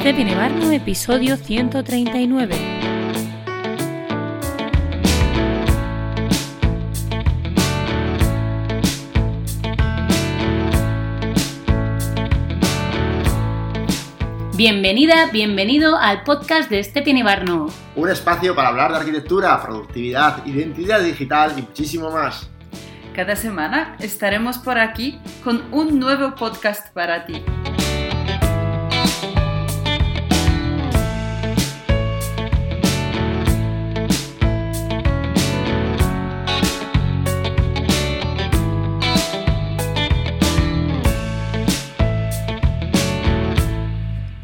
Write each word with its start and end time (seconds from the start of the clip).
Step 0.00 0.34
Barno, 0.34 0.70
episodio 0.72 1.36
139. 1.36 2.56
Bienvenida, 14.56 15.26
bienvenido 15.30 15.98
al 15.98 16.24
podcast 16.24 16.70
de 16.70 16.82
Stephen 16.82 17.22
Barno. 17.22 17.66
Un 17.94 18.08
espacio 18.08 18.54
para 18.54 18.68
hablar 18.68 18.92
de 18.92 18.96
arquitectura, 18.96 19.60
productividad, 19.62 20.46
identidad 20.46 21.02
digital 21.02 21.52
y 21.58 21.60
muchísimo 21.60 22.10
más. 22.10 22.48
Cada 23.14 23.36
semana 23.36 23.96
estaremos 23.98 24.56
por 24.56 24.78
aquí 24.78 25.20
con 25.44 25.62
un 25.72 25.98
nuevo 25.98 26.34
podcast 26.36 26.90
para 26.94 27.26
ti. 27.26 27.42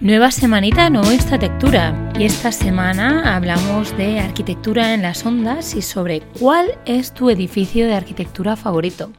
Nueva 0.07 0.31
semanita, 0.31 0.89
nueva 0.89 1.13
arquitectura. 1.13 2.13
Y 2.17 2.27
esta 2.27 2.53
semana 2.53 3.35
hablamos 3.35 3.97
de 3.97 4.21
arquitectura 4.21 4.95
en 4.95 5.03
las 5.03 5.27
ondas 5.27 5.75
y 5.75 5.83
sobre 5.83 6.21
cuál 6.39 6.79
es 6.85 7.13
tu 7.13 7.29
edificio 7.29 7.89
de 7.89 7.95
arquitectura 7.97 8.55
favorito. 8.55 9.11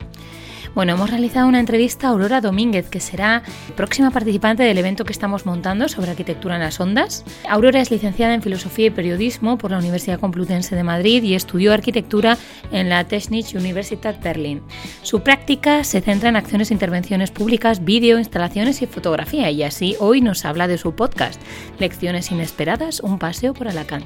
Bueno, 0.78 0.94
hemos 0.94 1.10
realizado 1.10 1.48
una 1.48 1.60
entrevista 1.60 2.06
a 2.06 2.12
Aurora 2.12 2.40
Domínguez, 2.40 2.88
que 2.88 3.00
será 3.00 3.42
próxima 3.76 4.12
participante 4.12 4.62
del 4.62 4.78
evento 4.78 5.06
que 5.06 5.12
estamos 5.12 5.44
montando 5.44 5.90
sobre 5.90 6.12
arquitectura 6.12 6.54
en 6.54 6.62
las 6.62 6.80
ondas. 6.80 7.26
Aurora 7.50 7.82
es 7.82 7.90
licenciada 7.90 8.36
en 8.36 8.44
Filosofía 8.44 8.86
y 8.86 8.90
Periodismo 8.92 9.58
por 9.58 9.72
la 9.72 9.80
Universidad 9.80 10.20
Complutense 10.20 10.76
de 10.76 10.84
Madrid 10.84 11.24
y 11.24 11.34
estudió 11.34 11.74
arquitectura 11.74 12.38
en 12.72 12.90
la 12.90 13.04
Technische 13.06 13.58
Universität 13.58 14.22
Berlin. 14.22 14.62
Su 15.02 15.22
práctica 15.22 15.84
se 15.84 16.00
centra 16.00 16.30
en 16.30 16.36
acciones 16.36 16.70
e 16.70 16.76
intervenciones 16.76 17.32
públicas, 17.32 17.84
vídeo, 17.84 18.20
instalaciones 18.20 18.80
y 18.84 18.86
fotografía, 18.86 19.50
y 19.50 19.64
así 19.64 19.96
hoy 20.00 20.22
nos 20.22 20.46
habla 20.46 20.68
de 20.68 20.78
su 20.78 20.94
podcast, 20.94 21.42
Lecciones 21.80 22.30
Inesperadas, 22.30 23.00
un 23.00 23.18
paseo 23.18 23.56
por 23.56 23.68
Alacant. 23.68 24.06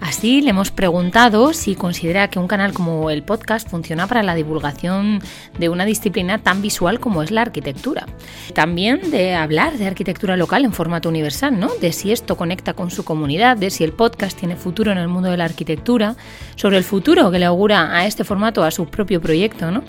Así 0.00 0.40
le 0.40 0.50
hemos 0.50 0.70
preguntado 0.70 1.52
si 1.52 1.74
considera 1.74 2.28
que 2.28 2.38
un 2.38 2.48
canal 2.48 2.72
como 2.72 3.10
el 3.10 3.22
podcast 3.22 3.68
funciona 3.68 4.06
para 4.06 4.22
la 4.22 4.34
divulgación 4.34 5.20
de 5.58 5.68
una 5.68 5.84
disciplina 5.84 6.38
tan 6.38 6.62
visual 6.62 7.00
como 7.00 7.22
es 7.22 7.30
la 7.30 7.42
arquitectura. 7.42 8.06
También 8.54 9.10
de 9.10 9.34
hablar 9.34 9.76
de 9.76 9.86
arquitectura 9.86 10.36
local 10.38 10.64
en 10.64 10.72
formato 10.72 11.08
universal, 11.08 11.60
¿no? 11.60 11.68
De 11.80 11.92
si 11.92 12.12
esto 12.12 12.36
conecta 12.36 12.72
con 12.72 12.90
su 12.90 13.04
comunidad, 13.04 13.58
de 13.58 13.70
si 13.70 13.84
el 13.84 13.92
podcast 13.92 14.38
tiene 14.38 14.56
futuro 14.56 14.90
en 14.90 14.98
el 14.98 15.08
mundo 15.08 15.30
de 15.30 15.36
la 15.36 15.44
arquitectura, 15.44 16.16
sobre 16.56 16.78
el 16.78 16.84
futuro 16.84 17.30
que 17.30 17.38
le 17.38 17.44
augura 17.44 17.94
a 17.94 18.06
este 18.06 18.24
formato 18.24 18.64
a 18.64 18.70
su 18.70 18.86
propio 18.86 19.20
proyecto, 19.20 19.70
¿no? 19.70 19.84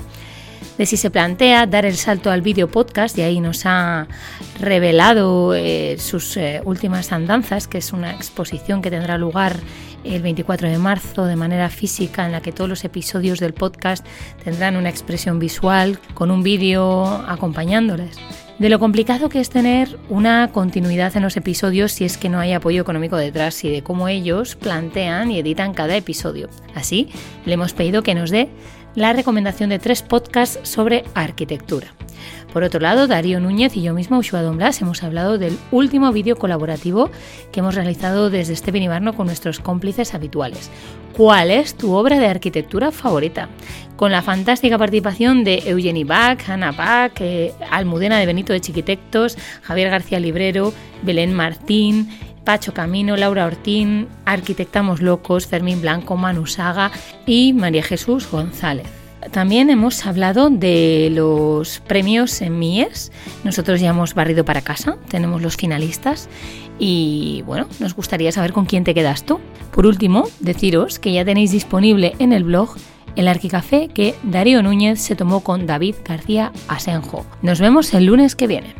De 0.78 0.86
si 0.86 0.98
se 0.98 1.09
plantea 1.09 1.67
dar 1.67 1.86
el 1.86 1.95
salto 1.95 2.31
al 2.31 2.42
vídeo 2.42 2.70
podcast 2.70 3.17
y 3.17 3.22
ahí 3.22 3.40
nos 3.40 3.66
ha 3.66 4.08
revelado 4.59 5.54
eh, 5.56 5.98
sus 6.00 6.38
eh, 6.38 6.62
últimas 6.66 7.12
andanzas, 7.12 7.67
que 7.67 7.80
es 7.80 7.94
una 7.94 8.12
exposición 8.12 8.82
que 8.82 8.89
tendrá 8.89 9.17
lugar 9.17 9.58
el 10.04 10.22
24 10.22 10.70
de 10.70 10.78
marzo 10.78 11.26
de 11.26 11.36
manera 11.36 11.70
física 11.70 12.26
en 12.26 12.32
la 12.32 12.42
que 12.42 12.52
todos 12.52 12.70
los 12.70 12.84
episodios 12.84 13.39
del 13.39 13.54
podcast 13.54 14.06
tendrán 14.44 14.76
una 14.76 14.89
expresión 14.89 15.39
visual 15.39 16.00
con 16.14 16.32
un 16.32 16.44
vídeo 16.44 17.06
acompañándoles. 17.28 18.17
De 18.62 18.70
lo 18.70 18.78
complicado 18.78 19.28
que 19.28 19.39
es 19.39 19.50
tener 19.50 19.98
una 20.08 20.52
continuidad 20.52 21.17
en 21.17 21.23
los 21.23 21.36
episodios 21.36 21.94
si 21.94 22.06
es 22.06 22.17
que 22.17 22.30
no 22.30 22.39
hay 22.39 22.54
apoyo 22.54 22.80
económico 22.80 23.17
detrás 23.17 23.64
y 23.64 23.72
de 23.72 23.82
cómo 23.82 24.08
ellos 24.08 24.56
plantean 24.56 25.32
y 25.32 25.39
editan 25.39 25.73
cada 25.73 25.95
episodio. 25.95 26.48
Así, 26.76 27.10
le 27.45 27.54
hemos 27.54 27.73
pedido 27.73 28.04
que 28.04 28.14
nos 28.14 28.30
dé 28.30 28.49
la 28.96 29.14
recomendación 29.14 29.70
de 29.70 29.80
tres 29.80 30.02
podcasts 30.02 30.60
sobre 30.64 31.04
arquitectura. 31.14 31.94
Por 32.54 32.64
otro 32.64 32.82
lado, 32.82 33.08
Darío 33.08 33.40
Núñez 33.40 33.78
y 33.78 33.82
yo 33.82 33.94
mismo, 33.94 34.18
Ushua 34.18 34.42
Don 34.42 34.58
Blas, 34.58 34.82
hemos 34.82 35.04
hablado 35.04 35.38
del 35.38 35.58
último 35.72 36.12
vídeo 36.12 36.36
colaborativo 36.36 37.10
que 37.52 37.62
hemos 37.62 37.76
realizado 37.76 38.30
desde 38.30 38.54
este 38.54 38.78
Ibarno 38.78 39.14
con 39.14 39.28
nuestros 39.28 39.60
cómplices 39.60 40.14
habituales. 40.14 40.70
¿Cuál 41.16 41.52
es 41.52 41.76
tu 41.76 41.94
obra 41.94 42.20
de 42.20 42.28
arquitectura 42.28 42.92
favorita? 42.92 43.48
Con 43.96 44.12
la 44.12 44.22
fantástica 44.22 44.78
participación 44.78 45.44
de 45.44 45.64
Eugenie 45.66 46.04
Bach, 46.04 46.50
Ana 46.50 46.72
Bach, 46.72 47.14
eh, 47.20 47.54
Almudena 47.70 48.18
de 48.20 48.26
Benito 48.26 48.52
de 48.52 48.62
Chiquitectos, 48.62 49.38
Javier 49.62 49.90
García 49.90 50.20
Librero, 50.20 50.73
Belén 51.04 51.34
Martín, 51.34 52.10
Pacho 52.44 52.74
Camino, 52.74 53.16
Laura 53.18 53.46
Ortín, 53.46 54.08
Arquitectamos 54.26 55.02
Locos, 55.02 55.48
Fermín 55.48 55.82
Blanco, 55.82 56.18
Manu 56.18 56.46
Saga 56.48 56.92
y 57.26 57.54
María 57.54 57.84
Jesús 57.84 58.30
González. 58.30 58.88
También 59.32 59.70
hemos 59.70 60.06
hablado 60.06 60.50
de 60.50 61.10
los 61.12 61.80
premios 61.82 62.42
en 62.42 62.58
Mies. 62.58 63.12
Nosotros 63.44 63.80
ya 63.80 63.90
hemos 63.90 64.16
barrido 64.16 64.44
para 64.44 64.62
casa, 64.62 64.98
tenemos 65.10 65.42
los 65.42 65.58
finalistas 65.58 66.28
y 66.80 67.44
bueno, 67.46 67.68
nos 67.80 67.96
gustaría 67.96 68.32
saber 68.32 68.52
con 68.52 68.66
quién 68.66 68.84
te 68.84 68.96
quedas 68.96 69.23
tú. 69.23 69.40
Por 69.72 69.86
último, 69.86 70.28
deciros 70.40 70.98
que 70.98 71.14
ya 71.14 71.23
tenéis 71.23 71.52
disponible 71.52 72.16
en 72.18 72.34
el 72.34 72.44
blog 72.44 72.76
el 73.16 73.28
arquicafé 73.28 73.90
que 73.90 74.16
Darío 74.23 74.64
Núñez 74.64 75.00
se 75.00 75.16
tomó 75.16 75.42
con 75.42 75.68
David 75.68 75.96
García 76.06 76.52
Asenjo. 76.68 77.26
Nos 77.42 77.60
vemos 77.60 77.94
el 77.94 78.06
lunes 78.06 78.36
que 78.36 78.48
viene. 78.48 78.73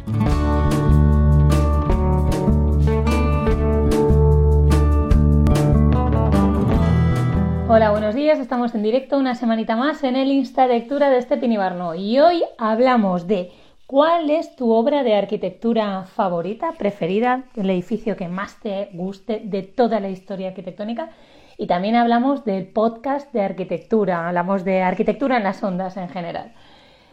Hola, 7.74 7.92
buenos 7.92 8.16
días. 8.16 8.38
Estamos 8.38 8.76
en 8.76 8.84
directo 8.84 9.18
una 9.18 9.34
semanita 9.34 9.78
más 9.78 10.04
en 10.04 10.18
el 10.18 10.30
Insta 10.30 10.68
Lectura 10.68 11.10
de 11.10 11.20
este 11.20 11.38
Pinibarno 11.38 11.96
y 11.96 12.20
hoy 12.20 12.44
hablamos 12.58 13.28
de 13.28 13.50
cuál 13.88 14.30
es 14.30 14.58
tu 14.58 14.72
obra 14.72 15.04
de 15.04 15.16
arquitectura 15.16 16.04
favorita, 16.04 16.74
preferida, 16.78 17.46
el 17.56 17.70
edificio 17.70 18.18
que 18.18 18.28
más 18.28 18.60
te 18.60 18.90
guste 18.92 19.42
de 19.46 19.64
toda 19.64 20.02
la 20.02 20.10
historia 20.10 20.50
arquitectónica 20.50 21.12
y 21.58 21.66
también 21.66 21.96
hablamos 21.96 22.44
del 22.44 22.68
podcast 22.68 23.32
de 23.32 23.42
arquitectura, 23.42 24.28
hablamos 24.28 24.66
de 24.66 24.82
arquitectura 24.82 25.38
en 25.38 25.44
las 25.44 25.64
ondas 25.64 25.96
en 25.96 26.10
general. 26.10 26.54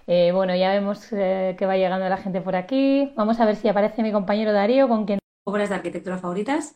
Eh, 0.08 0.32
bueno, 0.34 0.56
ya 0.56 0.72
vemos 0.72 1.06
eh, 1.12 1.54
que 1.56 1.66
va 1.66 1.76
llegando 1.76 2.08
la 2.08 2.16
gente 2.16 2.40
por 2.40 2.56
aquí. 2.56 3.12
Vamos 3.14 3.38
a 3.38 3.46
ver 3.46 3.54
si 3.54 3.68
aparece 3.68 4.02
mi 4.02 4.10
compañero 4.10 4.52
Darío 4.52 4.88
con 4.88 5.04
quien... 5.04 5.20
¿Obras 5.44 5.68
de 5.68 5.76
arquitectura 5.76 6.18
favoritas? 6.18 6.74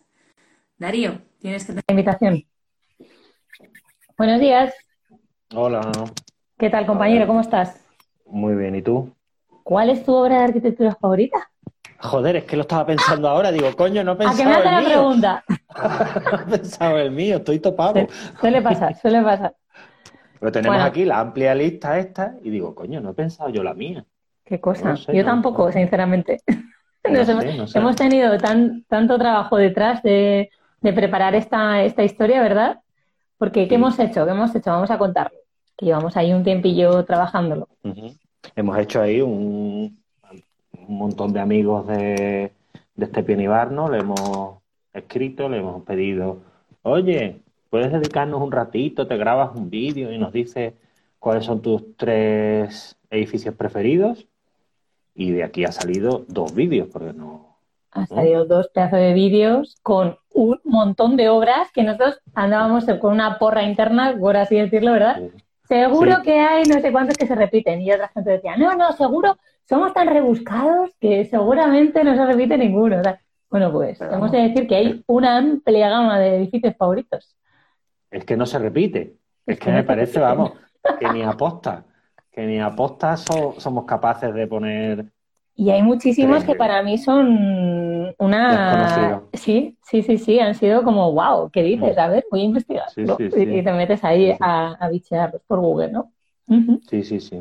Darío, 0.78 1.20
tienes 1.40 1.64
que 1.64 1.72
tener 1.72 1.84
invitación. 1.88 2.51
Buenos 4.18 4.40
días. 4.40 4.74
Hola. 5.54 5.80
¿Qué 6.58 6.68
tal, 6.68 6.86
compañero? 6.86 7.26
¿Cómo 7.26 7.40
estás? 7.40 7.82
Muy 8.26 8.54
bien, 8.54 8.74
¿y 8.74 8.82
tú? 8.82 9.10
¿Cuál 9.62 9.90
es 9.90 10.04
tu 10.04 10.14
obra 10.14 10.38
de 10.38 10.44
arquitectura 10.44 10.94
favorita? 10.94 11.50
Joder, 11.98 12.36
es 12.36 12.44
que 12.44 12.56
lo 12.56 12.62
estaba 12.62 12.84
pensando 12.84 13.28
ahora. 13.28 13.50
Digo, 13.50 13.74
coño, 13.74 14.04
no 14.04 14.12
he 14.12 14.16
pensado 14.16 14.34
¿A 14.34 14.36
que 14.36 14.44
me 14.44 14.54
hace 14.54 14.82
la 14.82 14.88
pregunta? 14.88 15.44
no 16.32 16.40
he 16.40 16.58
pensado 16.58 16.98
el 16.98 17.10
mío, 17.10 17.36
estoy 17.36 17.58
topado. 17.58 18.06
Suele 18.38 18.60
pasar, 18.60 18.94
suele 18.96 19.22
pasar. 19.22 19.54
Pero 20.38 20.52
tenemos 20.52 20.82
aquí 20.82 21.04
la 21.04 21.20
amplia 21.20 21.54
lista 21.54 21.98
esta 21.98 22.34
y 22.42 22.50
digo, 22.50 22.74
coño, 22.74 23.00
no 23.00 23.10
he 23.10 23.14
pensado 23.14 23.48
yo 23.48 23.62
la 23.62 23.74
mía. 23.74 24.04
¿Qué 24.44 24.60
cosa? 24.60 24.94
yo 24.94 25.24
tampoco, 25.24 25.72
sinceramente. 25.72 26.40
hemos, 27.04 27.96
tenido 27.96 28.36
tan, 28.38 28.84
tanto 28.84 29.18
trabajo 29.18 29.56
detrás 29.56 30.02
de, 30.02 30.50
de 30.80 30.92
preparar 30.92 31.34
esta, 31.34 31.82
esta 31.82 32.02
historia, 32.02 32.42
¿verdad? 32.42 32.81
Porque, 33.42 33.66
¿qué 33.66 33.74
hemos 33.74 33.98
hecho? 33.98 34.24
¿Qué 34.24 34.30
hemos 34.30 34.54
hecho? 34.54 34.70
Vamos 34.70 34.92
a 34.92 34.98
contarlo. 34.98 35.36
Que 35.76 35.86
llevamos 35.86 36.16
ahí 36.16 36.32
un 36.32 36.44
tiempillo 36.44 37.04
trabajándolo. 37.04 37.66
Hemos 38.54 38.78
hecho 38.78 39.02
ahí 39.02 39.20
un, 39.20 40.00
montón 40.86 41.32
de 41.32 41.40
amigos 41.40 41.88
de, 41.88 42.52
de 42.94 43.04
este 43.04 43.24
Pienibarno, 43.24 43.90
le 43.90 43.98
hemos 43.98 44.58
escrito, 44.92 45.48
le 45.48 45.58
hemos 45.58 45.82
pedido, 45.82 46.38
oye, 46.82 47.40
¿puedes 47.68 47.90
dedicarnos 47.90 48.40
un 48.40 48.52
ratito? 48.52 49.08
Te 49.08 49.16
grabas 49.16 49.56
un 49.56 49.70
vídeo 49.70 50.12
y 50.12 50.18
nos 50.18 50.32
dices 50.32 50.74
cuáles 51.18 51.44
son 51.44 51.62
tus 51.62 51.96
tres 51.96 52.96
edificios 53.10 53.56
preferidos. 53.56 54.28
Y 55.16 55.32
de 55.32 55.42
aquí 55.42 55.64
ha 55.64 55.72
salido 55.72 56.24
dos 56.28 56.54
vídeos, 56.54 56.86
porque 56.92 57.12
no, 57.12 57.51
ha 57.92 58.06
salido 58.06 58.46
dos 58.46 58.68
pedazos 58.68 58.98
de 58.98 59.12
vídeos 59.12 59.76
con 59.82 60.16
un 60.30 60.58
montón 60.64 61.16
de 61.16 61.28
obras 61.28 61.70
que 61.72 61.82
nosotros 61.82 62.20
andábamos 62.34 62.86
con 63.00 63.12
una 63.12 63.38
porra 63.38 63.62
interna, 63.62 64.16
por 64.18 64.36
así 64.36 64.56
decirlo, 64.56 64.92
¿verdad? 64.92 65.20
Seguro 65.68 66.22
que 66.22 66.40
hay 66.40 66.64
no 66.64 66.80
sé 66.80 66.90
cuántos 66.90 67.16
que 67.16 67.26
se 67.26 67.34
repiten. 67.34 67.80
Y 67.82 67.92
otra 67.92 68.08
gente 68.08 68.30
decía, 68.30 68.56
no, 68.56 68.74
no, 68.74 68.92
seguro, 68.92 69.36
somos 69.68 69.92
tan 69.92 70.08
rebuscados 70.08 70.90
que 71.00 71.24
seguramente 71.26 72.02
no 72.02 72.16
se 72.16 72.26
repite 72.26 72.56
ninguno. 72.58 73.02
bueno, 73.50 73.70
pues 73.70 73.98
tenemos 73.98 74.30
que 74.30 74.38
decir 74.38 74.66
que 74.66 74.76
hay 74.76 75.04
una 75.06 75.36
amplia 75.36 75.90
gama 75.90 76.18
de 76.18 76.36
edificios 76.36 76.74
favoritos. 76.76 77.36
Es 78.10 78.24
que 78.24 78.36
no 78.36 78.46
se 78.46 78.58
repite. 78.58 79.16
Es, 79.46 79.58
que, 79.58 79.70
me 79.70 79.84
parece, 79.84 80.18
vamos, 80.18 80.52
que 80.98 81.08
ni 81.10 81.22
aposta, 81.22 81.84
que 82.30 82.46
ni 82.46 82.60
aposta 82.60 83.16
somos 83.16 83.84
capaces 83.84 84.32
de 84.32 84.46
poner 84.46 85.12
y 85.62 85.70
hay 85.70 85.82
muchísimos 85.82 86.44
que 86.44 86.54
para 86.54 86.82
mí 86.82 86.98
son 86.98 88.14
una... 88.18 89.22
Sí, 89.32 89.76
sí, 89.82 90.02
sí, 90.02 90.18
sí, 90.18 90.38
han 90.40 90.54
sido 90.54 90.82
como, 90.82 91.12
wow, 91.12 91.50
¿qué 91.50 91.62
dices? 91.62 91.96
A 91.98 92.08
ver, 92.08 92.24
voy 92.30 92.40
a 92.40 92.44
investigar. 92.44 92.90
Sí, 92.90 93.02
¿no? 93.02 93.16
sí, 93.16 93.24
Y- 93.24 93.30
sí. 93.30 93.42
Y 93.42 93.62
te 93.62 93.72
metes 93.72 94.02
ahí 94.04 94.34
a, 94.40 94.72
a 94.72 94.88
bichear 94.88 95.40
por 95.46 95.60
Google, 95.60 95.92
¿no? 95.92 96.10
Sí, 96.88 97.02
sí, 97.04 97.20
sí. 97.20 97.40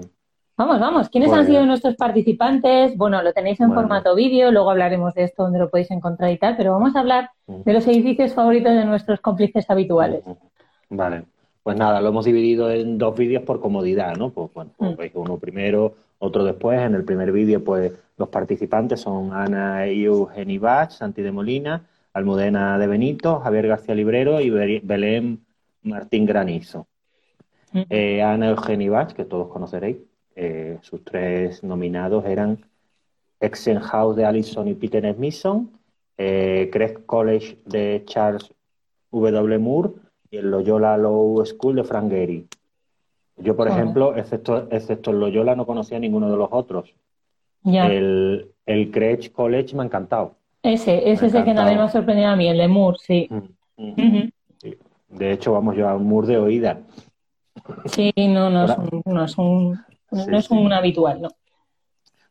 Vamos, 0.57 0.79
vamos. 0.79 1.09
¿Quiénes 1.09 1.29
Pues- 1.29 1.39
han 1.41 1.47
sido 1.47 1.65
nuestros 1.65 1.95
participantes? 1.95 2.95
Bueno, 2.95 3.21
lo 3.23 3.33
tenéis 3.33 3.59
en 3.59 3.67
Bueno. 3.69 3.81
formato 3.81 4.13
vídeo, 4.15 4.51
luego 4.51 4.69
hablaremos 4.69 5.13
de 5.15 5.23
esto, 5.23 5.43
donde 5.43 5.59
lo 5.59 5.69
podéis 5.69 5.89
encontrar 5.91 6.31
y 6.31 6.37
tal, 6.37 6.55
pero 6.55 6.71
vamos 6.73 6.95
a 6.95 6.99
hablar 6.99 7.31
de 7.47 7.73
los 7.73 7.87
edificios 7.87 8.33
favoritos 8.33 8.71
de 8.73 8.85
nuestros 8.85 9.19
cómplices 9.21 9.67
habituales. 9.69 10.23
Vale. 10.89 11.23
Pues 11.63 11.77
nada, 11.77 12.01
lo 12.01 12.09
hemos 12.09 12.25
dividido 12.25 12.71
en 12.71 12.97
dos 12.97 13.15
vídeos 13.15 13.43
por 13.43 13.59
comodidad, 13.61 14.15
¿no? 14.17 14.29
Pues 14.31 14.51
bueno, 14.53 14.71
pues 14.77 15.13
Mm. 15.13 15.19
uno 15.19 15.37
primero, 15.37 15.93
otro 16.19 16.43
después. 16.43 16.79
En 16.79 16.95
el 16.95 17.03
primer 17.05 17.31
vídeo, 17.31 17.63
pues 17.63 17.91
los 18.21 18.29
participantes 18.29 19.01
son 19.01 19.33
Ana 19.33 19.85
Eugeni 19.87 20.57
Bach, 20.57 20.91
Santi 20.91 21.21
de 21.21 21.31
Molina, 21.31 21.85
Almudena 22.13 22.77
de 22.77 22.87
Benito, 22.87 23.39
Javier 23.39 23.67
García 23.67 23.95
Librero 23.95 24.39
y 24.39 24.49
Be- 24.49 24.81
Belén 24.83 25.43
Martín 25.83 26.25
Granizo. 26.25 26.87
Mm. 27.73 27.81
Eh, 27.89 28.21
Ana 28.21 28.49
Eugeni 28.49 28.89
Bach, 28.89 29.13
que 29.13 29.25
todos 29.25 29.47
conoceréis, 29.47 29.97
eh, 30.35 30.77
sus 30.81 31.03
tres 31.03 31.63
nominados 31.63 32.23
eran 32.25 32.59
Exenhouse 33.39 34.15
de 34.15 34.25
Allison 34.25 34.67
y 34.67 34.75
Peter 34.75 35.13
Smithson, 35.15 35.71
eh, 36.17 36.69
Craig 36.71 37.05
College 37.05 37.57
de 37.65 38.03
Charles 38.05 38.53
W. 39.11 39.57
Moore 39.57 39.89
y 40.29 40.37
el 40.37 40.51
Loyola 40.51 40.95
Law 40.97 41.43
School 41.45 41.75
de 41.77 41.83
Frank 41.83 42.11
Gehry. 42.11 42.47
Yo, 43.37 43.55
por 43.55 43.67
ejemplo, 43.67 44.15
excepto, 44.15 44.67
excepto 44.69 45.09
el 45.09 45.19
Loyola, 45.19 45.55
no 45.55 45.65
conocía 45.65 45.97
a 45.97 45.99
ninguno 45.99 46.29
de 46.29 46.37
los 46.37 46.49
otros. 46.51 46.93
Ya. 47.63 47.87
El, 47.87 48.51
el 48.65 48.91
Craig 48.91 49.31
College 49.31 49.75
me 49.75 49.83
ha 49.83 49.85
encantado. 49.85 50.35
Ese, 50.63 51.11
ese 51.11 51.27
es 51.27 51.33
el 51.33 51.43
que 51.43 51.53
también 51.53 51.77
me 51.77 51.83
ha 51.83 51.89
sorprendido 51.89 52.29
a 52.29 52.35
mí, 52.35 52.47
el 52.47 52.57
de 52.57 52.67
Moore, 52.67 52.97
sí. 53.01 53.27
Mm, 53.29 54.01
mm. 54.01 54.31
Sí. 54.59 54.77
De 55.09 55.31
hecho, 55.31 55.53
vamos 55.53 55.75
yo 55.75 55.87
a 55.87 55.95
un 55.95 56.07
Moore 56.07 56.27
de 56.27 56.37
oída. 56.37 56.79
Sí, 57.85 58.13
no, 58.17 58.49
no 58.49 58.65
es 58.65 58.77
un, 58.77 59.01
no 59.05 59.25
es 59.25 59.37
un, 59.37 59.79
Sí, 60.11 60.25
no 60.29 60.37
es 60.37 60.45
sí. 60.45 60.53
un 60.53 60.73
habitual, 60.73 61.21
¿no? 61.21 61.29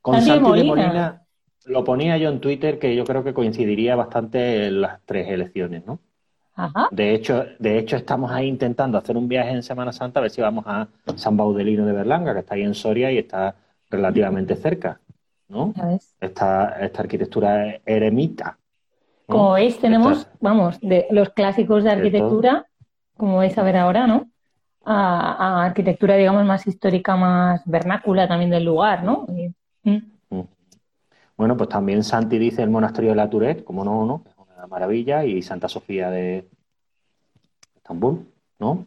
Con 0.03 0.21
Santi 0.21 0.33
de. 0.33 0.41
Molina 0.41 1.23
lo 1.67 1.85
ponía 1.85 2.17
yo 2.17 2.31
en 2.31 2.41
Twitter 2.41 2.79
que 2.79 2.95
yo 2.97 3.05
creo 3.05 3.23
que 3.23 3.35
coincidiría 3.35 3.97
bastante 3.97 4.67
en 4.67 4.81
las 4.81 5.01
tres 5.05 5.29
elecciones, 5.29 5.85
¿no? 5.87 6.01
Ajá. 6.55 6.89
De 6.91 7.15
hecho, 7.15 7.45
de 7.59 7.79
hecho, 7.79 7.97
estamos 7.97 8.31
ahí 8.31 8.49
intentando 8.49 8.99
hacer 8.99 9.17
un 9.17 9.29
viaje 9.29 9.51
en 9.51 9.63
Semana 9.63 9.93
Santa 9.93 10.21
a 10.21 10.23
ver 10.23 10.31
si 10.31 10.41
vamos 10.41 10.65
a 10.67 10.89
San 11.17 11.37
Baudelino 11.37 11.87
de 11.87 11.93
Berlanga, 11.93 12.35
que 12.35 12.41
está 12.41 12.55
ahí 12.55 12.63
en 12.63 12.75
Soria 12.75 13.11
y 13.13 13.19
está 13.19 13.55
relativamente 13.89 14.57
cerca, 14.57 15.01
¿no? 15.51 15.75
Esta, 16.21 16.79
esta 16.81 17.03
arquitectura 17.03 17.81
eremita. 17.85 18.59
¿no? 19.29 19.35
Como 19.35 19.53
veis, 19.53 19.79
tenemos, 19.79 20.27
vamos, 20.41 20.81
de 20.81 21.07
los 21.11 21.31
clásicos 21.31 21.85
de 21.85 21.91
arquitectura, 21.91 22.67
como 23.17 23.37
vais 23.37 23.57
a 23.59 23.63
ver 23.63 23.77
ahora, 23.77 24.07
¿no? 24.07 24.31
A, 24.85 25.59
a 25.61 25.65
arquitectura, 25.67 26.17
digamos, 26.17 26.45
más 26.47 26.67
histórica, 26.67 27.17
más 27.17 27.63
vernácula 27.67 28.27
también 28.27 28.51
del 28.51 28.65
lugar, 28.65 29.05
¿no? 29.05 29.27
Y- 29.29 29.53
mm. 29.91 29.99
Bueno, 31.37 31.57
pues 31.57 31.71
también 31.71 32.05
Santi 32.05 32.39
dice 32.39 32.63
el 32.63 32.69
monasterio 32.69 33.11
de 33.11 33.17
la 33.17 33.31
Tourette, 33.31 33.65
como 33.65 33.83
no, 33.83 34.05
¿no? 34.05 34.23
Es 34.27 34.35
una 34.37 34.67
maravilla, 34.67 35.25
y 35.25 35.41
Santa 35.41 35.69
Sofía 35.69 36.11
de 36.11 36.47
Estambul, 37.77 38.27
¿no? 38.59 38.87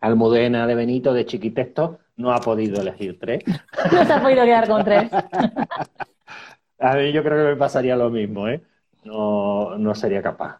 Almudena 0.00 0.66
de 0.66 0.74
Benito 0.74 1.12
de 1.12 1.26
Chiquitexto 1.26 1.98
no 2.16 2.32
ha 2.32 2.40
podido 2.40 2.80
elegir 2.80 3.18
tres. 3.18 3.42
No 3.92 4.04
se 4.04 4.12
ha 4.12 4.22
podido 4.22 4.44
quedar 4.44 4.68
con 4.68 4.84
tres. 4.84 5.10
A 6.78 6.94
mí 6.96 7.12
yo 7.12 7.22
creo 7.22 7.36
que 7.44 7.50
me 7.52 7.56
pasaría 7.56 7.94
lo 7.96 8.08
mismo, 8.10 8.48
¿eh? 8.48 8.62
No, 9.04 9.76
no 9.78 9.94
sería 9.94 10.22
capaz. 10.22 10.58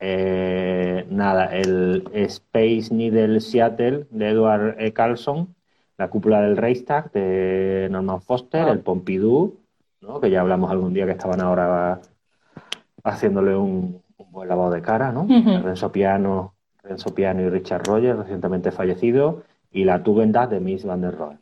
Eh, 0.00 1.06
nada, 1.10 1.46
el 1.56 2.04
Space 2.12 2.88
Needle 2.94 3.40
Seattle 3.40 4.06
de 4.10 4.28
Edward 4.28 4.76
E. 4.78 4.92
Carlson, 4.92 5.54
la 5.96 6.08
cúpula 6.08 6.42
del 6.42 6.56
Reichstag 6.56 7.10
de 7.12 7.88
Norman 7.90 8.20
Foster, 8.20 8.62
Ah. 8.68 8.70
el 8.72 8.80
Pompidou, 8.80 9.56
¿no? 10.02 10.20
Que 10.20 10.30
ya 10.30 10.40
hablamos 10.42 10.70
algún 10.70 10.92
día 10.92 11.06
que 11.06 11.12
estaban 11.12 11.40
ahora 11.40 12.00
haciéndole 13.02 13.56
un, 13.56 14.02
un 14.18 14.30
buen 14.30 14.48
lavado 14.48 14.70
de 14.70 14.82
cara, 14.82 15.12
¿no? 15.12 15.22
Ujú. 15.22 15.62
Renzo 15.64 15.90
Piano, 15.90 16.54
Renzo 16.88 17.14
Piano 17.14 17.42
y 17.42 17.48
Richard 17.50 17.82
Rogers, 17.86 18.18
recientemente 18.18 18.70
fallecido, 18.72 19.42
y 19.70 19.84
la 19.84 20.02
Tugendhat 20.02 20.50
de 20.50 20.60
Miss 20.60 20.84
Van 20.84 21.00
der 21.02 21.14
Rohe. 21.14 21.36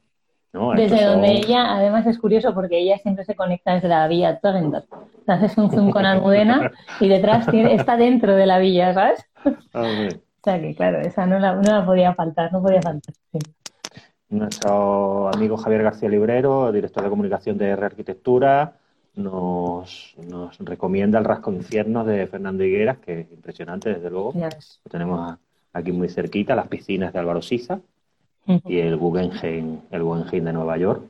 ¿no? 0.52 0.72
Desde 0.72 0.98
son- 0.98 1.12
donde 1.14 1.32
ella, 1.32 1.74
además 1.76 2.06
es 2.06 2.18
curioso 2.18 2.52
porque 2.54 2.78
ella 2.78 2.98
siempre 2.98 3.24
se 3.24 3.34
conecta 3.34 3.74
desde 3.74 3.88
la 3.88 4.08
villa 4.08 4.38
Tugendhat. 4.40 4.84
Haces 5.26 5.56
un 5.58 5.70
zoom 5.70 5.90
con 5.90 6.06
Almudena 6.06 6.70
y 7.00 7.08
detrás 7.08 7.46
tiene- 7.46 7.74
está 7.74 7.96
dentro 7.96 8.34
de 8.36 8.46
la 8.46 8.58
villa, 8.58 8.92
¿sabes? 8.94 9.24
Hombre. 9.74 10.08
O 10.16 10.48
sea 10.48 10.60
que, 10.60 10.74
claro, 10.74 11.00
esa 11.00 11.26
no 11.26 11.38
la, 11.38 11.54
no 11.54 11.62
la 11.62 11.84
podía 11.84 12.14
faltar, 12.14 12.52
no 12.52 12.62
podía 12.62 12.80
faltar. 12.80 13.14
sí. 13.32 13.38
Nuestro 14.28 15.28
amigo 15.32 15.56
Javier 15.56 15.82
García 15.84 16.08
Librero, 16.08 16.72
director 16.72 17.02
de 17.04 17.10
comunicación 17.10 17.56
de 17.58 17.68
R 17.70 17.86
Arquitectura, 17.86 18.72
nos, 19.16 20.14
nos 20.28 20.58
recomienda 20.58 21.18
el 21.18 21.24
Rasco 21.24 21.52
Infiernos 21.52 22.06
de 22.06 22.26
Fernando 22.26 22.64
Higueras, 22.64 22.98
que 22.98 23.20
es 23.20 23.32
impresionante, 23.32 23.94
desde 23.94 24.10
luego. 24.10 24.32
Lo 24.34 24.90
tenemos 24.90 25.36
aquí 25.72 25.92
muy 25.92 26.08
cerquita, 26.08 26.54
las 26.54 26.68
piscinas 26.68 27.12
de 27.12 27.18
Álvaro 27.18 27.40
Ujú. 27.40 28.60
y 28.70 28.78
el 28.78 28.96
Guggenheim, 28.96 29.80
el 29.90 30.02
Guggenheim 30.02 30.44
de 30.44 30.52
Nueva 30.52 30.78
York. 30.78 31.02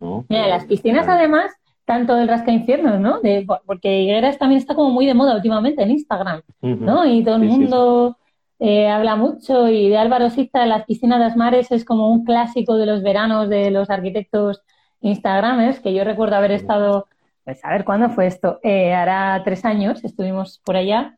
¿no? 0.00 0.24
Mira, 0.28 0.46
las 0.46 0.64
piscinas 0.66 1.08
además, 1.08 1.52
tanto 1.84 2.16
el 2.16 2.28
rasca 2.28 2.52
infiernos, 2.52 3.00
¿no? 3.00 3.20
De, 3.20 3.46
porque 3.66 4.02
Higueras 4.02 4.38
también 4.38 4.60
está 4.60 4.74
como 4.74 4.90
muy 4.90 5.06
de 5.06 5.14
moda 5.14 5.34
últimamente 5.34 5.82
en 5.82 5.90
Instagram. 5.90 6.42
¿no? 6.60 7.04
Y 7.06 7.24
todo 7.24 7.36
el 7.36 7.42
Sí, 7.42 7.48
sí, 7.48 7.58
mundo 7.58 8.16
eh, 8.60 8.88
habla 8.88 9.16
mucho 9.16 9.68
y 9.68 9.88
de 9.88 9.96
Álvaro 9.96 10.30
Sista, 10.30 10.66
las 10.66 10.84
piscinas 10.84 11.18
de 11.18 11.24
las 11.24 11.36
mares 11.36 11.70
es 11.72 11.84
como 11.84 12.12
un 12.12 12.24
clásico 12.24 12.76
de 12.76 12.86
los 12.86 13.02
veranos 13.02 13.48
de 13.48 13.70
los 13.70 13.88
arquitectos 13.90 14.62
instagramers, 15.00 15.80
que 15.80 15.94
yo 15.94 16.04
recuerdo 16.04 16.36
haber 16.36 16.52
estado, 16.52 17.06
pues 17.48 17.64
a 17.64 17.70
ver, 17.70 17.86
¿cuándo 17.86 18.10
fue 18.10 18.26
esto? 18.26 18.60
Eh, 18.62 18.92
hará 18.92 19.40
tres 19.42 19.64
años, 19.64 20.04
estuvimos 20.04 20.60
por 20.66 20.76
allá, 20.76 21.16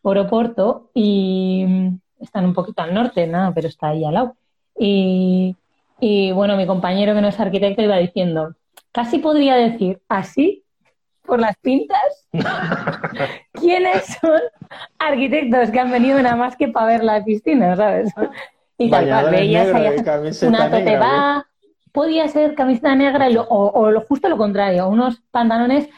por 0.00 0.16
Oporto, 0.16 0.92
y 0.94 1.66
están 2.20 2.44
un 2.44 2.54
poquito 2.54 2.82
al 2.82 2.94
norte, 2.94 3.26
nada, 3.26 3.52
pero 3.52 3.66
está 3.66 3.88
ahí 3.88 4.04
al 4.04 4.14
lado. 4.14 4.36
Y, 4.78 5.56
y 5.98 6.30
bueno, 6.30 6.56
mi 6.56 6.68
compañero 6.68 7.14
que 7.14 7.20
no 7.20 7.26
es 7.26 7.40
arquitecto 7.40 7.82
iba 7.82 7.96
diciendo, 7.96 8.54
casi 8.92 9.18
podría 9.18 9.56
decir 9.56 10.00
así, 10.08 10.62
por 11.26 11.40
las 11.40 11.56
pintas, 11.56 12.28
quiénes 13.52 14.06
son 14.20 14.40
arquitectos 15.00 15.72
que 15.72 15.80
han 15.80 15.90
venido 15.90 16.22
nada 16.22 16.36
más 16.36 16.54
que 16.54 16.68
para 16.68 16.86
ver 16.86 17.02
la 17.02 17.24
piscina, 17.24 17.74
¿sabes? 17.74 18.12
Y 18.78 18.88
tal 18.88 19.08
cual, 19.08 19.30
veías 19.32 19.74
ahí 19.74 20.46
una 20.46 20.70
tote 20.70 20.96
bag, 20.96 21.44
podía 21.92 22.26
ser 22.28 22.54
camiseta 22.54 22.94
negra 22.94 23.28
lo- 23.28 23.42
o, 23.42 23.70
o 23.70 23.90
lo 23.90 24.00
justo 24.02 24.28
lo 24.28 24.36
contrario, 24.36 24.88
unos 24.88 25.22
pantalones 25.30 25.88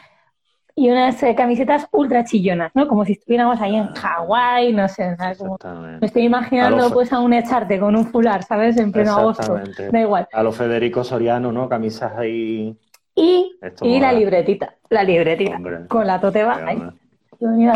y 0.77 0.89
unas 0.89 1.23
eh, 1.23 1.33
camisetas 1.35 1.87
ultra 1.93 2.25
chillonas, 2.25 2.71
¿no? 2.75 2.85
Como 2.87 3.05
si 3.05 3.13
estuviéramos 3.13 3.61
ahí 3.61 3.75
en 3.77 3.87
Hawái, 3.93 4.73
no 4.73 4.87
sé, 4.89 5.15
¿sabes? 5.15 5.37
Como- 5.37 5.57
me 6.01 6.05
estoy 6.05 6.23
imaginando 6.23 6.83
A 6.83 6.87
lo- 6.89 6.93
pues 6.93 7.13
a 7.13 7.19
un 7.19 7.31
echarte 7.33 7.79
con 7.79 7.95
un 7.95 8.05
fular, 8.07 8.43
¿sabes? 8.43 8.75
En 8.77 8.91
pleno 8.91 9.15
agosto. 9.15 9.57
Da 9.91 9.99
igual. 10.01 10.27
A 10.33 10.43
los 10.43 10.55
Federico 10.55 11.03
Soriano, 11.03 11.51
¿no? 11.53 11.69
Camisas 11.69 12.11
ahí. 12.17 12.77
Y, 13.15 13.57
y 13.83 13.99
la 14.01 14.11
libretita, 14.11 14.75
la 14.89 15.03
libretita, 15.03 15.55
Hombre. 15.55 15.87
con 15.87 16.05
la 16.05 16.19
tote 16.19 16.43
bag. 16.43 16.67
ahí. 16.67 16.83
Yo 17.39 17.49
venía 17.49 17.71
a. 17.71 17.75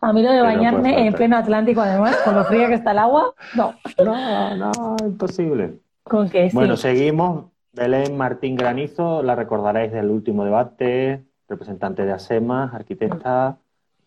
A 0.00 0.12
mí 0.12 0.22
lo 0.22 0.30
de 0.30 0.38
no 0.38 0.44
bañarme 0.44 1.06
en 1.06 1.12
pleno 1.14 1.36
Atlántico, 1.38 1.80
además, 1.80 2.16
con 2.24 2.34
lo 2.34 2.44
frío 2.44 2.68
que 2.68 2.74
está 2.74 2.90
el 2.92 2.98
agua, 2.98 3.32
no. 3.54 3.74
No, 4.04 4.54
no, 4.56 4.96
imposible. 5.02 5.78
Con 6.04 6.28
que 6.28 6.50
sí. 6.50 6.54
Bueno, 6.56 6.76
seguimos. 6.76 7.46
Belén 7.72 8.16
Martín 8.16 8.54
Granizo, 8.54 9.22
la 9.22 9.34
recordaréis 9.34 9.90
del 9.92 10.08
último 10.10 10.44
debate, 10.44 11.24
representante 11.48 12.04
de 12.06 12.12
ASEMA, 12.12 12.70
arquitecta 12.72 13.56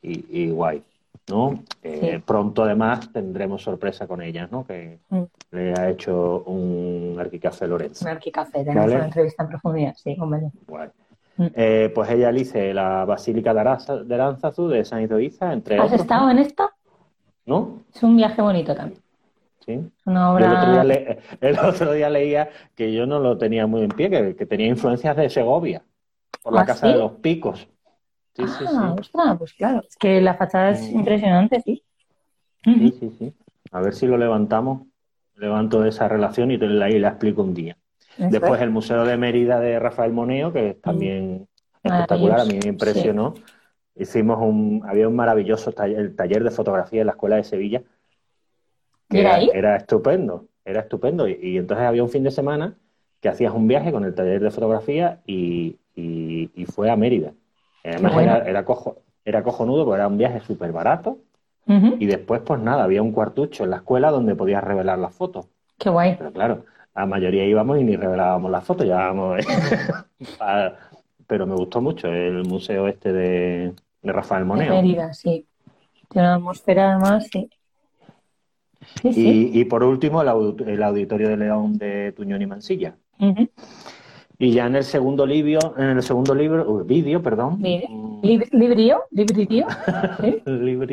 y, 0.01 0.43
y 0.43 0.51
guay, 0.51 0.81
¿no? 1.29 1.63
Eh, 1.83 2.13
Sí. 2.13 2.23
Pronto 2.25 2.63
además 2.63 3.11
tendremos 3.11 3.61
sorpresa 3.63 4.07
con 4.07 4.21
ella, 4.21 4.47
¿no? 4.49 4.65
Que 4.65 4.99
Mm. 5.09 5.23
le 5.51 5.73
ha 5.73 5.89
hecho 5.89 6.43
un 6.45 7.17
arquicafé 7.19 7.67
Lorenzo. 7.67 8.05
Un 8.05 8.11
arquicafé, 8.11 8.59
tenemos 8.59 8.83
Vale. 8.85 8.95
una 8.95 9.05
entrevista 9.05 9.43
en 9.43 9.49
profundidad, 9.49 9.95
sí, 9.97 10.15
con 10.15 10.29
Belén. 10.29 10.51
Guay. 10.65 10.87
Mm. 11.35 11.45
Eh, 11.53 11.91
pues 11.93 12.09
ella 12.09 12.29
elige 12.29 12.73
la 12.73 13.03
Basílica 13.03 13.53
de, 13.53 13.59
Arasa- 13.59 14.03
de 14.03 14.15
Aránzazu 14.15 14.69
de 14.69 14.85
San 14.85 15.01
Idoiza, 15.01 15.51
entre 15.51 15.77
¿Has 15.77 15.87
otros, 15.87 16.01
estado 16.01 16.29
en 16.29 16.39
esto? 16.39 16.69
¿no? 17.45 17.81
Es 17.93 18.01
un 18.01 18.15
viaje 18.15 18.41
bonito 18.41 18.73
también. 18.73 19.01
Sí. 19.67 19.81
Una 20.05 20.39
Yo 20.39 20.45
el, 20.45 20.53
otro 20.53 20.71
día 20.71 20.81
obra. 20.81 20.83
le- 20.85 21.19
el 21.41 21.59
otro 21.59 21.93
día 21.93 22.09
leía 22.09 22.49
que 22.75 22.93
yo 22.93 23.05
no 23.05 23.19
lo 23.19 23.37
tenía 23.37 23.67
muy 23.67 23.81
en 23.83 23.89
pie, 23.89 24.09
que, 24.09 24.35
que 24.35 24.45
tenía 24.45 24.67
influencias 24.67 25.15
de 25.17 25.29
Segovia, 25.29 25.83
por 26.41 26.53
la 26.53 26.61
¿Ah, 26.61 26.65
Casa 26.65 26.87
sí? 26.87 26.93
de 26.93 26.99
los 26.99 27.11
Picos. 27.13 27.67
Sí, 28.33 28.43
Ah, 28.47 28.93
sí. 28.95 28.99
ostras, 29.01 29.37
pues 29.37 29.53
claro. 29.53 29.83
Es 29.87 29.97
que 29.97 30.21
la 30.21 30.35
fachada 30.35 30.71
es 30.71 30.91
Mm. 30.91 30.99
impresionante, 30.99 31.61
sí. 31.61 31.83
Sí, 32.63 32.95
sí, 32.99 33.15
sí. 33.19 33.33
A 33.71 33.81
ver 33.81 33.93
si 33.93 34.07
lo 34.07 34.17
levantamos. 34.17 34.83
Levanto 35.35 35.85
esa 35.85 36.07
relación 36.07 36.49
y 36.51 36.57
te 36.57 36.65
la, 36.67 36.89
y 36.89 36.97
la 36.97 37.09
explico 37.09 37.43
un 37.43 37.53
día. 37.53 37.77
Eso 38.17 38.29
Después 38.31 38.55
es. 38.55 38.61
el 38.63 38.71
Museo 38.71 39.05
de 39.05 39.17
Mérida 39.17 39.59
de 39.59 39.77
Rafael 39.79 40.11
Moneo, 40.11 40.51
que 40.51 40.73
también 40.81 41.47
espectacular, 41.83 42.39
a 42.41 42.45
mí 42.45 42.57
me 42.63 42.69
impresionó. 42.69 43.35
Hicimos 43.95 44.39
un, 44.41 44.83
había 44.87 45.07
un 45.07 45.15
maravilloso 45.15 45.71
taller, 45.71 45.99
el 45.99 46.15
taller 46.15 46.43
de 46.43 46.49
fotografía 46.51 47.01
en 47.01 47.07
la 47.07 47.13
Escuela 47.13 47.35
de 47.35 47.43
Sevilla, 47.43 47.83
que 49.09 49.17
¿Y 49.17 49.21
era 49.21 49.33
era, 49.33 49.35
ahí? 49.35 49.49
era 49.51 49.75
estupendo, 49.77 50.47
era 50.65 50.81
estupendo. 50.81 51.27
Y, 51.27 51.37
y 51.41 51.57
entonces 51.57 51.85
había 51.85 52.03
un 52.03 52.09
fin 52.09 52.23
de 52.23 52.31
semana 52.31 52.77
que 53.21 53.29
hacías 53.29 53.53
un 53.53 53.67
viaje 53.67 53.91
con 53.91 54.03
el 54.05 54.13
taller 54.15 54.41
de 54.41 54.51
fotografía 54.51 55.21
y, 55.25 55.79
y- 55.95 56.51
y 56.55 56.65
fue 56.65 56.89
a 56.89 56.95
Mérida. 56.97 57.33
Además 57.83 58.13
bueno. 58.13 58.35
era, 58.37 58.39
era, 58.49 58.65
cojo, 58.65 58.97
era 59.25 59.43
cojonudo 59.43 59.85
porque 59.85 59.97
era 59.99 60.07
un 60.07 60.17
viaje 60.17 60.41
súper 60.41 60.71
barato 60.71 61.19
y 61.99 62.07
después 62.07 62.41
pues 62.45 62.59
nada, 62.61 62.83
había 62.85 63.01
un 63.03 63.11
cuartucho 63.13 63.63
en 63.65 63.71
la 63.71 63.77
escuela 63.77 64.11
donde 64.11 64.35
podías 64.35 64.63
revelar 64.63 64.99
las 64.99 65.15
fotos. 65.15 65.47
Qué 65.79 65.89
guay. 65.89 66.17
Pero 66.17 66.33
claro, 66.33 66.65
la 66.95 67.05
mayoría 67.05 67.45
íbamos 67.45 67.79
y 67.79 67.83
ni 67.85 67.95
revelábamos 67.97 68.51
las 68.51 68.65
fotos, 68.65 68.85
llevábamos... 68.87 69.39
Pero 71.27 71.45
me 71.45 71.55
gustó 71.55 71.81
mucho 71.81 72.07
el 72.07 72.43
museo 72.45 72.87
este 72.87 73.11
de, 73.13 73.75
de 74.01 74.11
Rafael 74.13 74.45
De 74.51 74.61
Moneo. 74.61 74.73
Mérida, 74.75 75.13
sí. 75.13 75.47
Tiene 76.09 76.27
una 76.29 76.35
atmósfera 76.37 76.91
además, 76.91 77.27
sí. 77.31 77.49
Sí, 79.01 79.13
sí. 79.13 79.51
Y, 79.53 79.61
y 79.61 79.65
por 79.65 79.83
último, 79.83 80.21
el, 80.21 80.27
aud- 80.29 80.67
el 80.67 80.81
Auditorio 80.83 81.29
de 81.29 81.37
León 81.37 81.77
de 81.77 82.11
Tuñón 82.13 82.41
y 82.41 82.47
Mansilla. 82.47 82.95
Y 84.39 84.51
ya 84.51 84.67
en 84.67 84.75
el 84.75 84.83
segundo 84.83 85.25
libro, 85.25 85.75
en 85.77 85.85
el 85.97 86.03
segundo 86.03 86.35
libro, 86.35 86.83
vídeo, 86.83 87.21
perdón, 87.23 87.61
Vídeo. 87.61 87.87
Lib- 88.21 88.49
Librio, 88.51 89.03
librio, 89.11 89.67
¿sí? 90.21 90.41
libro, 90.45 90.87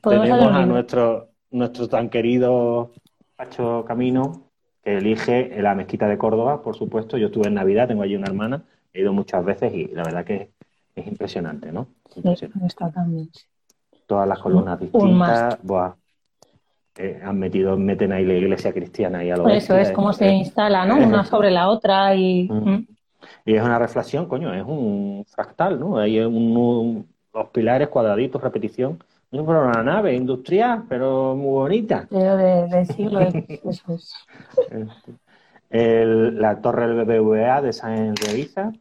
Podemos 0.00 0.26
tenemos 0.28 0.52
a 0.54 0.66
nuestro, 0.66 1.28
nuestro 1.50 1.88
tan 1.88 2.08
querido 2.08 2.92
Pacho 3.36 3.84
Camino, 3.86 4.50
que 4.82 4.98
elige 4.98 5.60
la 5.60 5.74
mezquita 5.74 6.08
de 6.08 6.16
Córdoba, 6.16 6.62
por 6.62 6.76
supuesto. 6.76 7.18
Yo 7.18 7.26
estuve 7.26 7.48
en 7.48 7.54
Navidad, 7.54 7.88
tengo 7.88 8.02
allí 8.02 8.16
una 8.16 8.28
hermana, 8.28 8.64
he 8.92 9.00
ido 9.00 9.12
muchas 9.12 9.44
veces 9.44 9.74
y 9.74 9.88
la 9.88 10.04
verdad 10.04 10.24
que 10.24 10.50
es 10.94 11.06
impresionante, 11.06 11.72
¿no? 11.72 11.88
Sí, 12.14 12.22
está 12.66 12.90
también. 12.90 13.30
Todas 14.06 14.26
las 14.26 14.38
columnas 14.38 14.80
distintas, 14.80 15.58
buah. 15.62 15.94
Eh, 16.98 17.20
han 17.22 17.38
metido, 17.38 17.76
meten 17.76 18.12
ahí 18.12 18.24
la 18.24 18.34
iglesia 18.34 18.72
cristiana 18.72 19.24
y 19.24 19.30
a 19.30 19.36
lo 19.36 19.44
Por 19.44 19.52
eso 19.52 19.76
es 19.76 19.88
eh, 19.88 19.94
como 19.94 20.12
se 20.12 20.26
eh, 20.26 20.32
instala, 20.32 20.84
¿no? 20.84 20.96
eh, 21.00 21.06
Una 21.06 21.24
sobre 21.24 21.50
la 21.50 21.68
otra 21.68 22.14
y... 22.16 22.48
Mm. 22.52 22.70
Mm. 22.70 22.86
Y 23.46 23.54
es 23.54 23.62
una 23.62 23.78
reflexión, 23.78 24.26
coño, 24.26 24.52
es 24.54 24.64
un 24.66 25.24
fractal, 25.28 25.78
¿no? 25.78 25.98
Hay 25.98 26.18
un, 26.20 26.56
un- 26.56 27.08
los 27.32 27.48
pilares 27.50 27.88
cuadraditos, 27.88 28.42
repetición. 28.42 28.98
Es 29.30 29.40
una 29.40 29.82
nave 29.82 30.14
industrial, 30.14 30.84
pero 30.88 31.34
muy 31.36 31.50
bonita. 31.50 32.06
Creo 32.08 32.36
de- 32.36 32.84
siglo 32.86 33.20
eso 33.64 33.92
es. 33.94 34.12
El- 35.70 36.40
la 36.40 36.60
torre 36.60 36.86
del 36.88 36.96
BBVA 36.96 37.62
de 37.62 37.72
San 37.72 38.14
Revisa. 38.16 38.72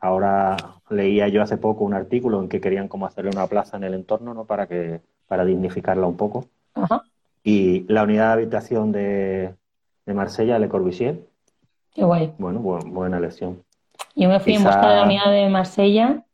Ahora 0.00 0.56
leía 0.90 1.28
yo 1.28 1.42
hace 1.42 1.56
poco 1.58 1.84
un 1.84 1.94
artículo 1.94 2.40
en 2.42 2.48
que 2.48 2.60
querían 2.60 2.88
como 2.88 3.06
hacerle 3.06 3.30
una 3.32 3.46
plaza 3.48 3.76
en 3.76 3.84
el 3.84 3.94
entorno, 3.94 4.34
¿no? 4.34 4.44
Para 4.46 4.66
que, 4.68 5.00
para 5.26 5.44
dignificarla 5.44 6.06
un 6.06 6.16
poco. 6.16 6.46
Ajá, 6.74 7.04
Y 7.44 7.84
la 7.92 8.02
unidad 8.04 8.28
de 8.28 8.32
habitación 8.42 8.90
de, 8.90 9.54
de 10.06 10.14
Marsella, 10.14 10.58
Le 10.58 10.68
Corbusier. 10.68 11.20
qué 11.94 12.02
guay. 12.02 12.32
Bueno, 12.38 12.60
bu- 12.60 12.90
buena 12.90 13.18
elección. 13.18 13.62
Yo 14.16 14.28
me 14.28 14.40
fui 14.40 14.54
en 14.54 14.60
Quizá- 14.62 14.70
busca 14.70 14.88
de 14.90 14.96
la 14.96 15.02
unidad 15.04 15.30
de 15.30 15.48
Marsella. 15.50 16.24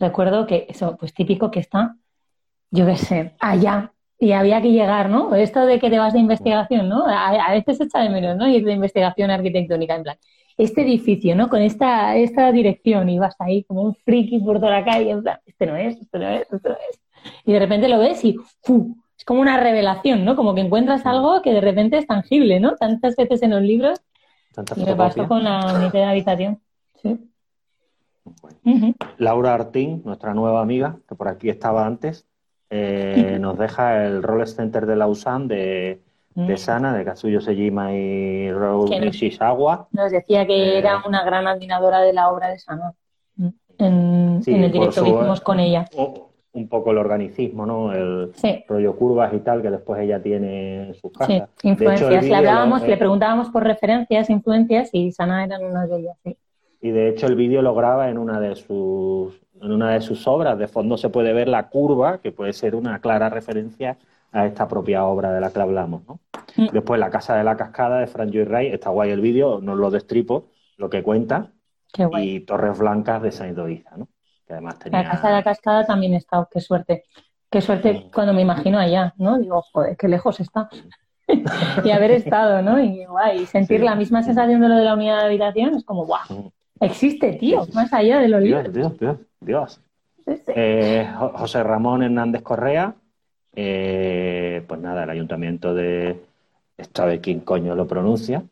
Recuerdo 0.00 0.46
que 0.46 0.66
eso, 0.68 0.96
pues 0.96 1.12
típico 1.12 1.50
que 1.50 1.60
está, 1.60 1.96
yo 2.70 2.86
qué 2.86 2.96
sé, 2.96 3.34
allá. 3.40 3.92
Y 4.20 4.32
había 4.32 4.60
que 4.62 4.72
llegar, 4.72 5.10
¿no? 5.10 5.34
Esto 5.34 5.64
de 5.66 5.78
que 5.78 5.90
te 5.90 5.98
vas 5.98 6.12
de 6.12 6.18
investigación, 6.20 6.88
¿no? 6.88 7.06
A, 7.06 7.28
a 7.28 7.52
veces 7.52 7.76
se 7.76 7.84
echa 7.84 8.00
de 8.00 8.08
menos, 8.08 8.36
¿no? 8.36 8.48
Ir 8.48 8.64
de 8.64 8.72
investigación 8.72 9.30
arquitectónica, 9.30 9.94
en 9.94 10.02
plan, 10.04 10.16
este 10.56 10.82
edificio, 10.82 11.36
¿no? 11.36 11.48
Con 11.48 11.62
esta, 11.62 12.16
esta 12.16 12.50
dirección, 12.50 13.08
y 13.10 13.18
vas 13.18 13.36
ahí 13.38 13.62
como 13.64 13.82
un 13.82 13.94
friki 13.94 14.40
por 14.40 14.58
toda 14.58 14.72
la 14.80 14.84
calle, 14.84 15.10
en 15.10 15.22
plan, 15.22 15.38
este 15.46 15.66
no 15.66 15.76
es, 15.76 16.00
este 16.00 16.18
no 16.18 16.28
es, 16.28 16.40
este 16.52 16.68
no 16.68 16.74
es. 16.90 17.00
Y 17.44 17.52
de 17.52 17.58
repente 17.60 17.88
lo 17.88 17.98
ves 18.00 18.24
y 18.24 18.36
¡fu! 18.62 18.96
Es 19.18 19.24
como 19.24 19.40
una 19.40 19.58
revelación, 19.60 20.24
¿no? 20.24 20.36
Como 20.36 20.54
que 20.54 20.60
encuentras 20.62 21.04
algo 21.04 21.42
que 21.42 21.52
de 21.52 21.60
repente 21.60 21.98
es 21.98 22.06
tangible, 22.06 22.60
¿no? 22.60 22.76
Tantas 22.76 23.16
veces 23.16 23.42
en 23.42 23.50
los 23.50 23.62
libros 23.62 24.00
y 24.76 24.84
me 24.84 24.94
pasó 24.96 25.26
con 25.28 25.42
la 25.44 25.58
unidad 25.74 25.92
de 25.92 26.04
habitación. 26.04 26.60
Sí. 27.02 27.18
Bueno. 28.62 28.94
Laura 29.16 29.54
Artín, 29.54 30.02
nuestra 30.04 30.34
nueva 30.34 30.60
amiga, 30.60 30.98
que 31.08 31.14
por 31.14 31.28
aquí 31.28 31.48
estaba 31.48 31.86
antes, 31.86 32.26
eh, 32.70 33.38
nos 33.40 33.58
deja 33.58 34.04
el 34.04 34.22
Rolex 34.22 34.54
Center 34.56 34.86
de 34.86 34.96
Lausanne 34.96 35.48
de, 35.48 36.02
de 36.34 36.56
Sana, 36.56 36.94
de 36.96 37.04
Katsuyo 37.04 37.40
Sejima 37.40 37.92
y 37.94 38.52
Rou 38.52 38.86
Nishizawa. 38.88 39.88
Nos 39.92 40.12
decía 40.12 40.46
que 40.46 40.74
Eh, 40.74 40.78
era 40.78 41.02
una 41.06 41.24
gran 41.24 41.46
admiradora 41.48 42.00
de 42.00 42.12
la 42.12 42.30
obra 42.30 42.48
de 42.48 42.58
Sana. 42.58 42.92
En, 43.78 44.42
Sí, 44.44 44.52
en 44.54 44.64
el 44.64 44.72
directo 44.72 45.02
que 45.02 45.10
hicimos 45.10 45.40
con 45.40 45.58
ella. 45.60 45.86
o- 45.96 46.30
un 46.52 46.68
poco 46.68 46.90
el 46.90 46.98
organicismo, 46.98 47.66
¿no? 47.66 47.92
El 47.92 48.32
Sí, 48.34 48.64
rollo 48.68 48.96
curvas 48.96 49.32
y 49.34 49.40
tal 49.40 49.62
que 49.62 49.70
después 49.70 50.00
ella 50.00 50.20
tiene 50.22 50.88
en 50.88 50.94
sus 50.94 51.12
sí, 51.12 51.18
casas. 51.18 51.34
Hecho, 51.36 51.48
el 51.62 51.68
influencias. 51.70 52.10
Le 52.10 52.20
vídeo 52.20 52.36
hablábamos, 52.36 52.80
lo- 52.82 52.86
le 52.88 52.96
preguntábamos 52.96 53.50
por 53.50 53.64
referencias, 53.64 54.30
influencias 54.30 54.90
y 54.92 55.12
Sana 55.12 55.44
eran 55.44 55.62
una 55.64 55.86
de 55.86 55.98
ellas. 56.00 56.16
Sí. 56.24 56.36
Y 56.80 56.90
de 56.90 57.08
hecho 57.08 57.26
el 57.26 57.34
vídeo 57.34 57.60
lo 57.60 57.74
graba 57.74 58.08
en 58.08 58.18
una 58.18 58.40
de 58.40 58.54
sus 58.54 59.40
en 59.60 59.72
una 59.72 59.92
de 59.94 60.00
sus 60.00 60.26
obras. 60.28 60.56
De 60.58 60.68
fondo 60.68 60.96
se 60.96 61.08
puede 61.10 61.32
ver 61.32 61.48
la 61.48 61.68
curva, 61.68 62.18
que 62.18 62.30
puede 62.32 62.52
ser 62.52 62.74
una 62.76 63.00
clara 63.00 63.28
referencia 63.28 63.98
a 64.30 64.46
esta 64.46 64.68
propia 64.68 65.04
obra 65.04 65.32
de 65.32 65.40
la 65.40 65.50
que 65.52 65.60
hablamos, 65.60 66.02
¿no? 66.06 66.20
Mm. 66.56 66.68
Después 66.72 67.00
La 67.00 67.10
Casa 67.10 67.34
de 67.36 67.42
la 67.44 67.56
Cascada 67.56 67.98
de 67.98 68.06
Frank 68.06 68.30
Lloyd 68.30 68.46
Wright, 68.48 68.74
está 68.74 68.90
guay 68.90 69.10
el 69.10 69.20
vídeo, 69.20 69.60
no 69.60 69.74
lo 69.74 69.90
destripo, 69.90 70.50
lo 70.76 70.88
que 70.88 71.02
cuenta, 71.02 71.50
Qué 71.92 72.04
guay. 72.04 72.36
y 72.36 72.40
Torres 72.40 72.78
Blancas 72.78 73.22
de 73.22 73.32
Saint 73.32 73.58
Oiza, 73.58 73.96
¿no? 73.96 74.08
Que 74.48 74.54
además 74.54 74.78
tenía... 74.78 75.02
La 75.02 75.10
casa 75.10 75.28
de 75.28 75.34
la 75.34 75.42
cascada 75.44 75.84
también 75.84 76.14
está, 76.14 76.48
qué 76.50 76.60
suerte. 76.60 77.04
Qué 77.50 77.60
suerte 77.60 78.08
cuando 78.12 78.32
me 78.32 78.40
imagino 78.42 78.78
allá, 78.78 79.14
¿no? 79.18 79.38
Digo, 79.38 79.62
joder, 79.72 79.96
qué 79.96 80.08
lejos 80.08 80.40
está. 80.40 80.68
y 81.84 81.90
haber 81.90 82.10
estado, 82.12 82.62
¿no? 82.62 82.80
Y 82.82 83.04
guay, 83.04 83.44
sentir 83.46 83.80
Sí. 83.80 83.84
la 83.84 83.94
misma 83.94 84.22
sensación 84.22 84.60
de 84.62 84.68
lo 84.68 84.76
de 84.76 84.84
la 84.84 84.94
unidad 84.94 85.18
de 85.18 85.24
habitación 85.26 85.74
es 85.76 85.84
como, 85.84 86.06
guau, 86.06 86.50
existe, 86.80 87.34
tío, 87.34 87.66
más 87.74 87.92
allá 87.92 88.18
de 88.20 88.28
los 88.28 88.42
Dios, 88.42 88.64
libros. 88.64 88.74
Dios, 88.74 88.98
Dios, 88.98 89.16
Dios. 89.40 89.80
Sí. 90.26 90.52
Eh, 90.56 91.08
Jo- 91.18 91.32
José 91.36 91.62
Ramón 91.62 92.02
Hernández 92.02 92.42
Correa, 92.42 92.94
eh, 93.54 94.64
pues 94.66 94.80
nada, 94.80 95.04
el 95.04 95.10
ayuntamiento 95.10 95.74
de... 95.74 96.24
De 96.76 97.20
quién 97.20 97.40
coño 97.40 97.74
lo 97.74 97.88
pronuncia. 97.88 98.44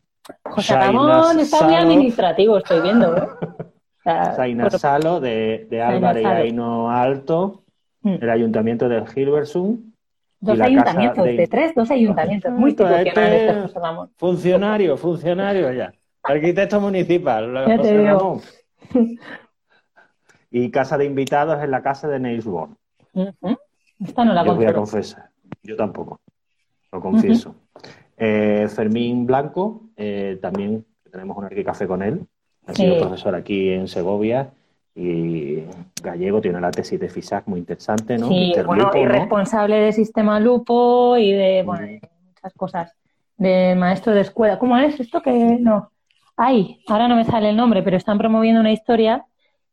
José 0.42 0.74
Ramón 0.74 1.38
está 1.38 1.62
muy 1.64 1.76
administrativo, 1.76 2.58
estoy 2.58 2.80
viendo, 2.80 3.16
¿eh? 3.16 3.22
Sea, 4.06 4.34
Zaina 4.36 4.68
por- 4.68 4.78
Salo 4.78 5.18
de, 5.20 5.66
de 5.68 5.82
Álvarez 5.82 6.22
y. 6.22 6.26
Aino 6.26 6.90
Alto, 6.90 7.64
Mm. 8.02 8.18
el 8.20 8.30
ayuntamiento 8.30 8.88
del 8.88 9.02
Hilversum, 9.16 9.92
Dos 10.38 10.60
ayuntamientos, 10.60 11.24
de- 11.24 11.32
de... 11.32 11.46
tres, 11.48 11.74
dos 11.74 11.90
ayuntamientos. 11.90 12.52
Muy 12.52 12.70
este- 12.70 13.68
funcionario, 14.16 14.96
funcionario 14.96 15.72
ya, 15.72 15.92
arquitecto 16.22 16.80
municipal, 16.80 17.52
Ya 17.66 17.78
te 17.82 17.98
digo. 17.98 18.40
Y 20.50 20.70
casa 20.70 20.96
de 20.96 21.04
invitados 21.04 21.60
en 21.64 21.70
la 21.72 21.82
casa 21.82 22.06
de 22.06 22.20
Niels 22.20 22.44
Bohr. 22.44 22.68
Ujú. 23.12 23.56
Esta 23.98 24.24
no 24.24 24.32
la 24.34 24.44
Yo 24.44 24.54
voy 24.54 24.66
a 24.66 24.72
confesar, 24.72 25.30
yo 25.64 25.74
tampoco, 25.74 26.20
lo 26.92 27.00
confieso. 27.00 27.56
Eh, 28.16 28.68
Fermín 28.68 29.26
Blanco, 29.26 29.88
eh, 29.96 30.38
también 30.40 30.84
tenemos 31.10 31.36
un 31.36 31.44
arquicafé 31.44 31.88
con 31.88 32.02
él, 32.02 32.24
ha 32.66 32.74
sido 32.74 32.94
Sí. 32.94 33.00
profesor 33.00 33.34
aquí 33.34 33.70
en 33.70 33.88
Segovia 33.88 34.50
y 34.94 35.62
gallego, 36.02 36.40
tiene 36.40 36.60
la 36.60 36.70
tesis 36.70 36.98
de 36.98 37.08
FISAC 37.08 37.46
muy 37.46 37.60
interesante, 37.60 38.16
¿no? 38.18 38.28
Sí, 38.28 38.54
bueno, 38.64 38.90
y 38.94 39.02
¿no? 39.02 39.08
responsable 39.10 39.76
de 39.76 39.92
sistema 39.92 40.40
Lupo 40.40 41.16
y 41.16 41.32
de, 41.32 41.62
bueno, 41.64 41.86
muchas 42.26 42.52
cosas. 42.54 42.92
De 43.36 43.74
maestro 43.74 44.14
de 44.14 44.22
escuela. 44.22 44.58
¿Cómo 44.58 44.78
es 44.78 44.98
esto 44.98 45.20
que 45.20 45.30
no? 45.60 45.90
Ay, 46.38 46.82
ahora 46.86 47.08
no 47.08 47.16
me 47.16 47.24
sale 47.24 47.50
el 47.50 47.56
nombre, 47.56 47.82
pero 47.82 47.96
están 47.98 48.16
promoviendo 48.16 48.60
una 48.60 48.72
historia 48.72 49.26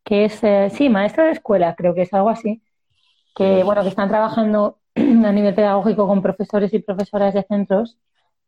que 0.03 0.25
es, 0.25 0.43
eh, 0.43 0.69
sí, 0.69 0.89
maestro 0.89 1.23
de 1.23 1.31
escuela, 1.31 1.75
creo 1.75 1.93
que 1.95 2.01
es 2.01 2.13
algo 2.13 2.29
así. 2.29 2.61
Que, 3.33 3.63
bueno, 3.63 3.81
que 3.81 3.87
están 3.87 4.09
trabajando 4.09 4.77
a 4.95 5.31
nivel 5.31 5.55
pedagógico 5.55 6.05
con 6.05 6.21
profesores 6.21 6.73
y 6.73 6.79
profesoras 6.79 7.33
de 7.33 7.43
centros 7.43 7.97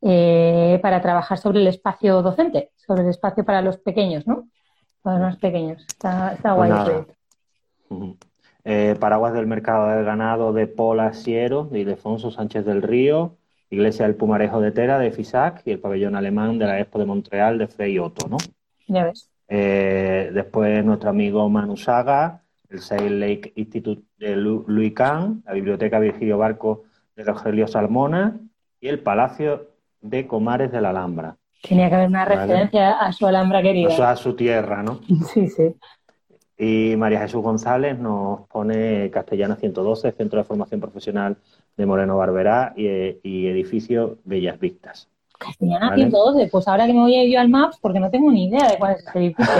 eh, 0.07 0.79
para 0.83 1.01
trabajar 1.01 1.39
sobre 1.39 1.59
el 1.61 1.67
espacio 1.67 2.21
docente, 2.21 2.69
sobre 2.75 3.01
el 3.01 3.09
espacio 3.09 3.43
para 3.43 3.63
los 3.63 3.77
pequeños, 3.77 4.27
¿no? 4.27 4.47
Para 5.01 5.17
los 5.17 5.27
más 5.29 5.37
pequeños. 5.37 5.83
Está, 5.87 6.33
está 6.33 6.53
guay 6.53 6.71
el. 7.89 8.15
Eh, 8.63 8.95
paraguas 8.99 9.33
del 9.33 9.47
mercado 9.47 9.87
del 9.89 10.05
ganado 10.05 10.53
de 10.53 10.67
Pola 10.67 11.13
Siero, 11.13 11.65
de 11.65 11.79
Ildefonso 11.79 12.31
Sánchez 12.31 12.65
del 12.65 12.81
Río, 12.81 13.37
Iglesia 13.69 14.05
del 14.05 14.15
Pumarejo 14.15 14.61
de 14.61 14.71
Tera, 14.71 14.97
de 14.99 15.11
FISAC, 15.11 15.61
y 15.65 15.71
el 15.71 15.79
pabellón 15.79 16.15
alemán 16.15 16.57
de 16.59 16.65
la 16.65 16.79
Expo 16.79 16.99
de 16.99 17.05
Montreal, 17.05 17.57
de 17.57 17.67
Frei 17.67 17.97
Otto, 17.99 18.27
¿no? 18.27 18.37
Ya 18.87 19.05
ves. 19.05 19.29
Eh, 19.47 20.31
después 20.33 20.83
nuestro 20.85 21.09
amigo 21.09 21.47
Manu 21.49 21.77
Saga, 21.77 22.41
el 22.69 22.79
Sail 22.79 23.19
Lake 23.19 23.53
Institute 23.55 24.03
de 24.17 24.35
Lu- 24.35 24.65
Louis 24.67 24.93
Kahn, 24.93 25.43
la 25.45 25.53
Biblioteca 25.53 25.99
Virgilio 25.99 26.37
Barco 26.37 26.83
de 27.15 27.23
Rogelio 27.23 27.67
Salmona 27.67 28.39
y 28.81 28.87
el 28.87 28.99
Palacio 28.99 29.74
de 30.05 30.27
Comares 30.27 30.71
de 30.71 30.81
la 30.81 30.89
Alhambra. 30.89 31.35
Tenía 31.61 31.89
que 31.89 31.95
haber 31.95 32.07
una 32.09 32.25
Vale. 32.25 32.35
referencia 32.41 32.91
a 32.91 33.11
su 33.11 33.25
Alhambra 33.25 33.61
querida. 33.61 33.89
O 33.89 33.91
sea, 33.91 34.11
a 34.11 34.15
su 34.15 34.35
tierra, 34.35 34.83
¿no? 34.83 34.99
Sí, 35.33 35.47
sí. 35.49 35.75
Y 36.57 36.95
María 36.95 37.19
Jesús 37.19 37.43
González 37.43 37.99
nos 37.99 38.47
pone 38.47 39.09
Castellana 39.11 39.57
112, 39.57 40.13
Centro 40.13 40.39
de 40.39 40.45
Formación 40.45 40.79
Profesional 40.79 41.35
de 41.75 41.85
Moreno 41.85 42.15
Barberá 42.15 42.73
y, 42.77 42.87
y 43.23 43.47
edificio 43.47 44.19
Bellas 44.23 44.57
Vistas. 44.57 45.09
Castellana 45.37 45.93
112, 45.95 46.47
pues 46.49 46.67
ahora 46.67 46.85
que 46.85 46.93
me 46.93 47.01
voy 47.01 47.15
a 47.15 47.23
ir 47.23 47.33
yo 47.33 47.39
al 47.41 47.49
Maps, 47.49 47.77
porque 47.81 47.99
no 47.99 48.09
tengo 48.09 48.31
ni 48.31 48.45
idea 48.47 48.69
de 48.69 48.77
cuál 48.77 48.93
es 48.95 49.05
ese 49.05 49.19
edificio. 49.19 49.53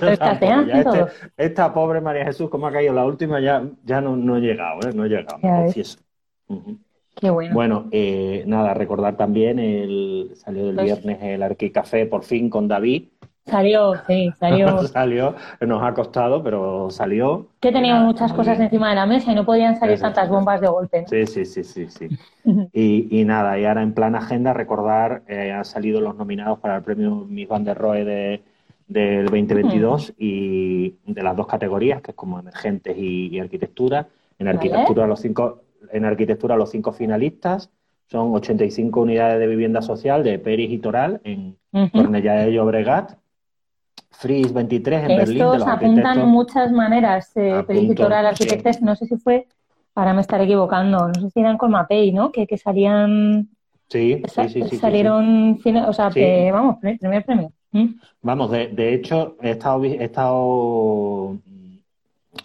Pues 0.00 0.18
Castellana 0.18 0.64
112. 0.64 1.00
Este, 1.02 1.32
esta 1.36 1.72
pobre 1.72 2.00
María 2.00 2.24
Jesús, 2.24 2.50
como 2.50 2.66
ha 2.66 2.72
caído 2.72 2.92
la 2.94 3.04
última, 3.04 3.38
ya, 3.40 3.62
ya 3.84 4.00
no, 4.00 4.16
no 4.16 4.36
he 4.36 4.40
llegado, 4.40 4.80
¿eh? 4.88 4.92
no 4.92 5.04
he 5.04 5.08
llegado, 5.08 5.38
Qué 7.14 7.30
bueno. 7.30 7.54
Bueno, 7.54 7.88
eh, 7.90 8.44
nada, 8.46 8.74
recordar 8.74 9.16
también, 9.16 9.58
el 9.58 10.32
salió 10.36 10.66
del 10.66 10.74
pues 10.74 10.86
viernes 10.86 11.18
el 11.22 11.42
Arquicafé 11.42 12.06
por 12.06 12.24
fin 12.24 12.50
con 12.50 12.68
David, 12.68 13.04
Salió, 13.46 13.92
sí, 14.06 14.32
salió. 14.38 14.78
salió, 14.88 15.34
nos 15.60 15.82
ha 15.82 15.92
costado, 15.92 16.42
pero 16.42 16.90
salió. 16.90 17.48
Que 17.60 17.72
teníamos 17.72 18.06
muchas 18.06 18.32
cosas 18.32 18.58
encima 18.58 18.88
de 18.88 18.94
la 18.94 19.06
mesa 19.06 19.32
y 19.32 19.34
no 19.34 19.44
podían 19.44 19.78
salir 19.78 20.00
tantas 20.00 20.30
bombas 20.30 20.62
de 20.62 20.68
golpe. 20.68 21.04
Sí, 21.06 21.26
sí, 21.26 21.44
sí, 21.44 21.62
sí, 21.62 21.86
sí. 21.90 22.08
y, 22.72 23.20
y, 23.20 23.24
nada, 23.24 23.58
y 23.58 23.66
ahora 23.66 23.82
en 23.82 23.92
plan 23.92 24.14
agenda 24.14 24.54
recordar, 24.54 25.22
eh, 25.28 25.52
han 25.52 25.64
salido 25.64 26.00
los 26.00 26.16
nominados 26.16 26.58
para 26.58 26.76
el 26.76 26.82
premio 26.82 27.26
Miss 27.28 27.48
Van 27.48 27.64
der 27.64 27.76
Rohe 27.76 28.04
de, 28.04 28.42
del 28.88 29.26
2022 29.26 30.14
y 30.16 30.94
de 31.04 31.22
las 31.22 31.36
dos 31.36 31.46
categorías, 31.46 32.00
que 32.00 32.12
es 32.12 32.16
como 32.16 32.38
emergentes 32.38 32.96
y, 32.96 33.38
arquitectura. 33.38 34.08
En 34.38 34.48
arquitectura 34.48 35.06
los 35.06 35.20
cinco, 35.20 35.60
en 35.92 36.04
arquitectura 36.04 36.56
los 36.56 36.70
cinco 36.70 36.92
finalistas 36.92 37.70
son 38.06 38.34
85 38.34 39.00
unidades 39.00 39.38
de 39.38 39.46
vivienda 39.46 39.82
social 39.82 40.22
de 40.22 40.38
Peris 40.38 40.70
y 40.70 40.78
Toral 40.78 41.20
en 41.24 41.56
Cornellà 41.72 42.34
de 42.44 42.52
Llobregat 42.52 43.18
Fris 44.10 44.52
23 44.52 45.10
en 45.10 45.16
Berlín. 45.16 45.38
De 45.38 45.44
los 45.44 45.66
apuntan 45.66 46.28
muchas 46.28 46.72
maneras, 46.72 47.36
eh, 47.36 47.52
arquitectos, 47.52 48.80
no 48.82 48.94
sé 48.96 49.06
si 49.06 49.16
fue, 49.16 49.46
ahora 49.94 50.14
me 50.14 50.20
estaré 50.20 50.44
equivocando, 50.44 51.08
no 51.08 51.14
sé 51.14 51.30
si 51.30 51.40
eran 51.40 51.58
con 51.58 51.70
Mapei, 51.70 52.12
¿no? 52.12 52.30
Que, 52.30 52.46
que 52.46 52.56
salían... 52.56 53.48
Sí, 53.88 54.22
sí, 54.26 54.48
sí, 54.48 54.76
Salieron, 54.76 55.60
o 55.86 55.92
sea, 55.92 56.10
que, 56.10 56.50
vamos, 56.50 56.78
primer 56.80 57.24
premio. 57.24 57.52
¿Mm? 57.70 57.86
Vamos, 58.22 58.50
de, 58.50 58.68
de, 58.68 58.94
hecho, 58.94 59.36
he 59.42 59.50
estado, 59.50 59.84
he 59.84 60.04
estado 60.04 61.36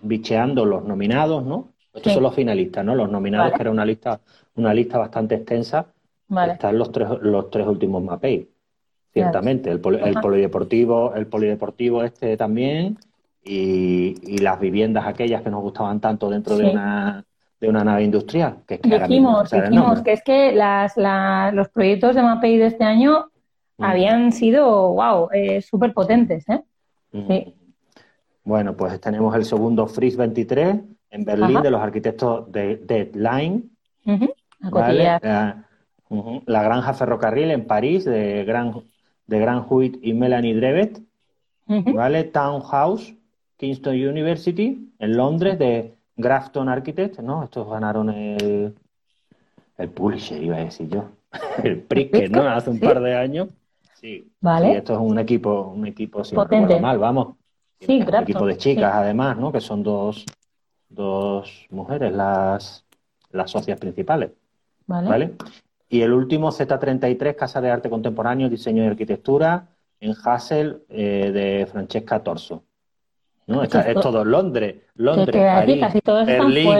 bicheando 0.01 0.65
los 0.65 0.83
nominados, 0.83 1.45
¿no? 1.45 1.69
Estos 1.99 2.13
son 2.13 2.23
los 2.23 2.35
finalistas, 2.35 2.83
¿no? 2.83 2.95
Los 2.95 3.09
nominados, 3.09 3.53
que 3.53 3.61
era 3.61 3.71
una 3.71 3.85
lista, 3.85 4.19
una 4.55 4.73
lista 4.73 4.97
bastante 4.97 5.35
extensa. 5.35 5.87
Están 6.47 6.77
los 6.77 6.91
tres, 6.91 7.09
los 7.21 7.49
tres 7.49 7.67
últimos 7.67 8.03
Mapei. 8.03 8.49
Ciertamente, 9.11 9.71
el, 9.71 9.79
polideportivo, 9.81 11.13
el 11.15 11.27
polideportivo 11.27 12.03
este 12.03 12.37
también, 12.37 12.97
y, 13.43 14.37
las 14.37 14.59
viviendas 14.59 15.07
aquellas 15.07 15.41
que 15.41 15.49
nos 15.49 15.61
gustaban 15.61 15.99
tanto 15.99 16.29
dentro 16.29 16.55
de 16.57 16.71
una 16.71 17.25
de 17.59 17.67
una 17.67 17.83
nave 17.83 18.03
industrial. 18.03 18.59
Que 18.65 18.75
es 18.75 18.81
que 18.81 18.99
dijimos, 18.99 19.51
dijimos 19.51 20.01
que 20.01 20.13
es 20.13 20.23
que 20.23 20.53
las, 20.53 20.93
los 21.53 21.67
proyectos 21.69 22.15
de 22.15 22.21
MAPEI 22.21 22.57
de 22.57 22.65
este 22.67 22.85
año 22.85 23.31
mm. 23.77 23.83
habían 23.83 24.31
sido, 24.31 24.93
wow, 24.93 25.27
eh, 25.33 25.61
súper 25.61 25.93
potentes. 25.93 26.47
¿eh? 26.47 26.63
Mm. 27.11 27.49
Bueno, 28.45 28.77
pues 28.77 29.01
tenemos 29.01 29.35
el 29.35 29.43
segundo 29.43 29.87
Freeze 29.87 30.15
23 30.15 30.77
en 31.11 31.25
Berlín 31.25 31.61
de 31.61 31.71
los 31.71 31.81
arquitectos 31.81 32.51
de 32.51 32.77
Deadline. 32.77 33.69
la, 34.61 35.65
la, 36.45 36.63
granja 36.63 36.93
ferrocarril 36.93 37.51
en 37.51 37.65
París 37.65 38.05
de 38.05 38.43
Gran 38.45 38.73
de 39.29 39.39
Grant 39.39 39.67
Huit 39.69 39.99
y 40.01 40.13
Melanie 40.13 40.55
Drevet, 40.55 40.99
¿vale? 41.67 42.23
Townhouse, 42.23 43.13
Kingston 43.57 43.93
University, 43.93 44.91
en 44.97 45.17
Londres, 45.17 45.59
de 45.59 45.93
Grafton 46.17 46.67
Architects, 46.67 47.21
¿no? 47.21 47.43
Estos 47.43 47.69
ganaron 47.69 48.09
el, 48.09 48.73
el 49.77 49.89
Pulitzer, 49.89 50.41
iba 50.41 50.57
a 50.57 50.61
decir 50.61 50.89
yo, 50.89 51.09
el 51.63 51.79
Pritzker, 51.81 52.31
¿no? 52.31 52.41
Hace 52.49 52.71
un 52.71 52.79
par 52.79 52.99
de 53.01 53.15
años. 53.15 53.49
Sí. 53.93 54.31
Vale. 54.41 54.77
esto 54.77 54.93
es 54.93 54.99
un 54.99 55.19
equipo, 55.19 55.73
un 55.75 55.85
equipo, 55.85 56.23
si 56.23 56.33
Potente. 56.33 56.75
no 56.75 56.79
mal, 56.79 56.97
vamos. 56.97 57.35
Sí, 57.79 58.01
un 58.01 58.15
equipo 58.15 58.45
de 58.47 58.57
chicas, 58.57 58.93
además, 58.93 59.37
¿no? 59.37 59.51
Que 59.51 59.61
son 59.61 59.83
dos, 59.83 60.25
dos 60.89 61.67
mujeres 61.69 62.11
las, 62.11 62.85
las 63.31 63.51
socias 63.51 63.79
principales. 63.79 64.31
Vale. 64.87 65.09
¿Vale? 65.09 65.33
Y 65.89 66.01
el 66.01 66.13
último, 66.13 66.51
Z33, 66.51 67.35
Casa 67.35 67.61
de 67.61 67.71
Arte 67.71 67.89
Contemporáneo, 67.89 68.49
Diseño 68.49 68.83
y 68.83 68.87
Arquitectura, 68.87 69.67
en 69.99 70.13
Hassel, 70.23 70.83
eh, 70.89 71.31
de 71.31 71.65
Francesca 71.65 72.19
Torso. 72.23 72.63
¿No? 73.47 73.63
es 73.63 73.69
todo 73.69 74.23
Londres, 74.23 74.75
Londres, 74.93 75.43
París, 75.43 75.83
Berlín, 76.05 76.71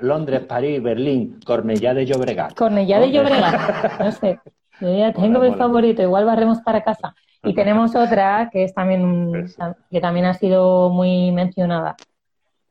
Londres, 0.00 0.40
París, 0.40 0.82
Berlín, 0.82 1.40
Cornellá 1.44 1.92
de 1.92 2.06
Llobregat. 2.06 2.54
Cornellá 2.54 2.98
de 2.98 3.12
Llobregat, 3.12 4.00
no 4.00 4.10
sé. 4.10 4.40
Yo 4.80 4.96
ya 4.96 5.12
tengo 5.12 5.38
mi 5.38 5.52
favorito, 5.52 6.00
igual 6.00 6.24
barremos 6.24 6.62
para 6.62 6.82
casa. 6.82 7.14
Y 7.42 7.52
tenemos 7.54 7.94
otra 7.94 8.48
que 8.50 8.64
es 8.64 8.72
también 8.72 9.46
que 9.90 10.00
también 10.00 10.24
ha 10.24 10.32
sido 10.32 10.88
muy 10.88 11.30
mencionada, 11.32 11.94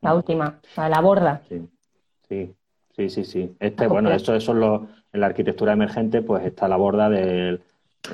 la 0.06 0.14
última, 0.14 0.60
la 0.76 1.00
borda. 1.00 1.42
Sí, 1.48 1.68
sí, 2.28 2.54
sí, 2.94 3.10
sí. 3.10 3.24
sí. 3.24 3.56
Este, 3.58 3.86
bueno, 3.86 4.10
eso, 4.10 4.34
eso 4.34 4.52
es 4.52 4.58
lo, 4.58 4.86
en 5.12 5.20
la 5.20 5.26
arquitectura 5.26 5.72
emergente, 5.72 6.22
pues 6.22 6.44
está 6.44 6.68
la 6.68 6.76
borda 6.76 7.08
de 7.10 7.60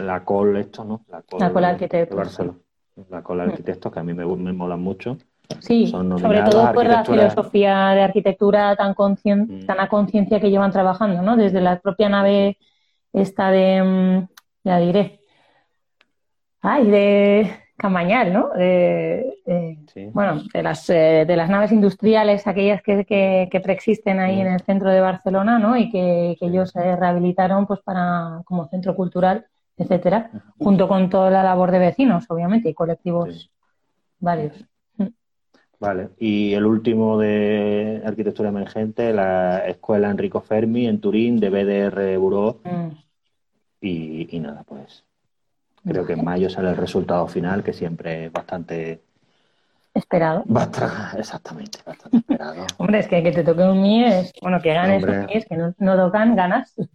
la 0.01 0.25
col, 0.25 0.57
esto, 0.57 0.85
¿no? 0.85 1.03
La 1.11 1.23
col, 1.23 1.41
la 1.41 1.53
col 1.53 1.65
arquitecto. 1.65 2.17
La 3.11 3.23
col 3.23 3.41
arquitecto, 3.41 3.91
que 3.91 4.01
a 4.01 4.03
mí 4.03 4.15
me, 4.15 4.25
me 4.25 4.53
molan 4.53 4.81
mucho. 4.81 5.19
Sí, 5.61 5.87
sobre 5.87 6.43
todo 6.43 6.73
por 6.73 6.87
la 6.87 7.05
filosofía 7.05 7.91
de 7.91 8.03
arquitectura 8.03 8.75
tan, 8.77 8.93
mm. 8.93 9.67
tan 9.67 9.81
a 9.81 9.89
conciencia 9.89 10.41
que 10.41 10.51
llevan 10.51 10.71
trabajando, 10.71 11.21
¿no? 11.21 11.37
Desde 11.37 11.61
la 11.61 11.79
propia 11.79 12.09
nave 12.09 12.57
esta 13.13 13.51
de, 13.51 13.83
mm, 13.83 14.29
ya 14.65 14.79
diré, 14.79 15.21
ay, 16.63 16.91
de 16.91 17.57
Camañal, 17.77 18.33
¿no? 18.33 18.51
Bueno, 20.13 20.43
de 20.53 20.63
las, 20.63 20.89
eh, 20.91 21.25
de 21.27 21.37
las 21.37 21.49
naves 21.49 21.73
industriales, 21.73 22.47
aquellas 22.47 22.83
que, 22.83 23.05
que, 23.51 23.61
preexisten 23.61 24.21
ahí 24.21 24.41
en 24.41 24.47
el 24.49 24.61
centro 24.61 24.91
de 24.91 25.01
Barcelona, 25.01 25.59
¿no? 25.59 25.77
Y 25.77 25.91
que, 25.91 26.37
ellos 26.41 26.71
se 26.71 26.97
rehabilitaron 26.97 27.67
pues 27.67 27.81
para 27.81 28.43
como 28.45 28.69
centro 28.69 28.95
cultural, 28.95 29.47
etcétera, 29.77 30.31
junto 30.59 30.87
con 30.87 31.11
toda 31.11 31.31
la 31.31 31.43
labor 31.43 31.71
de 31.71 31.79
vecinos, 31.79 32.27
obviamente, 32.29 32.69
y 32.69 32.75
colectivos 32.75 33.51
varios. 34.19 34.65
Vale, 35.81 36.11
y 36.19 36.53
el 36.53 36.65
último 36.65 37.19
de 37.19 38.03
arquitectura 38.05 38.51
emergente, 38.51 39.13
la 39.13 39.67
Escuela 39.67 40.11
Enrico 40.11 40.41
Fermi 40.41 40.87
en 40.87 41.01
Turín, 41.01 41.41
de 41.41 41.51
BDR 41.51 42.19
Bureau. 42.19 42.61
Mm. 42.63 42.89
Y, 43.81 44.37
y 44.37 44.39
nada, 44.39 44.63
pues 44.63 45.05
Creo 45.85 46.07
que 46.07 46.13
en 46.13 46.25
mayo 46.25 46.49
sale 46.49 46.71
el 46.71 46.77
resultado 46.77 47.27
final, 47.27 47.63
que 47.63 47.73
siempre 47.73 48.27
es 48.27 48.33
bastante... 48.33 49.03
Esperado. 49.95 50.45
exactamente, 51.19 51.79
bastante 51.85 52.19
esperado. 52.19 52.67
Hombre, 52.79 53.01
es 53.01 53.09
que 53.09 53.23
que 53.23 53.33
te 53.33 53.45
toque 53.45 53.63
un 53.63 53.83
MIES, 53.83 54.33
bueno, 54.41 54.61
que 54.63 54.73
ganes 54.73 55.03
un 55.03 55.27
MIES, 55.27 55.47
que 55.47 55.57
no, 55.57 55.75
no, 55.79 55.97
tocan, 55.97 56.37
ganas. 56.37 56.75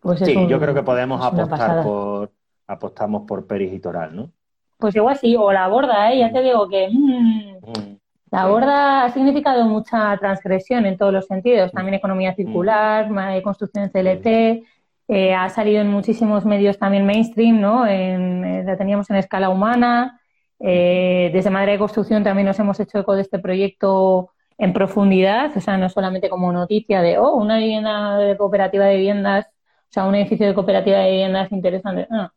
Pues 0.00 0.18
sí, 0.18 0.34
yo 0.48 0.60
creo 0.60 0.74
que 0.74 0.82
podemos 0.82 1.24
apostar 1.24 1.82
por, 1.82 2.30
apostamos 2.66 3.22
por 3.26 3.46
Peris 3.46 3.72
y 3.72 3.80
Toral, 3.80 4.14
¿no? 4.14 4.30
Pues 4.76 4.94
igual 4.94 5.16
sí, 5.16 5.34
o 5.34 5.50
la 5.50 5.66
borda, 5.68 6.12
¿eh? 6.12 6.18
Ya 6.18 6.30
te 6.30 6.42
digo 6.42 6.68
que 6.68 6.90
mm, 6.92 7.56
mm, 7.62 7.98
la 8.30 8.46
borda 8.46 9.04
ha 9.04 9.10
significado 9.12 9.64
mucha 9.64 10.14
transgresión 10.18 10.84
en 10.84 10.98
todos 10.98 11.10
los 11.10 11.26
sentidos, 11.26 11.72
también 11.72 11.94
economía 11.94 12.32
mm. 12.32 12.36
circular, 12.36 13.42
construcción 13.42 13.88
CLT, 13.88 14.66
eh, 15.08 15.34
ha 15.34 15.48
salido 15.50 15.82
en 15.82 15.88
muchísimos 15.90 16.44
medios 16.44 16.78
también 16.78 17.04
mainstream, 17.04 17.60
¿no? 17.60 17.86
En, 17.86 18.44
eh, 18.44 18.64
la 18.64 18.76
teníamos 18.76 19.10
en 19.10 19.16
escala 19.16 19.50
humana. 19.50 20.20
Eh, 20.58 21.30
desde 21.32 21.50
Madre 21.50 21.72
de 21.72 21.78
Construcción 21.78 22.24
también 22.24 22.46
nos 22.46 22.58
hemos 22.58 22.80
hecho 22.80 22.98
eco 22.98 23.14
de 23.14 23.22
este 23.22 23.38
proyecto 23.38 24.30
en 24.56 24.72
profundidad, 24.72 25.54
o 25.56 25.60
sea, 25.60 25.76
no 25.76 25.88
solamente 25.88 26.30
como 26.30 26.52
noticia 26.52 27.02
de, 27.02 27.18
oh, 27.18 27.34
una 27.34 27.58
vivienda 27.58 28.16
de 28.18 28.36
cooperativa 28.36 28.86
de 28.86 28.96
viviendas, 28.96 29.46
o 29.46 29.92
sea, 29.92 30.04
un 30.06 30.14
edificio 30.14 30.46
de 30.46 30.54
cooperativa 30.54 30.98
de 30.98 31.10
viviendas 31.10 31.52
interesante. 31.52 32.06
No, 32.08 32.32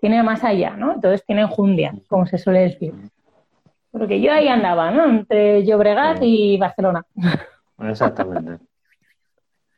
tiene 0.00 0.22
más 0.22 0.44
allá, 0.44 0.76
¿no? 0.76 0.94
Entonces 0.94 1.24
tiene 1.26 1.42
enjundia, 1.42 1.94
como 2.08 2.26
se 2.26 2.38
suele 2.38 2.60
decir. 2.60 2.94
Porque 3.90 4.20
yo 4.20 4.32
ahí 4.32 4.48
andaba, 4.48 4.90
¿no? 4.90 5.04
Entre 5.06 5.64
Llobregat 5.64 6.18
y 6.22 6.56
Barcelona. 6.56 7.04
Exactamente. 7.80 8.64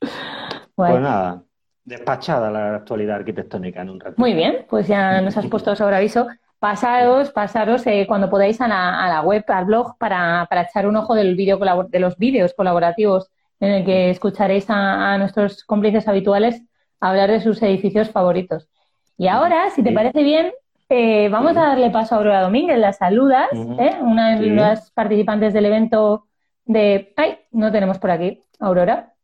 Pues 0.75 0.99
nada, 0.99 1.43
despachada 1.90 2.50
la 2.50 2.76
actualidad 2.76 3.16
arquitectónica 3.16 3.83
en 3.83 3.90
un 3.90 4.00
rato. 4.00 4.14
Muy 4.16 4.33
bien, 4.33 4.64
pues 4.70 4.87
ya 4.87 5.20
nos 5.22 5.37
has 5.37 5.46
puesto 5.46 5.74
sobre 5.76 5.96
aviso. 5.96 6.29
Pasaros, 6.59 7.31
pasaros 7.31 7.87
eh, 7.87 8.05
cuando 8.07 8.31
podáis 8.31 8.61
a 8.61 8.68
la, 8.68 9.22
web, 9.22 9.44
al 9.48 9.64
blog, 9.64 9.96
para, 9.98 10.46
echar 10.68 10.87
un 10.87 10.96
ojo 10.96 11.14
del 11.14 11.35
video 11.35 11.59
de 11.59 12.00
los 12.00 12.16
vídeos 12.18 12.55
colaborativos 12.55 13.31
en 13.61 13.72
el 13.72 13.85
que 13.85 14.11
escucharéis 14.11 14.66
a, 14.68 15.16
nuestros 15.18 15.64
cómplices 15.64 16.07
habituales 16.07 16.62
hablar 17.00 17.31
de 17.31 17.40
sus 17.40 17.62
edificios 17.62 18.11
favoritos. 18.11 18.68
Y 19.16 19.29
ahora, 19.29 19.70
si 19.70 19.83
te 19.83 19.92
parece 19.92 20.22
bien, 20.22 20.53
eh, 20.88 21.29
vamos 21.31 21.57
a 21.57 21.62
darle 21.62 21.90
paso 21.90 22.14
a 22.14 22.18
Aurora 22.18 22.42
Domínguez, 22.42 22.79
las 22.79 22.98
saludas, 22.98 23.48
Ujú. 23.53 23.81
¿eh? 23.81 23.96
una 24.00 24.37
de 24.37 24.44
Sí. 24.44 24.50
las 24.50 24.90
participantes 24.90 25.53
del 25.55 25.66
evento 25.66 26.26
de... 26.66 27.12
¡Ay! 27.16 27.38
No 27.53 27.72
tenemos 27.72 27.98
por 27.98 28.11
aquí, 28.11 28.42
Aurora. 28.59 29.14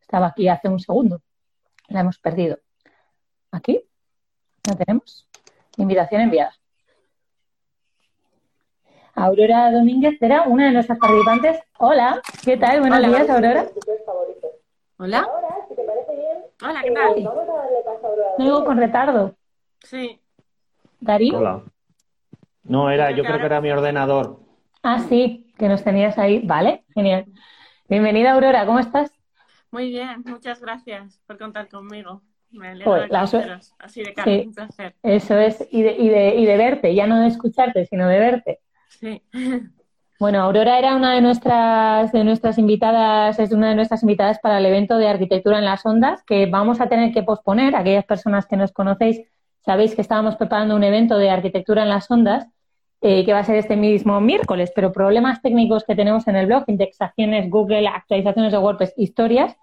Estaba 0.00 0.28
aquí 0.28 0.48
hace 0.48 0.68
un 0.68 0.78
segundo. 0.78 1.20
La 1.88 2.00
hemos 2.00 2.18
perdido. 2.18 2.58
¿Aquí? 3.52 3.80
¿La 4.68 4.74
tenemos? 4.76 5.28
Invitación 5.76 6.22
enviada. 6.22 6.54
Aurora 9.14 9.70
Domínguez 9.70 10.20
era 10.20 10.42
una 10.42 10.66
de 10.66 10.72
nuestras 10.72 10.98
participantes. 10.98 11.58
Hola, 11.78 12.20
¿qué 12.44 12.56
tal? 12.56 12.80
Buenos 12.80 12.98
Hola. 12.98 13.08
días, 13.08 13.30
Aurora. 13.30 13.66
Hola. 14.98 15.28
Hola, 16.62 16.82
¿qué 16.82 16.90
tal? 16.90 17.30
Me 18.38 18.44
oigo 18.44 18.64
con 18.64 18.76
retardo. 18.78 19.34
Sí. 19.80 20.20
Darío. 21.00 21.38
Hola. 21.38 21.62
No, 22.64 22.90
era, 22.90 23.10
yo 23.12 23.22
creo 23.24 23.38
que 23.38 23.46
era 23.46 23.60
mi 23.60 23.70
ordenador. 23.70 24.40
Ah, 24.82 24.98
sí, 25.08 25.52
que 25.56 25.68
nos 25.68 25.82
tenías 25.84 26.18
ahí. 26.18 26.40
Vale, 26.44 26.84
genial. 26.92 27.26
Bienvenida, 27.88 28.32
Aurora, 28.32 28.66
¿cómo 28.66 28.80
estás? 28.80 29.10
Muy 29.76 29.90
bien, 29.90 30.22
muchas 30.24 30.58
gracias 30.62 31.20
por 31.26 31.36
contar 31.36 31.68
conmigo. 31.68 32.22
Me 32.50 32.68
alegro 32.68 32.92
Joder, 32.92 33.02
de 33.02 33.08
conoceros. 33.10 33.74
Así 33.78 34.02
de 34.02 34.14
cara, 34.14 34.24
Sí. 34.30 34.44
un 34.46 34.54
placer. 34.54 34.94
Eso 35.02 35.38
es, 35.38 35.68
y 35.70 35.82
de, 35.82 35.92
y 35.92 36.08
de, 36.08 36.34
y 36.34 36.46
de 36.46 36.56
verte, 36.56 36.94
ya 36.94 37.06
no 37.06 37.20
de 37.20 37.26
escucharte, 37.28 37.84
sino 37.84 38.08
de 38.08 38.18
verte. 38.18 38.60
Sí. 38.88 39.20
Bueno, 40.18 40.40
Aurora 40.40 40.78
era 40.78 40.96
una 40.96 41.12
de 41.14 41.20
nuestras, 41.20 42.10
de 42.10 42.24
nuestras 42.24 42.56
invitadas, 42.56 43.38
es 43.38 43.52
una 43.52 43.68
de 43.68 43.74
nuestras 43.74 44.02
invitadas 44.02 44.38
para 44.38 44.56
el 44.56 44.64
evento 44.64 44.96
de 44.96 45.08
arquitectura 45.08 45.58
en 45.58 45.66
las 45.66 45.84
ondas, 45.84 46.22
que 46.22 46.46
vamos 46.46 46.80
a 46.80 46.88
tener 46.88 47.12
que 47.12 47.22
posponer. 47.22 47.76
Aquellas 47.76 48.06
personas 48.06 48.46
que 48.46 48.56
nos 48.56 48.72
conocéis, 48.72 49.20
sabéis 49.60 49.94
que 49.94 50.00
estábamos 50.00 50.36
preparando 50.36 50.74
un 50.74 50.84
evento 50.84 51.18
de 51.18 51.28
arquitectura 51.28 51.82
en 51.82 51.90
las 51.90 52.10
ondas, 52.10 52.46
eh, 53.02 53.26
que 53.26 53.34
va 53.34 53.40
a 53.40 53.44
ser 53.44 53.56
este 53.56 53.76
mismo 53.76 54.22
miércoles, 54.22 54.72
pero 54.74 54.90
problemas 54.90 55.42
técnicos 55.42 55.84
que 55.84 55.94
tenemos 55.94 56.26
en 56.28 56.36
el 56.36 56.46
blog, 56.46 56.64
indexaciones, 56.66 57.50
Google, 57.50 57.86
actualizaciones 57.86 58.52
de 58.52 58.58
WordPress, 58.58 58.94
historias, 58.96 59.54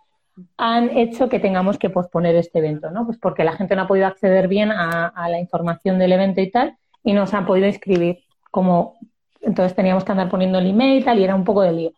han 0.58 0.90
hecho 0.98 1.30
que 1.30 1.40
tengamos 1.40 1.78
que 1.78 1.90
posponer 1.90 2.36
este 2.36 2.60
evento, 2.60 2.90
¿no? 2.92 3.06
Pues 3.06 3.18
porque 3.18 3.44
la 3.44 3.54
gente 3.54 3.76
no 3.76 3.84
ha 3.84 3.88
podido 3.88 4.08
acceder 4.08 4.48
bien 4.48 4.72
a, 4.72 5.12
la 5.30 5.40
información 5.40 6.00
del 6.00 6.14
evento 6.14 6.42
y 6.42 6.50
tal, 6.50 6.78
y 7.04 7.14
no 7.14 7.28
se 7.28 7.36
han 7.36 7.46
podido 7.46 7.68
inscribir 7.68 8.24
como 8.52 8.98
entonces 9.42 9.76
teníamos 9.76 10.06
que 10.06 10.12
andar 10.12 10.30
poniendo 10.30 10.60
el 10.60 10.68
email 10.68 11.02
y 11.02 11.04
tal, 11.04 11.20
y 11.20 11.24
era 11.24 11.36
un 11.36 11.44
poco 11.44 11.62
de 11.62 11.74
lío. 11.74 11.92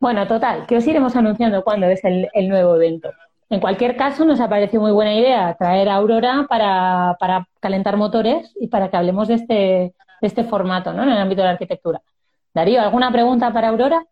Bueno, 0.00 0.26
total, 0.26 0.66
que 0.66 0.76
os 0.76 0.86
iremos 0.86 1.14
anunciando 1.14 1.62
cuándo 1.62 1.86
es 1.86 2.02
el, 2.04 2.28
el 2.32 2.48
nuevo 2.48 2.76
evento. 2.76 3.10
En 3.50 3.60
cualquier 3.60 3.96
caso, 3.96 4.24
nos 4.24 4.40
ha 4.40 4.48
parecido 4.48 4.82
muy 4.82 4.92
buena 4.92 5.14
idea 5.14 5.54
traer 5.58 5.90
a 5.90 5.96
Aurora 5.96 6.46
para, 6.48 7.16
para 7.20 7.46
calentar 7.60 7.98
motores 7.98 8.50
y 8.58 8.68
para 8.68 8.90
que 8.90 8.96
hablemos 8.96 9.28
de 9.28 9.34
este, 9.34 9.54
de 9.54 10.26
este 10.26 10.44
formato, 10.44 10.94
¿no? 10.94 11.02
En 11.02 11.10
el 11.10 11.18
ámbito 11.18 11.42
de 11.42 11.48
la 11.48 11.52
arquitectura. 11.52 12.00
Darío, 12.54 12.80
¿alguna 12.80 13.12
pregunta 13.12 13.52
para 13.52 13.68
Aurora? 13.68 14.06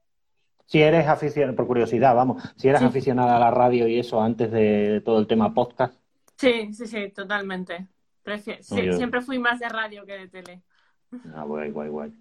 Si 0.70 0.80
eres 0.80 1.09
aficionado, 1.09 1.56
por 1.56 1.66
curiosidad, 1.66 2.14
vamos, 2.14 2.40
si 2.54 2.68
eres 2.68 2.78
Sí. 2.80 2.87
aficionada 2.87 3.37
a 3.37 3.40
la 3.40 3.50
radio 3.50 3.88
y 3.88 3.98
eso 3.98 4.22
antes 4.22 4.52
de 4.52 5.02
todo 5.04 5.18
el 5.18 5.26
tema 5.26 5.52
podcast, 5.52 5.94
Sí, 6.37 6.72
sí, 6.72 6.87
sí, 6.87 7.09
totalmente. 7.11 7.88
Sí, 8.44 8.54
siempre 8.94 9.20
fui 9.20 9.40
más 9.40 9.59
de 9.59 9.68
radio 9.68 10.06
que 10.06 10.12
de 10.12 10.28
tele. 10.28 10.62
ah, 11.35 11.42
guay, 11.42 11.72
guay, 11.72 11.88
guay. 11.88 12.12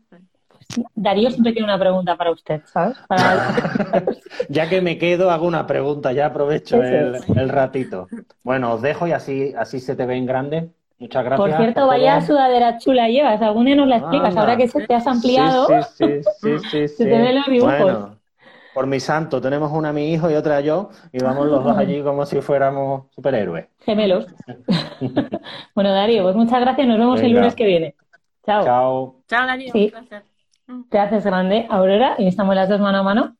Darío 0.95 1.29
siempre 1.29 1.53
tiene 1.53 1.65
una 1.65 1.77
pregunta 1.77 2.17
para 2.17 2.31
usted, 2.31 2.61
¿sabes? 2.65 2.97
Para- 3.07 3.53
Ya 4.49 4.67
que 4.67 4.81
me 4.81 4.97
quedo, 4.97 5.29
hago 5.29 5.45
una 5.45 5.67
pregunta, 5.67 6.11
ya 6.11 6.25
aprovecho 6.25 6.81
el, 6.81 7.49
ratito. 7.49 8.07
Bueno, 8.43 8.73
os 8.73 8.81
dejo 8.81 9.05
y 9.05 9.11
así, 9.11 9.53
así 9.55 9.79
se 9.79 9.95
te 9.95 10.07
ve 10.07 10.15
en 10.15 10.25
grande. 10.25 10.69
Muchas 10.97 11.23
gracias. 11.23 11.47
Por 11.47 11.55
cierto, 11.55 11.81
por 11.81 11.89
vaya 11.89 12.17
todo. 12.17 12.27
sudadera 12.27 12.77
chula 12.79 13.07
llevas. 13.09 13.39
Algún 13.43 13.65
día 13.67 13.75
nos 13.75 13.87
la 13.87 13.97
explicas. 13.97 14.29
Anda. 14.29 14.41
Ahora 14.41 14.57
que 14.57 14.67
se 14.67 14.85
te 14.87 14.93
has 14.95 15.05
ampliado, 15.07 15.67
Sí, 15.67 15.73
sí, 15.95 16.05
sí, 16.41 16.49
sí, 16.59 16.59
sí, 16.71 16.87
Se 16.89 17.05
te 17.05 17.11
ven 17.11 17.35
los 17.35 17.45
dibujos. 17.45 17.79
Bueno, 17.81 18.18
por 18.73 18.87
mi 18.87 18.99
santo, 18.99 19.41
tenemos 19.41 19.71
una 19.71 19.89
a 19.89 19.93
mi 19.93 20.11
hijo 20.13 20.29
y 20.29 20.35
otra 20.35 20.57
a 20.57 20.61
yo, 20.61 20.89
y 21.11 21.19
vamos 21.23 21.47
los 21.47 21.63
dos 21.63 21.77
allí 21.77 22.01
como 22.01 22.25
si 22.25 22.39
fuéramos 22.41 23.05
superhéroes. 23.15 23.67
gemelos. 23.79 24.27
bueno, 25.75 25.91
Darío, 25.91 26.23
pues 26.23 26.35
muchas 26.35 26.59
gracias. 26.61 26.87
Nos 26.87 26.97
vemos 26.97 27.21
el 27.21 27.31
lunes 27.33 27.55
que 27.55 27.65
viene. 27.65 27.95
Chao. 28.45 28.63
Chao. 28.63 29.15
Chao, 29.27 29.47
Darío, 29.47 29.71
Sí. 29.71 29.85
un 29.85 29.91
placer. 30.07 30.23
Mm, 30.67 30.83
Te 30.89 30.99
haces 30.99 31.25
grande, 31.25 31.65
Aurora, 31.69 32.15
y 32.17 32.27
estamos 32.27 32.55
las 32.55 32.69
dos 32.69 32.79
mano 32.79 32.99
a 32.99 33.03
mano. 33.03 33.35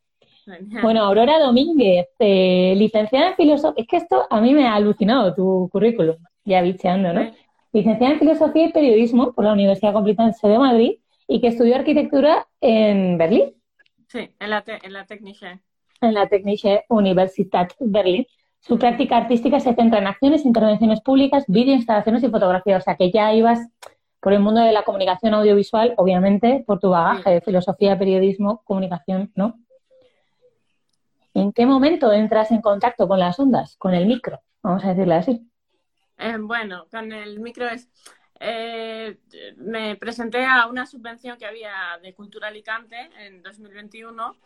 Bueno, 0.81 1.03
Aurora 1.03 1.37
Domínguez, 1.37 2.07
eh, 2.17 2.73
licenciada 2.75 3.29
en 3.29 3.35
filosofía. 3.35 3.83
Es 3.83 3.87
que 3.87 3.97
esto 3.97 4.25
a 4.31 4.41
mí 4.41 4.53
me 4.55 4.67
ha 4.67 4.73
alucinado 4.73 5.35
tu 5.35 5.69
currículum, 5.71 6.15
ya 6.43 6.61
bicheando, 6.63 7.13
¿no? 7.13 7.29
Licenciada 7.71 8.13
en 8.13 8.19
filosofía 8.19 8.65
y 8.65 8.71
periodismo 8.71 9.31
por 9.33 9.45
la 9.45 9.53
Universidad 9.53 9.93
Complutense 9.93 10.47
de 10.47 10.57
Madrid 10.57 10.93
y 11.27 11.39
que 11.39 11.49
estudió 11.49 11.75
arquitectura 11.75 12.47
en 12.61 13.19
Berlín, 13.19 13.53
Sí, 14.09 14.29
en 14.39 14.49
la, 14.49 14.61
te- 14.63 14.85
en 14.85 14.91
la 14.93 15.05
Technische. 15.05 15.61
en 16.01 16.13
la 16.13 16.27
Technische 16.27 16.83
Universität 16.89 17.73
Berlin. 17.79 18.25
Su 18.59 18.77
práctica 18.77 19.15
artística 19.17 19.59
se 19.61 19.73
centra 19.73 19.99
en 19.99 20.07
acciones, 20.07 20.45
intervenciones 20.45 20.99
públicas, 21.01 21.45
vídeo, 21.47 21.73
instalaciones 21.73 22.23
y 22.23 22.29
fotografía. 22.29 22.75
O 22.77 22.81
sea 22.81 22.95
que 22.97 23.09
ya 23.11 23.33
ibas 23.33 23.59
por 24.19 24.33
el 24.33 24.39
mundo 24.41 24.59
de 24.61 24.73
la 24.73 24.83
comunicación 24.83 25.33
audiovisual, 25.33 25.93
obviamente, 25.95 26.63
por 26.67 26.79
tu 26.79 26.89
bagaje 26.89 27.29
de 27.29 27.41
filosofía, 27.41 27.97
periodismo, 27.97 28.61
comunicación, 28.65 29.31
¿no? 29.35 29.55
¿En 31.33 31.53
qué 31.53 31.65
momento 31.65 32.11
entras 32.11 32.51
en 32.51 32.61
contacto 32.61 33.07
con 33.07 33.19
las 33.19 33.39
ondas, 33.39 33.77
con 33.77 33.93
el 33.93 34.07
micro? 34.07 34.41
Vamos 34.61 34.83
a 34.83 34.89
decirle 34.89 35.15
así. 35.15 35.47
Eh, 36.17 36.35
bueno, 36.37 36.85
con 36.91 37.11
el 37.13 37.39
micro 37.39 37.65
es. 37.69 37.87
Eh, 38.39 39.19
me 39.58 39.95
presenté 39.97 40.45
a 40.45 40.67
una 40.67 40.86
subvención 40.86 41.38
que 41.38 41.45
había 41.45 41.99
de 42.02 42.13
Cultura 42.13 42.47
Alicante 42.49 43.10
en 43.19 43.41
2021 43.43 44.38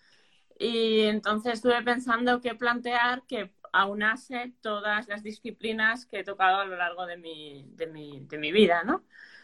y 0.59 1.01
entonces 1.01 1.53
estuve 1.55 1.81
pensando 1.83 2.41
qué 2.41 2.55
plantear 2.55 3.23
que 3.27 3.51
aunase 3.73 4.53
todas 4.61 5.07
las 5.07 5.23
disciplinas 5.23 6.05
que 6.05 6.19
he 6.19 6.23
tocado 6.23 6.59
a 6.61 6.65
lo 6.65 6.75
largo 6.77 7.05
de 7.05 7.17
mi, 7.17 7.65
de 7.71 7.87
mi, 7.87 8.21
de 8.27 8.37
mi 8.37 8.51
vida, 8.51 8.83
¿no? 8.83 9.03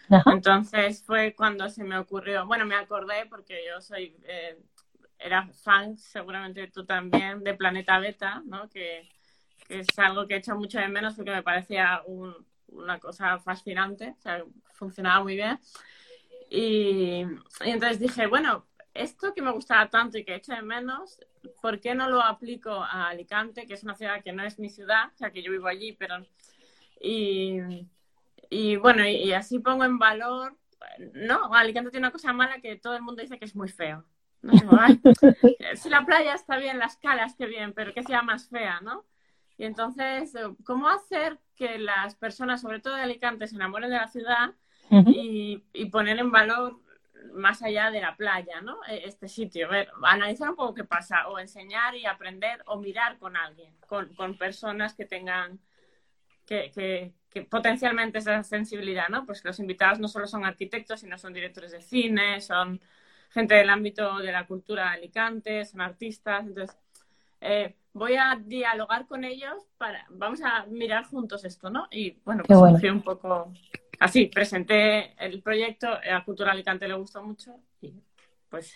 Ajá. 0.09 0.33
Entonces 0.33 1.03
fue 1.05 1.33
cuando 1.35 1.69
se 1.69 1.83
me 1.83 1.97
ocurrió, 1.97 2.45
bueno, 2.45 2.65
me 2.65 2.75
acordé 2.75 3.25
porque 3.29 3.61
yo 3.67 3.81
soy, 3.81 4.15
eh, 4.23 4.59
era 5.19 5.47
fan, 5.53 5.97
seguramente 5.97 6.67
tú 6.67 6.85
también, 6.85 7.43
de 7.43 7.55
Planeta 7.55 7.99
Beta, 7.99 8.41
¿no? 8.45 8.69
Que, 8.69 9.09
que 9.67 9.79
es 9.79 9.99
algo 9.99 10.27
que 10.27 10.35
he 10.35 10.37
hecho 10.37 10.55
mucho 10.55 10.79
de 10.79 10.87
menos 10.89 11.15
porque 11.15 11.31
me 11.31 11.43
parecía 11.43 12.01
un- 12.05 12.45
una 12.71 12.99
cosa 12.99 13.39
fascinante, 13.39 14.15
o 14.17 14.21
sea, 14.21 14.43
funcionaba 14.73 15.23
muy 15.23 15.35
bien. 15.35 15.59
Y, 16.49 17.21
y 17.21 17.69
entonces 17.69 17.99
dije, 17.99 18.27
bueno, 18.27 18.65
esto 18.93 19.33
que 19.33 19.41
me 19.41 19.51
gustaba 19.51 19.89
tanto 19.89 20.17
y 20.17 20.25
que 20.25 20.33
he 20.33 20.37
hecho 20.37 20.53
de 20.53 20.61
menos, 20.61 21.19
¿por 21.61 21.79
qué 21.79 21.95
no 21.95 22.09
lo 22.09 22.21
aplico 22.21 22.71
a 22.71 23.09
Alicante, 23.09 23.65
que 23.67 23.73
es 23.73 23.83
una 23.83 23.95
ciudad 23.95 24.23
que 24.23 24.33
no 24.33 24.43
es 24.43 24.59
mi 24.59 24.69
ciudad, 24.69 25.11
o 25.13 25.17
sea, 25.17 25.31
que 25.31 25.41
yo 25.43 25.51
vivo 25.51 25.67
allí, 25.67 25.93
pero... 25.93 26.15
Y, 27.01 27.59
y 28.49 28.75
bueno, 28.75 29.05
y, 29.07 29.15
y 29.15 29.31
así 29.33 29.59
pongo 29.59 29.85
en 29.85 29.99
valor, 29.99 30.57
no, 31.13 31.53
Alicante 31.53 31.91
tiene 31.91 32.07
una 32.07 32.11
cosa 32.11 32.33
mala 32.33 32.59
que 32.59 32.75
todo 32.75 32.95
el 32.95 33.01
mundo 33.01 33.21
dice 33.21 33.37
que 33.37 33.45
es 33.45 33.55
muy 33.55 33.69
feo. 33.69 34.05
¿no? 34.41 34.51
Digo, 34.53 34.71
"Ay, 34.79 34.99
si 35.75 35.89
la 35.89 36.05
playa 36.05 36.33
está 36.33 36.57
bien, 36.57 36.79
las 36.79 36.97
calas 36.97 37.35
qué 37.37 37.45
bien, 37.45 37.73
pero 37.73 37.93
qué 37.93 38.03
sea 38.03 38.21
más 38.21 38.49
fea, 38.49 38.79
¿no? 38.81 39.05
Y 39.57 39.65
entonces, 39.65 40.33
¿cómo 40.65 40.87
hacer 40.87 41.37
que 41.59 41.79
las 41.79 42.15
personas, 42.15 42.61
sobre 42.61 42.81
todo 42.81 42.95
de 42.95 43.03
Alicante, 43.03 43.47
se 43.47 43.55
enamoren 43.57 43.91
de 43.91 43.97
la 43.97 44.09
ciudad 44.09 44.55
y, 45.07 45.63
y 45.73 45.85
poner 45.87 46.19
en 46.19 46.31
valor 46.31 46.79
más 47.33 47.61
allá 47.63 47.91
de 47.91 48.01
la 48.01 48.17
playa, 48.17 48.61
¿no? 48.61 48.79
E- 48.89 49.03
Este 49.05 49.29
sitio, 49.29 49.69
ver, 49.69 49.89
analizar 50.03 50.49
un 50.51 50.57
poco 50.57 50.75
qué 50.75 50.85
pasa, 50.85 51.29
o 51.29 51.39
enseñar 51.39 51.95
y 51.95 52.07
aprender, 52.07 52.63
o 52.67 52.79
mirar 52.79 53.19
con 53.19 53.37
alguien, 53.37 53.75
con, 53.87 54.13
con 54.15 54.37
personas 54.37 54.95
que 54.95 55.05
tengan, 55.05 55.59
que, 56.45 56.71
que, 56.73 57.13
que 57.29 57.43
potencialmente 57.43 58.19
esa 58.19 58.43
sensibilidad, 58.43 59.09
¿no? 59.09 59.25
Pues 59.25 59.43
los 59.45 59.59
invitados 59.59 59.99
no 59.99 60.07
solo 60.07 60.27
son 60.27 60.45
arquitectos, 60.45 61.01
sino 61.01 61.17
son 61.17 61.33
directores 61.33 61.71
de 61.71 61.81
cine, 61.81 62.41
son 62.41 62.81
gente 63.31 63.55
del 63.55 63.69
ámbito 63.69 64.19
de 64.19 64.31
la 64.31 64.47
cultura 64.47 64.83
de 64.85 64.89
Alicante, 64.97 65.65
son 65.65 65.81
artistas, 65.81 66.47
entonces 66.47 66.77
eh, 67.41 67.75
voy 67.93 68.15
a 68.15 68.39
dialogar 68.43 69.07
con 69.07 69.23
ellos 69.23 69.53
para, 69.77 70.05
vamos 70.09 70.41
a 70.43 70.65
mirar 70.67 71.05
juntos 71.05 71.43
esto, 71.45 71.69
¿no? 71.69 71.87
Y 71.91 72.19
bueno, 72.23 72.43
pues 72.45 72.59
bueno. 72.59 72.79
un 72.93 73.01
poco 73.01 73.51
así, 73.99 74.25
presenté 74.27 75.13
el 75.23 75.41
proyecto, 75.41 75.87
a 75.87 76.23
Cultura 76.23 76.51
Alicante 76.51 76.87
le 76.87 76.93
gustó 76.95 77.23
mucho 77.23 77.55
y 77.81 77.93
pues 78.49 78.75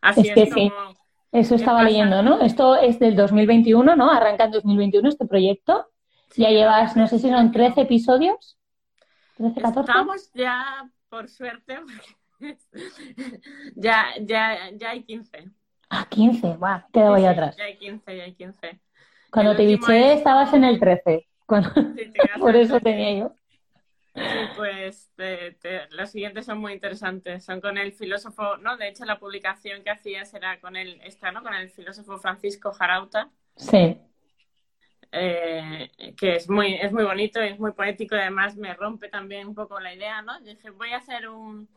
así 0.00 0.20
Es 0.22 0.28
es, 0.28 0.34
que 0.34 0.46
sí. 0.46 0.70
como... 0.70 0.94
Eso 1.32 1.50
¿Qué 1.50 1.56
estaba 1.56 1.78
pasa? 1.80 1.90
leyendo, 1.90 2.22
¿no? 2.22 2.40
Esto 2.40 2.76
es 2.76 2.98
del 2.98 3.16
2021, 3.16 3.96
¿no? 3.96 4.10
Arranca 4.10 4.44
en 4.44 4.52
2021 4.52 5.08
este 5.08 5.26
proyecto. 5.26 5.90
Ya 6.36 6.50
llevas, 6.50 6.96
no 6.96 7.06
sé 7.08 7.18
si 7.18 7.28
son 7.28 7.52
13 7.52 7.82
episodios. 7.82 8.58
13, 9.36 9.60
14. 9.60 9.90
Estamos 9.90 10.32
ya, 10.32 10.90
por 11.08 11.28
suerte, 11.28 11.78
porque 12.38 13.40
ya, 13.74 14.06
ya, 14.20 14.70
ya 14.74 14.90
hay 14.90 15.02
15. 15.02 15.50
Ah, 15.88 16.06
15. 16.08 16.56
Buah, 16.56 16.84
he 16.88 16.92
quedado 16.92 17.16
Sí, 17.16 17.22
ahí 17.22 17.22
sí, 17.22 17.38
atrás. 17.38 17.56
Ya 17.56 17.64
hay 17.64 17.76
15, 17.78 18.16
ya 18.16 18.24
hay 18.24 18.34
15. 18.34 18.80
Cuando 19.30 19.50
el 19.52 19.56
te 19.56 19.66
biché 19.66 20.12
es- 20.12 20.18
estabas 20.18 20.52
en 20.54 20.64
el 20.64 20.78
13. 20.80 21.26
Cuando- 21.46 21.70
Sí, 21.74 21.82
te 21.94 22.12
quedas 22.12 22.38
Por 22.40 22.56
eso 22.56 22.80
tenía 22.80 23.18
yo. 23.20 23.32
Sí, 24.14 24.22
pues 24.56 25.10
los 25.90 26.10
siguientes 26.10 26.46
son 26.46 26.58
muy 26.58 26.72
interesantes. 26.72 27.44
Son 27.44 27.60
con 27.60 27.76
el 27.76 27.92
filósofo, 27.92 28.56
¿no? 28.56 28.76
De 28.78 28.88
hecho, 28.88 29.04
la 29.04 29.18
publicación 29.18 29.82
que 29.82 29.90
hacías 29.90 30.32
era 30.32 30.58
con 30.60 30.74
el, 30.76 31.00
esta, 31.02 31.32
¿no? 31.32 31.42
Con 31.42 31.52
el 31.54 31.68
filósofo 31.68 32.16
Francisco 32.18 32.72
Jarauta. 32.72 33.28
Sí. 33.56 33.98
Eh, 35.12 35.90
que 36.16 36.36
es 36.36 36.48
muy, 36.50 36.74
es 36.74 36.92
muy 36.92 37.04
bonito, 37.04 37.40
es 37.40 37.58
muy 37.58 37.72
poético 37.72 38.16
y 38.16 38.18
además 38.18 38.56
me 38.56 38.74
rompe 38.74 39.08
también 39.08 39.46
un 39.48 39.54
poco 39.54 39.78
la 39.80 39.94
idea, 39.94 40.20
¿no? 40.22 40.40
Dije, 40.40 40.70
voy 40.70 40.90
a 40.92 40.96
hacer 40.98 41.28
un, 41.28 41.68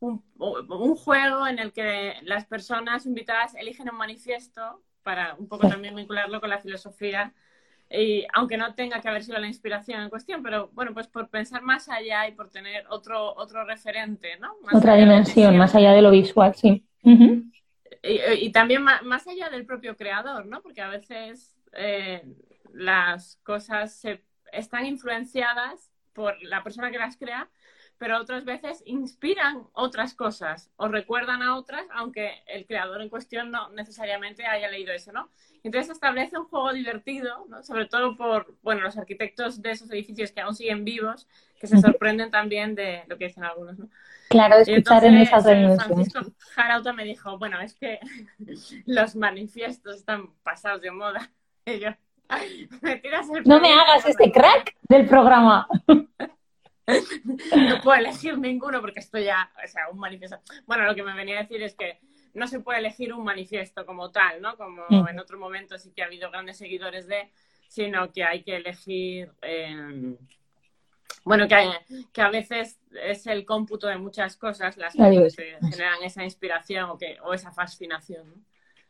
un, 0.00 0.22
un 0.38 0.96
juego 0.96 1.46
en 1.46 1.58
el 1.58 1.72
que 1.72 2.14
las 2.22 2.44
personas 2.46 3.06
invitadas 3.06 3.54
eligen 3.54 3.90
un 3.90 3.96
manifiesto 3.96 4.82
para 5.02 5.34
un 5.34 5.48
poco 5.48 5.68
también 5.68 5.94
vincularlo 5.94 6.40
con 6.40 6.50
la 6.50 6.58
filosofía 6.58 7.32
y 7.90 8.26
aunque 8.34 8.58
no 8.58 8.74
tenga 8.74 9.00
que 9.00 9.08
haber 9.08 9.24
sido 9.24 9.38
la 9.38 9.46
inspiración 9.46 10.02
en 10.02 10.10
cuestión, 10.10 10.42
pero 10.42 10.68
bueno, 10.74 10.92
pues 10.92 11.06
por 11.06 11.30
pensar 11.30 11.62
más 11.62 11.88
allá 11.88 12.28
y 12.28 12.32
por 12.32 12.50
tener 12.50 12.84
otro, 12.90 13.34
otro 13.34 13.64
referente, 13.64 14.36
¿no? 14.38 14.56
Otra 14.72 14.94
dimensión, 14.96 15.56
más 15.56 15.74
allá 15.74 15.92
de 15.92 16.02
lo 16.02 16.10
visual, 16.10 16.54
sí. 16.54 16.84
y, 18.02 18.52
también 18.52 18.82
más, 18.82 19.26
allá 19.26 19.48
del 19.48 19.64
propio 19.64 19.96
creador, 19.96 20.44
¿no? 20.44 20.60
Porque 20.60 20.82
a 20.82 20.88
veces 20.88 21.56
eh, 21.72 22.22
las 22.74 23.36
cosas 23.42 23.94
se, 23.94 24.22
están 24.52 24.84
influenciadas 24.84 25.90
por 26.12 26.34
la 26.42 26.62
persona 26.62 26.90
que 26.90 26.98
las 26.98 27.16
crea, 27.16 27.48
pero 27.98 28.18
otras 28.18 28.44
veces 28.44 28.82
inspiran 28.86 29.64
otras 29.72 30.14
cosas 30.14 30.70
o 30.76 30.88
recuerdan 30.88 31.42
a 31.42 31.56
otras, 31.56 31.84
aunque 31.92 32.42
el 32.46 32.66
creador 32.66 33.02
en 33.02 33.08
cuestión 33.08 33.50
no 33.50 33.70
necesariamente 33.70 34.46
haya 34.46 34.68
leído 34.68 34.92
eso, 34.92 35.12
¿no? 35.12 35.28
Entonces 35.64 35.90
establece 35.90 36.38
un 36.38 36.46
juego 36.46 36.72
divertido, 36.72 37.44
¿no? 37.48 37.62
sobre 37.62 37.86
todo 37.86 38.16
por 38.16 38.54
bueno, 38.62 38.80
los 38.82 38.96
arquitectos 38.96 39.60
de 39.60 39.72
esos 39.72 39.90
edificios 39.90 40.30
que 40.30 40.40
aún 40.40 40.54
siguen 40.54 40.84
vivos, 40.84 41.26
que 41.58 41.66
se 41.66 41.80
sorprenden 41.80 42.30
también 42.30 42.74
de 42.76 43.02
lo 43.08 43.18
que 43.18 43.26
dicen 43.26 43.44
algunos. 43.44 43.78
¿no? 43.78 43.88
Claro, 44.28 44.56
escuchar 44.56 45.04
en 45.04 45.16
esas 45.16 45.44
eh, 45.46 45.50
reuniones. 45.50 45.82
Francisco 45.84 46.20
Jarauta 46.54 46.92
me 46.92 47.04
dijo, 47.04 47.38
bueno, 47.38 47.60
es 47.60 47.74
que 47.74 47.98
los 48.86 49.16
manifiestos 49.16 49.96
están 49.96 50.32
pasados 50.42 50.80
de 50.80 50.90
moda. 50.90 51.30
Y 51.68 51.80
yo, 51.80 51.90
no 53.44 53.60
me 53.60 53.72
hagas 53.72 54.06
este 54.06 54.32
crack 54.32 54.74
del 54.88 55.06
programa. 55.06 55.68
no 57.56 57.80
puedo 57.82 57.98
elegir 57.98 58.38
ninguno 58.38 58.80
porque 58.80 59.00
estoy 59.00 59.24
ya, 59.24 59.50
o 59.62 59.68
sea, 59.68 59.88
un 59.90 59.98
manifiesto. 59.98 60.38
Bueno, 60.66 60.84
lo 60.84 60.94
que 60.94 61.02
me 61.02 61.14
venía 61.14 61.38
a 61.38 61.42
decir 61.42 61.62
es 61.62 61.74
que 61.74 62.00
no 62.34 62.46
se 62.46 62.60
puede 62.60 62.78
elegir 62.78 63.12
un 63.12 63.24
manifiesto 63.24 63.84
como 63.84 64.10
tal, 64.10 64.40
¿no? 64.40 64.56
Como 64.56 64.84
mm. 64.88 65.08
en 65.08 65.18
otro 65.18 65.38
momento 65.38 65.78
sí 65.78 65.92
que 65.94 66.02
ha 66.02 66.06
habido 66.06 66.30
grandes 66.30 66.56
seguidores 66.56 67.06
de, 67.06 67.30
sino 67.68 68.10
que 68.12 68.24
hay 68.24 68.42
que 68.42 68.56
elegir, 68.56 69.30
eh, 69.42 70.16
bueno, 71.24 71.46
que, 71.46 71.56
que 72.12 72.22
a 72.22 72.30
veces 72.30 72.80
es 73.02 73.26
el 73.26 73.44
cómputo 73.44 73.86
de 73.86 73.98
muchas 73.98 74.36
cosas 74.36 74.76
las 74.76 74.94
que 74.94 75.56
generan 75.70 76.02
esa 76.02 76.24
inspiración 76.24 76.90
o, 76.90 76.96
que, 76.96 77.18
o 77.22 77.34
esa 77.34 77.52
fascinación, 77.52 78.28
¿no? 78.28 78.34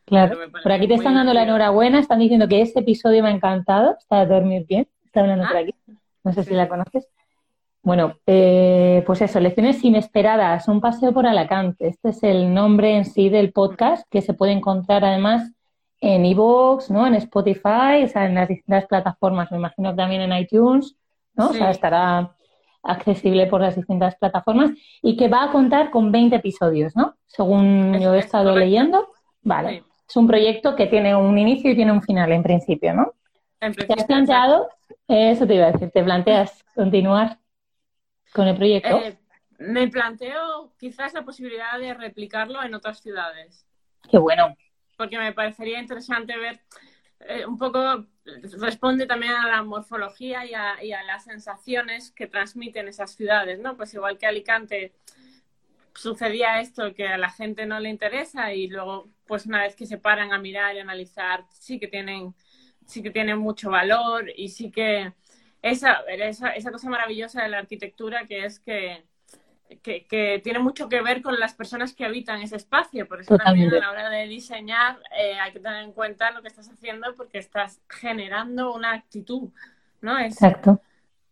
Claro, 0.05 0.39
por 0.63 0.73
aquí 0.73 0.89
te 0.89 0.95
están 0.95 1.17
dando 1.17 1.35
la 1.35 1.43
enhorabuena, 1.43 1.99
están 1.99 2.19
diciendo 2.19 2.49
que 2.49 2.63
este 2.63 2.81
episodio 2.81 3.23
me 3.23 3.29
ha 3.29 3.33
encantado, 3.33 3.95
está 3.99 4.21
de 4.21 4.35
dormir 4.35 4.65
bien, 4.67 4.89
está 5.05 5.21
hablando 5.21 5.47
por 5.47 5.57
ah. 5.59 5.61
aquí, 5.61 5.75
no 6.25 6.33
sé 6.33 6.45
si 6.45 6.55
la 6.55 6.67
conoces. 6.67 7.07
Bueno, 7.89 8.19
eh, 8.27 9.03
pues 9.07 9.23
eso, 9.23 9.41
lecciones 9.41 9.83
inesperadas, 9.83 10.69
un 10.69 10.79
paseo 10.79 11.15
por 11.15 11.27
Alacante. 11.27 11.89
Este 11.89 12.11
es 12.11 12.23
el 12.23 12.53
nombre 12.53 12.95
en 12.95 13.07
sí 13.07 13.31
del 13.31 13.51
podcast 13.51 14.07
que 14.11 14.21
se 14.21 14.35
puede 14.35 14.53
encontrar 14.53 15.07
además 15.07 15.55
en 15.99 16.27
iVoox, 16.27 16.91
¿no? 16.91 17.07
En 17.07 17.15
Spotify, 17.15 18.05
o 18.05 18.09
sea, 18.09 18.27
en 18.27 18.35
las 18.35 18.47
distintas 18.47 18.85
plataformas, 18.85 19.51
me 19.51 19.57
imagino 19.57 19.93
que 19.93 19.97
también 19.97 20.21
en 20.21 20.39
iTunes, 20.39 20.97
¿no? 21.33 21.49
O 21.49 21.53
sea, 21.55 21.71
estará 21.71 22.37
accesible 22.83 23.47
por 23.47 23.63
las 23.63 23.75
distintas 23.75 24.17
plataformas 24.17 24.73
y 25.01 25.17
que 25.17 25.29
va 25.29 25.45
a 25.45 25.51
contar 25.51 25.91
con 25.91 26.13
20 26.13 26.37
episodios, 26.37 26.95
¿no? 26.95 27.15
Según 27.27 27.99
yo 28.01 28.13
he 28.13 28.19
estado 28.19 28.55
leyendo. 28.55 29.09
Vale. 29.41 29.83
Es 30.07 30.15
un 30.15 30.27
proyecto 30.27 30.77
que 30.77 30.89
tiene 30.89 31.17
un 31.17 31.39
inicio 31.39 31.71
y 31.71 31.75
tiene 31.75 31.93
un 31.93 32.03
final 32.03 32.33
en 32.33 32.43
principio, 32.43 32.93
¿no? 32.93 33.15
¿Te 33.61 33.95
has 33.95 34.05
planteado? 34.05 34.69
Eso 35.09 35.47
te 35.47 35.55
iba 35.55 35.69
a 35.69 35.73
decir, 35.73 35.91
¿te 35.91 36.05
planteas 36.05 36.63
continuar 36.75 37.39
con 38.39 38.47
el 38.47 38.55
proyecto? 38.55 39.01
Eh, 39.03 39.19
me 39.59 39.89
planteo 39.89 40.73
quizás 40.79 41.13
la 41.13 41.25
posibilidad 41.25 41.77
de 41.77 41.93
replicarlo 41.93 42.63
en 42.63 42.73
otras 42.73 43.01
ciudades. 43.01 43.67
Qué 44.09 44.17
bueno. 44.17 44.57
Porque 44.97 45.19
me 45.19 45.33
parecería 45.33 45.81
interesante 45.81 46.39
ver 46.39 46.61
eh, 47.19 47.45
un 47.45 47.59
poco, 47.59 48.07
responde 48.61 49.07
también 49.07 49.33
a 49.33 49.49
la 49.49 49.63
morfología 49.65 50.47
y 50.47 50.55
a, 50.55 50.85
y 50.85 50.93
a, 50.93 51.03
las 51.03 51.25
sensaciones 51.25 52.13
que 52.13 52.29
transmiten 52.29 52.87
esas 52.87 53.13
ciudades, 53.13 53.59
¿no? 53.59 53.77
Pues 53.77 53.93
igual 53.95 54.19
que 54.19 54.27
Alicante 54.27 54.93
sucedía 55.97 56.61
esto 56.61 56.95
que 56.95 57.09
a 57.09 57.19
la 57.19 57.31
gente 57.31 57.67
no 57.67 57.81
le 57.81 57.89
interesa 57.89 58.55
y 58.55 58.69
luego 58.69 59.09
pues 59.27 59.47
una 59.47 59.63
vez 59.63 59.75
que 59.75 59.85
se 59.85 59.99
paran 59.99 60.33
a 60.33 60.39
mirar 60.39 60.77
y 60.77 60.79
analizar 60.79 61.45
sí 61.51 61.81
que 61.81 61.89
tienen 61.89 62.37
sí 62.87 63.03
que 63.03 63.11
tienen 63.11 63.39
mucho 63.39 63.71
valor 63.71 64.31
y 64.37 64.49
sí 64.51 64.71
que 64.71 65.13
esa, 65.63 66.01
esa, 66.09 66.51
esa 66.51 66.73
cosa 66.73 66.89
maravillosa 66.89 67.43
de 67.43 67.49
la 67.49 67.59
arquitectura 67.59 68.27
que 68.27 68.45
es 68.45 68.61
que, 68.61 69.05
que, 69.83 70.41
tiene 70.43 70.59
mucho 70.59 70.89
que 70.89 71.03
ver 71.03 71.21
con 71.23 71.39
las 71.39 71.55
personas 71.55 71.95
que 71.95 72.05
habitan 72.05 72.41
ese 72.41 72.57
espacio. 72.57 73.07
Por 73.07 73.21
eso 73.21 73.37
también 73.37 73.75
a 73.75 73.79
la 73.79 73.91
hora 73.91 74.09
de 74.09 74.27
diseñar 74.27 74.99
eh, 75.19 75.35
hay 75.39 75.53
que 75.53 75.61
tener 75.61 75.85
en 75.85 75.93
cuenta 75.93 76.31
lo 76.31 76.43
que 76.43 76.49
estás 76.49 76.69
haciendo 76.71 77.15
porque 77.17 77.39
estás 77.39 77.81
generando 77.89 78.75
una 78.75 78.93
actitud, 78.93 79.51
¿no? 80.01 80.19
Exacto. 80.19 80.81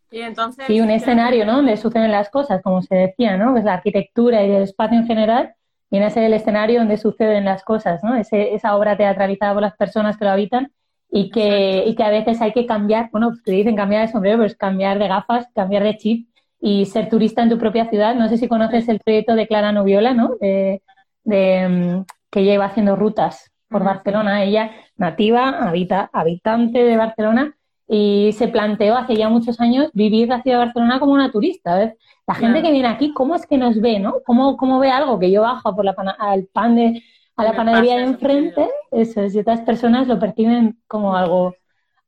Y 0.09 0.21
entonces, 0.21 0.67
sí, 0.67 0.79
un 0.79 0.89
escenario, 0.89 1.45
¿no? 1.45 1.57
Donde 1.57 1.75
suceden 1.75 2.11
las 2.11 2.29
cosas, 2.29 2.61
como 2.61 2.81
se 2.81 2.95
decía, 2.95 3.35
¿no? 3.35 3.51
Pues 3.51 3.65
la 3.65 3.73
arquitectura 3.73 4.43
y 4.43 4.51
el 4.51 4.63
espacio 4.63 4.97
en 4.97 5.05
general 5.05 5.55
viene 5.89 6.05
a 6.05 6.09
ser 6.09 6.23
el 6.23 6.33
escenario 6.33 6.79
donde 6.79 6.97
suceden 6.97 7.45
las 7.45 7.63
cosas, 7.63 8.03
¿no? 8.03 8.15
esa 8.15 8.75
obra 8.75 8.97
teatralizada 8.97 9.53
por 9.53 9.61
las 9.61 9.77
personas 9.77 10.17
que 10.17 10.25
lo 10.25 10.31
habitan 10.31 10.71
y 11.09 11.29
que, 11.29 11.83
y 11.85 11.95
que 11.95 12.03
a 12.03 12.09
veces 12.09 12.41
hay 12.41 12.53
que 12.53 12.65
cambiar, 12.65 13.09
bueno, 13.11 13.31
te 13.43 13.51
dicen 13.51 13.75
cambiar 13.75 14.05
de 14.05 14.11
sombrero, 14.11 14.37
pero 14.37 14.47
es 14.47 14.55
cambiar 14.55 14.99
de 14.99 15.07
gafas, 15.07 15.47
cambiar 15.55 15.83
de 15.83 15.97
chip 15.97 16.29
y 16.59 16.85
ser 16.85 17.09
turista 17.09 17.43
en 17.43 17.49
tu 17.49 17.57
propia 17.57 17.89
ciudad. 17.89 18.15
No 18.15 18.27
sé 18.29 18.37
si 18.37 18.47
conoces 18.47 18.87
el 18.89 18.99
proyecto 18.99 19.35
de 19.35 19.47
Clara 19.47 19.71
Noviola, 19.71 20.13
¿no? 20.13 20.35
De, 20.41 20.81
de, 21.23 21.69
mm, 21.69 22.05
que 22.29 22.43
lleva 22.43 22.65
haciendo 22.65 22.95
rutas 22.95 23.51
por 23.69 23.83
Barcelona. 23.83 24.43
Ella, 24.43 24.71
nativa, 24.97 25.49
habita, 25.49 26.09
habitante 26.13 26.83
de 26.83 26.97
Barcelona, 26.97 27.57
y 27.87 28.33
se 28.33 28.49
planteó 28.49 28.97
hace 28.97 29.15
ya 29.15 29.29
muchos 29.29 29.61
años 29.61 29.89
vivir 29.93 30.27
la 30.27 30.41
ciudad 30.41 30.59
de 30.59 30.65
Barcelona 30.65 30.99
como 30.99 31.13
una 31.13 31.31
turista. 31.31 31.93
La 32.27 32.35
gente 32.35 32.61
que 32.61 32.71
viene 32.71 32.89
aquí, 32.89 33.13
¿cómo 33.13 33.35
es 33.35 33.45
que 33.45 33.57
nos 33.57 33.79
ve, 33.79 33.99
no? 33.99 34.15
¿Cómo, 34.25 34.57
cómo 34.57 34.79
ve 34.79 34.89
algo 34.89 35.17
que 35.19 35.31
yo 35.31 35.41
bajo 35.43 35.73
por 35.73 35.85
la 35.85 35.95
al 36.19 36.45
pan 36.51 36.75
de, 36.75 37.01
a 37.37 37.43
la 37.43 37.55
panadería 37.55 37.97
de 37.97 38.03
enfrente? 38.03 38.69
Eso 38.91 39.21
es, 39.21 39.35
y 39.35 39.39
otras 39.39 39.61
personas 39.61 40.07
lo 40.07 40.19
perciben 40.19 40.79
como 40.87 41.15
algo 41.15 41.55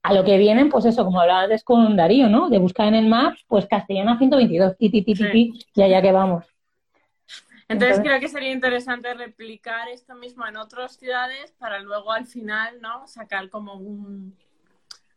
a 0.01 0.13
lo 0.13 0.23
que 0.23 0.37
vienen, 0.37 0.69
pues 0.69 0.85
eso, 0.85 1.03
como 1.05 1.21
hablaba 1.21 1.43
antes 1.43 1.63
con 1.63 1.95
Darío, 1.95 2.29
¿no? 2.29 2.49
De 2.49 2.57
buscar 2.57 2.87
en 2.87 2.95
el 2.95 3.07
map, 3.07 3.35
pues 3.47 3.65
Castellana 3.67 4.17
122, 4.17 4.77
ti, 4.77 4.89
ti, 4.89 5.03
ti, 5.03 5.13
ti, 5.13 5.53
y 5.75 5.81
allá 5.81 6.01
que 6.01 6.11
vamos. 6.11 6.45
Entonces, 7.67 7.99
creo 7.99 8.19
que 8.19 8.27
sería 8.27 8.51
interesante 8.51 9.13
replicar 9.13 9.89
esto 9.89 10.15
mismo 10.15 10.47
en 10.47 10.57
otras 10.57 10.97
ciudades 10.97 11.51
para 11.59 11.79
luego 11.79 12.11
al 12.11 12.25
final, 12.25 12.81
¿no? 12.81 13.05
Sacar 13.05 13.49
como 13.49 13.75
un, 13.75 14.35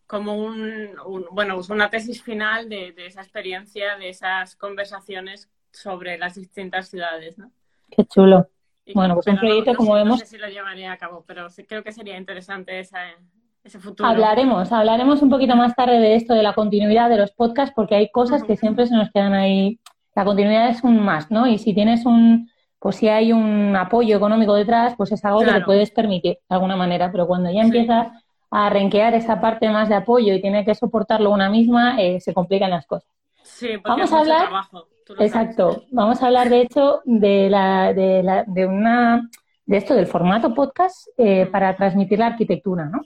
como 0.07 0.37
un, 0.37 0.95
bueno, 1.31 1.59
una 1.71 1.89
tesis 1.89 2.23
final 2.23 2.69
de, 2.69 2.93
esa 2.99 3.23
experiencia, 3.23 3.97
de 3.97 4.11
esas 4.11 4.57
conversaciones 4.57 5.49
sobre 5.71 6.19
las 6.19 6.35
distintas 6.35 6.91
ciudades, 6.91 7.39
¿no? 7.39 7.51
Qué 7.91 8.05
chulo. 8.05 8.51
Bueno, 8.95 9.15
pues 9.15 9.27
un 9.27 9.39
proyecto 9.39 9.75
como 9.75 9.95
vemos... 9.95 10.19
No 10.21 10.25
sé 10.25 10.27
si 10.27 10.39
lo 10.39 10.49
llevaría 10.49 10.93
a 10.93 10.97
cabo, 10.97 11.25
pero 11.27 11.49
sí 11.51 11.65
creo 11.65 11.83
que 11.83 11.93
sería 11.93 12.17
interesante 12.17 12.81
ese 12.81 13.79
futuro. 13.79 14.09
Hablaremos, 14.09 14.73
hablaremos 14.73 15.23
un 15.23 15.31
poquito 15.31 15.55
más 15.57 15.75
tarde 15.75 15.99
de 16.01 16.17
esto, 16.17 16.35
de 16.35 16.43
la 16.43 16.55
continuidad 16.55 17.09
de 17.09 17.19
los 17.19 17.33
podcasts, 17.33 17.73
porque 17.75 17.95
hay 17.95 18.11
cosas 18.11 18.43
que 18.45 18.57
siempre 18.57 18.87
se 18.87 18.95
nos 18.95 19.11
quedan 19.11 19.35
ahí. 19.35 19.79
La 20.15 20.25
continuidad 20.25 20.69
es 20.69 20.83
un 20.83 21.01
más, 21.01 21.31
¿no? 21.31 21.47
Y 21.47 21.59
si 21.59 21.75
tienes 21.75 22.05
un, 22.05 22.51
pues 22.79 22.97
si 22.97 23.09
hay 23.09 23.33
un 23.33 23.75
apoyo 23.77 24.17
económico 24.17 24.55
detrás, 24.55 24.95
pues 24.97 25.13
es 25.13 25.25
algo 25.25 25.41
que 25.41 25.53
te 25.53 25.61
puedes 25.61 25.91
permitir 25.91 26.39
de 26.49 26.55
alguna 26.55 26.77
manera, 26.77 27.11
pero 27.13 27.27
cuando 27.27 27.51
ya 27.51 27.63
empiezas 27.63 28.09
a 28.51 28.69
renquear 28.69 29.15
esa 29.15 29.41
parte 29.41 29.71
más 29.71 29.89
de 29.89 29.95
apoyo 29.95 30.35
y 30.35 30.41
tiene 30.43 30.65
que 30.65 30.75
soportarlo 30.75 31.31
una 31.31 31.49
misma, 31.49 31.99
eh, 32.03 32.21
se 32.21 32.35
complican 32.35 32.71
las 32.71 32.87
cosas. 32.87 33.09
Sí, 33.43 33.79
porque 33.79 33.89
vamos 33.89 34.13
a 34.13 34.19
hablar, 34.19 34.43
trabajo, 34.43 34.89
exacto, 35.19 35.85
vamos 35.91 36.23
a 36.23 36.27
hablar 36.27 36.49
de 36.49 36.63
hecho 36.63 37.01
de 37.05 37.49
la, 37.51 37.93
de, 37.93 38.23
la, 38.23 38.45
de 38.47 38.67
una 38.67 39.29
de 39.65 39.77
esto 39.77 39.95
del 39.95 40.07
formato 40.07 40.55
podcast 40.55 41.09
eh, 41.17 41.47
para 41.47 41.75
transmitir 41.77 42.19
la 42.19 42.29
arquitectura, 42.29 42.87
¿no? 42.87 43.01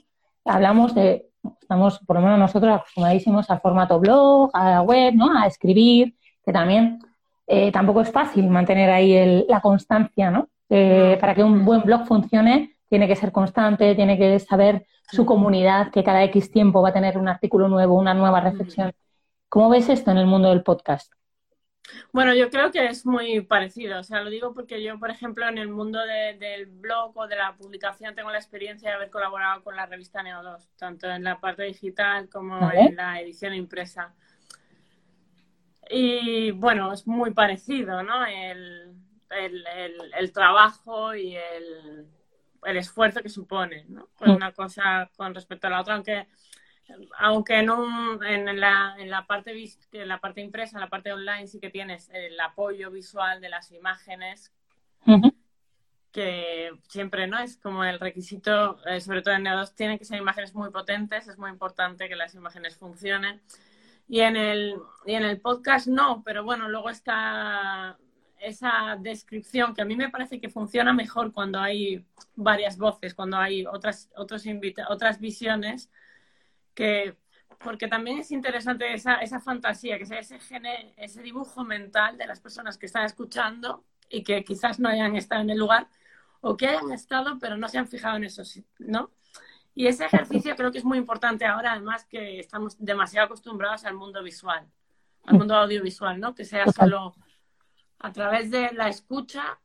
Hablamos 0.45 0.95
de, 0.95 1.29
estamos 1.61 1.99
por 1.99 2.17
lo 2.17 2.23
menos 2.23 2.39
nosotros 2.39 2.73
acostumbradísimos 2.75 3.49
al 3.49 3.61
formato 3.61 3.99
blog, 3.99 4.49
a 4.53 4.71
la 4.71 4.81
web, 4.81 5.13
¿no? 5.13 5.37
A 5.37 5.47
escribir, 5.47 6.15
que 6.43 6.51
también 6.51 6.99
eh, 7.45 7.71
tampoco 7.71 8.01
es 8.01 8.11
fácil 8.11 8.49
mantener 8.49 8.89
ahí 8.89 9.13
el, 9.13 9.45
la 9.47 9.61
constancia, 9.61 10.31
¿no? 10.31 10.49
para 10.69 11.33
que 11.33 11.45
un 11.45 11.63
buen 11.63 11.81
blog 11.83 12.05
funcione, 12.05 12.75
tiene 12.89 13.07
que 13.07 13.15
ser 13.15 13.31
constante, 13.31 13.95
tiene 13.95 14.17
que 14.17 14.37
saber 14.39 14.85
su 15.09 15.25
comunidad, 15.25 15.91
que 15.91 16.03
cada 16.03 16.23
X 16.25 16.51
tiempo 16.51 16.81
va 16.81 16.89
a 16.89 16.93
tener 16.93 17.17
un 17.17 17.27
artículo 17.27 17.67
nuevo, 17.69 17.95
una 17.95 18.13
nueva 18.13 18.41
reflexión. 18.41 18.91
¿Cómo 19.49 19.69
ves 19.69 19.87
esto 19.89 20.11
en 20.11 20.17
el 20.17 20.25
mundo 20.25 20.49
del 20.49 20.63
podcast? 20.63 21.13
Bueno, 22.11 22.33
yo 22.33 22.49
creo 22.49 22.71
que 22.71 22.85
es 22.85 23.05
muy 23.05 23.41
parecido. 23.41 23.99
O 23.99 24.03
sea, 24.03 24.21
lo 24.21 24.29
digo 24.29 24.53
porque 24.53 24.83
yo, 24.83 24.99
por 24.99 25.09
ejemplo, 25.09 25.47
en 25.47 25.57
el 25.57 25.69
mundo 25.69 25.99
del 26.05 26.65
blog 26.65 27.17
o 27.17 27.27
de 27.27 27.35
la 27.35 27.55
publicación 27.55 28.15
tengo 28.15 28.31
la 28.31 28.37
experiencia 28.37 28.89
de 28.89 28.95
haber 28.95 29.09
colaborado 29.09 29.63
con 29.63 29.75
la 29.75 29.85
revista 29.85 30.21
Neo2, 30.21 30.67
tanto 30.77 31.09
en 31.09 31.23
la 31.23 31.39
parte 31.39 31.63
digital 31.63 32.29
como 32.29 32.71
en 32.71 32.95
la 32.95 33.19
edición 33.21 33.53
impresa. 33.53 34.13
Y 35.89 36.51
bueno, 36.51 36.91
es 36.91 37.07
muy 37.07 37.31
parecido, 37.33 38.03
¿no? 38.03 38.25
El, 38.25 38.95
trabajo 40.33 41.15
y 41.15 41.35
el, 41.35 42.07
esfuerzo 42.77 43.21
que 43.21 43.29
supone, 43.29 43.85
¿no? 43.87 44.09
Mm. 44.19 44.31
una 44.31 44.51
cosa 44.51 45.09
con 45.15 45.33
respecto 45.33 45.67
a 45.67 45.69
la 45.69 45.81
otra, 45.81 45.95
aunque 45.95 46.27
aunque 47.19 47.59
en, 47.59 47.69
en, 48.23 48.59
la, 48.59 48.95
en, 48.97 49.09
la 49.09 49.25
parte, 49.25 49.53
en 49.91 50.07
la 50.07 50.19
parte 50.19 50.41
impresa, 50.41 50.77
en 50.77 50.81
la 50.81 50.89
parte 50.89 51.11
online, 51.11 51.47
sí 51.47 51.59
que 51.59 51.69
tienes 51.69 52.09
el 52.13 52.39
apoyo 52.39 52.91
visual 52.91 53.41
de 53.41 53.49
las 53.49 53.71
imágenes, 53.71 54.53
que 56.11 56.71
siempre 56.87 57.27
no 57.27 57.37
es 57.39 57.57
como 57.57 57.83
el 57.83 57.99
requisito, 57.99 58.79
eh, 58.87 58.99
sobre 59.01 59.21
todo 59.21 59.35
en 59.35 59.45
Neo2, 59.45 59.75
tienen 59.75 59.99
que 59.99 60.05
ser 60.05 60.17
imágenes 60.17 60.55
muy 60.55 60.69
potentes, 60.71 61.27
es 61.27 61.37
muy 61.37 61.49
importante 61.49 62.09
que 62.09 62.15
las 62.15 62.33
imágenes 62.33 62.77
funcionen. 62.77 63.41
Y 64.09 64.21
en 64.21 64.37
el, 64.37 64.75
y 65.05 65.13
en 65.13 65.23
el 65.23 65.39
podcast 65.41 65.87
no, 65.87 66.23
pero 66.23 66.43
bueno, 66.43 66.69
luego 66.69 66.89
está 66.89 67.97
esa 68.39 68.97
descripción 68.99 69.73
que 69.73 69.81
a 69.81 69.85
mí 69.85 69.95
me 69.95 70.09
parece 70.09 70.39
que 70.39 70.49
funciona 70.49 70.93
mejor 70.93 71.33
cuando 71.33 71.59
hay 71.59 72.05
varias 72.35 72.77
voces, 72.77 73.13
cuando 73.13 73.37
hay 73.37 73.65
otras, 73.65 74.09
otros 74.15 74.43
otras 74.89 75.19
visiones 75.19 75.89
que 76.77 77.17
porque 77.57 77.87
también 77.87 78.19
es 78.19 78.31
interesante 78.31 78.93
esa, 78.93 79.15
esa 79.15 79.39
fantasía, 79.39 79.97
que 79.97 80.05
sea 80.05 80.19
ese, 80.19 80.37
ese 80.95 81.21
dibujo 81.23 81.63
mental 81.63 82.19
de 82.19 82.27
las 82.27 82.39
personas 82.39 82.77
que 82.77 82.85
están 82.85 83.03
escuchando 83.03 83.83
y 84.09 84.23
que 84.23 84.43
quizás 84.43 84.79
no 84.79 84.87
hayan 84.87 85.15
estado 85.15 85.41
en 85.41 85.49
el 85.49 85.57
lugar 85.57 85.87
o 86.39 86.55
que 86.55 86.67
hayan 86.67 86.91
estado 86.91 87.39
pero 87.39 87.57
no 87.57 87.67
se 87.67 87.79
han 87.79 87.87
fijado 87.87 88.17
en 88.17 88.25
eso, 88.25 88.43
¿no? 88.77 89.09
Y 89.73 89.87
ese 89.87 90.05
ejercicio 90.05 90.55
creo 90.55 90.71
que 90.71 90.77
es 90.77 90.85
muy 90.85 90.99
importante 90.99 91.45
ahora, 91.45 91.71
además 91.73 92.05
que 92.05 92.39
estamos 92.39 92.75
demasiado 92.77 93.25
acostumbrados 93.25 93.85
al 93.85 93.95
mundo 93.95 94.21
visual, 94.21 94.67
al 95.25 95.37
mundo 95.39 95.55
audiovisual, 95.55 96.19
¿no? 96.19 96.35
Que 96.35 96.45
sea 96.45 96.67
solo 96.71 97.15
a 97.97 98.11
través 98.11 98.51
de 98.51 98.71
la 98.73 98.87
escucha 98.87 99.59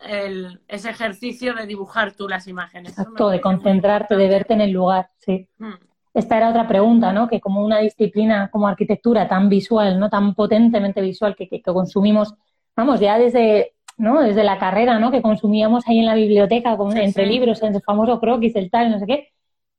el, 0.00 0.60
ese 0.66 0.90
ejercicio 0.90 1.54
de 1.54 1.66
dibujar 1.66 2.12
tú 2.12 2.28
las 2.28 2.48
imágenes. 2.48 2.98
Exacto, 2.98 3.28
de 3.28 3.40
concentrarte, 3.40 4.16
de 4.16 4.28
verte 4.28 4.54
en 4.54 4.62
el 4.62 4.72
lugar, 4.72 5.10
sí. 5.18 5.48
Mm 5.58 5.89
esta 6.12 6.36
era 6.36 6.50
otra 6.50 6.66
pregunta, 6.66 7.12
¿no? 7.12 7.28
Que 7.28 7.40
como 7.40 7.64
una 7.64 7.78
disciplina 7.78 8.50
como 8.50 8.66
arquitectura 8.66 9.28
tan 9.28 9.48
visual, 9.48 9.98
¿no? 9.98 10.10
Tan 10.10 10.34
potentemente 10.34 11.00
visual 11.00 11.36
que, 11.36 11.48
que, 11.48 11.62
consumimos, 11.62 12.34
vamos, 12.76 13.00
ya 13.00 13.18
desde, 13.18 13.74
¿no? 13.96 14.20
Desde 14.20 14.42
la 14.42 14.58
carrera, 14.58 14.98
¿no? 14.98 15.10
Que 15.10 15.22
consumíamos 15.22 15.86
ahí 15.86 16.00
en 16.00 16.06
la 16.06 16.14
biblioteca, 16.14 16.76
entre 16.96 17.26
libros, 17.26 17.62
en 17.62 17.74
el 17.74 17.82
famoso 17.82 18.20
croquis, 18.20 18.56
el 18.56 18.70
tal, 18.70 18.90
no 18.90 18.98
sé 18.98 19.06
qué, 19.06 19.28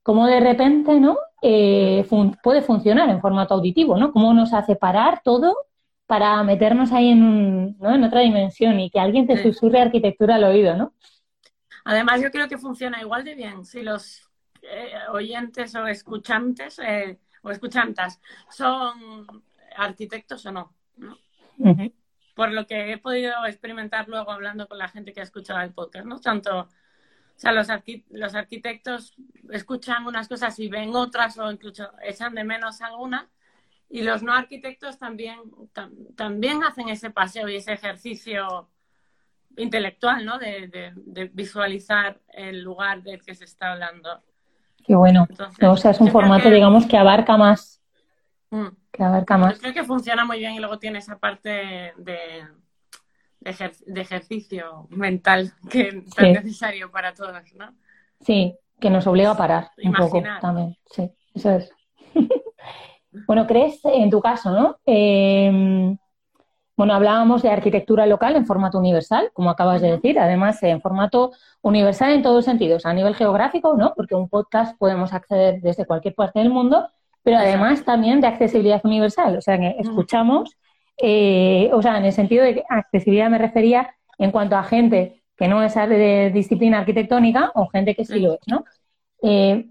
como 0.03 0.25
de 0.27 0.39
repente, 0.39 0.99
¿no? 0.99 1.17
Eh, 1.41 2.05
puede 2.43 2.61
funcionar 2.61 3.09
en 3.09 3.21
formato 3.21 3.55
auditivo, 3.55 3.97
¿no? 3.97 4.11
Cómo 4.11 4.33
nos 4.33 4.53
hace 4.53 4.75
parar 4.75 5.21
todo 5.23 5.55
para 6.05 6.43
meternos 6.43 6.91
ahí 6.91 7.09
en, 7.09 7.23
un, 7.23 7.77
¿no? 7.79 7.95
en 7.95 8.03
otra 8.03 8.19
dimensión 8.19 8.79
y 8.79 8.89
que 8.89 8.99
alguien 8.99 9.27
te 9.27 9.41
susurre 9.41 9.79
arquitectura 9.79 10.35
al 10.35 10.43
oído, 10.43 10.75
¿no? 10.75 10.93
Además, 11.85 12.21
yo 12.21 12.29
creo 12.31 12.47
que 12.47 12.57
funciona 12.57 13.01
igual 13.01 13.23
de 13.23 13.35
bien 13.35 13.65
si 13.65 13.81
los 13.81 14.30
eh, 14.61 14.93
oyentes 15.09 15.75
o 15.75 15.87
escuchantes 15.87 16.79
eh, 16.79 17.19
o 17.41 17.51
escuchantas 17.51 18.19
son 18.49 19.43
arquitectos 19.75 20.45
o 20.45 20.51
no. 20.51 20.73
Por 22.35 22.51
lo 22.51 22.65
que 22.65 22.93
he 22.93 22.97
podido 22.97 23.45
experimentar 23.45 24.07
luego 24.07 24.31
hablando 24.31 24.67
con 24.67 24.77
la 24.77 24.87
gente 24.87 25.13
que 25.13 25.19
ha 25.19 25.23
escuchado 25.23 25.61
el 25.61 25.73
podcast, 25.73 26.05
¿no? 26.05 26.19
Tanto, 26.19 26.61
o 26.61 26.69
sea, 27.35 27.51
los, 27.51 27.67
los 28.09 28.35
arquitectos 28.35 29.15
escuchan 29.49 30.07
unas 30.07 30.27
cosas 30.27 30.57
y 30.59 30.69
ven 30.69 30.95
otras 30.95 31.37
o 31.37 31.51
incluso 31.51 31.91
echan 32.01 32.33
de 32.35 32.43
menos 32.43 32.81
algunas. 32.81 33.25
Y 33.89 34.03
los 34.03 34.23
no 34.23 34.33
arquitectos 34.33 34.97
también, 34.97 35.39
también 36.15 36.63
hacen 36.63 36.87
ese 36.87 37.09
paseo 37.09 37.49
y 37.49 37.57
ese 37.57 37.73
ejercicio 37.73 38.69
intelectual, 39.57 40.25
¿no? 40.25 40.39
De, 40.39 40.93
de, 40.95 41.25
visualizar 41.33 42.21
el 42.29 42.61
lugar 42.61 43.03
del 43.03 43.21
que 43.21 43.35
se 43.35 43.45
está 43.45 43.73
hablando. 43.73 44.23
Qué 44.85 44.95
bueno. 44.95 45.27
o 45.61 45.77
sea, 45.77 45.91
es 45.91 46.01
un 46.01 46.11
formato, 46.11 46.49
digamos, 46.49 46.85
que 46.85 46.97
abarca 46.97 47.37
más. 47.37 47.81
Mm. 48.49 48.67
Que 48.91 49.03
abarca 49.03 49.37
más. 49.37 49.59
creo 49.59 49.73
que 49.73 49.83
funciona 49.83 50.25
muy 50.25 50.39
bien 50.39 50.53
y 50.53 50.59
luego 50.59 50.77
tiene 50.79 50.99
esa 50.99 51.17
parte 51.17 51.93
de, 51.97 52.45
de, 53.39 54.01
ejercicio 54.01 54.87
mental 54.89 55.53
que 55.69 55.87
es 55.89 56.13
tan 56.13 56.33
necesario 56.33 56.91
para 56.91 57.13
todos, 57.13 57.41
¿no? 57.55 57.73
Sí, 58.19 58.55
que 58.79 58.89
nos 58.89 59.07
obliga 59.07 59.31
a 59.31 59.37
parar 59.37 59.71
un 59.83 59.93
poco 59.93 60.21
también. 60.41 60.77
Sí, 60.85 61.09
eso 61.33 61.51
es. 61.51 61.71
bueno, 63.27 63.47
¿crees 63.47 63.79
en 63.85 64.09
tu 64.09 64.21
caso, 64.21 64.51
no? 64.51 64.79
Eh, 64.85 65.95
bueno, 66.81 66.95
hablábamos 66.95 67.43
de 67.43 67.49
arquitectura 67.51 68.07
local 68.07 68.35
en 68.35 68.47
formato 68.47 68.79
universal, 68.79 69.29
como 69.33 69.51
acabas 69.51 69.83
de 69.83 69.91
decir, 69.91 70.17
además 70.17 70.63
en 70.63 70.81
formato 70.81 71.31
universal 71.61 72.11
en 72.11 72.23
todos 72.23 72.37
los 72.37 72.45
sentidos, 72.45 72.87
a 72.87 72.93
nivel 72.95 73.13
geográfico, 73.13 73.75
¿no? 73.77 73.93
Porque 73.95 74.15
un 74.15 74.27
podcast 74.27 74.75
podemos 74.79 75.13
acceder 75.13 75.61
desde 75.61 75.85
cualquier 75.85 76.15
parte 76.15 76.39
del 76.39 76.49
mundo, 76.49 76.89
pero 77.21 77.37
además 77.37 77.85
también 77.85 78.19
de 78.19 78.25
accesibilidad 78.25 78.81
universal, 78.83 79.37
o 79.37 79.41
sea, 79.41 79.59
que 79.59 79.75
escuchamos, 79.77 80.57
eh, 80.97 81.69
o 81.71 81.83
sea, 81.83 81.99
en 81.99 82.05
el 82.05 82.13
sentido 82.13 82.43
de 82.43 82.55
que 82.55 82.63
accesibilidad 82.67 83.29
me 83.29 83.37
refería 83.37 83.93
en 84.17 84.31
cuanto 84.31 84.55
a 84.55 84.63
gente 84.63 85.21
que 85.37 85.47
no 85.47 85.61
es 85.61 85.75
de 85.75 86.31
disciplina 86.33 86.79
arquitectónica 86.79 87.51
o 87.53 87.67
gente 87.67 87.93
que 87.93 88.05
sí 88.05 88.21
lo 88.21 88.33
es, 88.33 88.39
¿no? 88.47 88.65
Eh, 89.21 89.67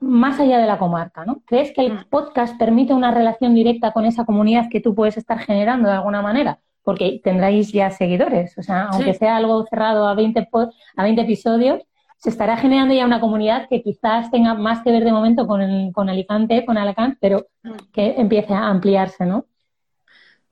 más 0.00 0.38
allá 0.40 0.58
de 0.58 0.66
la 0.66 0.78
comarca, 0.78 1.24
¿no? 1.24 1.42
¿Crees 1.46 1.72
que 1.72 1.86
el 1.86 1.94
mm. 1.94 2.04
podcast 2.10 2.58
permite 2.58 2.92
una 2.92 3.10
relación 3.10 3.54
directa 3.54 3.92
con 3.92 4.04
esa 4.04 4.24
comunidad 4.24 4.68
que 4.70 4.80
tú 4.80 4.94
puedes 4.94 5.16
estar 5.16 5.38
generando 5.38 5.88
de 5.88 5.94
alguna 5.94 6.22
manera? 6.22 6.60
Porque 6.82 7.20
tendráis 7.24 7.72
ya 7.72 7.90
seguidores, 7.90 8.56
o 8.58 8.62
sea, 8.62 8.84
aunque 8.92 9.14
sea 9.14 9.36
algo 9.36 9.64
cerrado 9.66 10.06
a 10.06 10.14
20, 10.14 10.48
a 10.96 11.02
20 11.02 11.22
episodios, 11.22 11.82
se 12.18 12.30
estará 12.30 12.56
generando 12.56 12.94
ya 12.94 13.04
una 13.04 13.20
comunidad 13.20 13.68
que 13.68 13.82
quizás 13.82 14.30
tenga 14.30 14.54
más 14.54 14.82
que 14.82 14.90
ver 14.90 15.04
de 15.04 15.12
momento 15.12 15.46
con, 15.46 15.60
el, 15.60 15.92
con 15.92 16.08
Alicante, 16.08 16.64
con 16.64 16.78
Alacant, 16.78 17.18
pero 17.20 17.46
mm. 17.62 17.72
que 17.92 18.14
empiece 18.18 18.54
a 18.54 18.68
ampliarse, 18.68 19.26
¿no? 19.26 19.46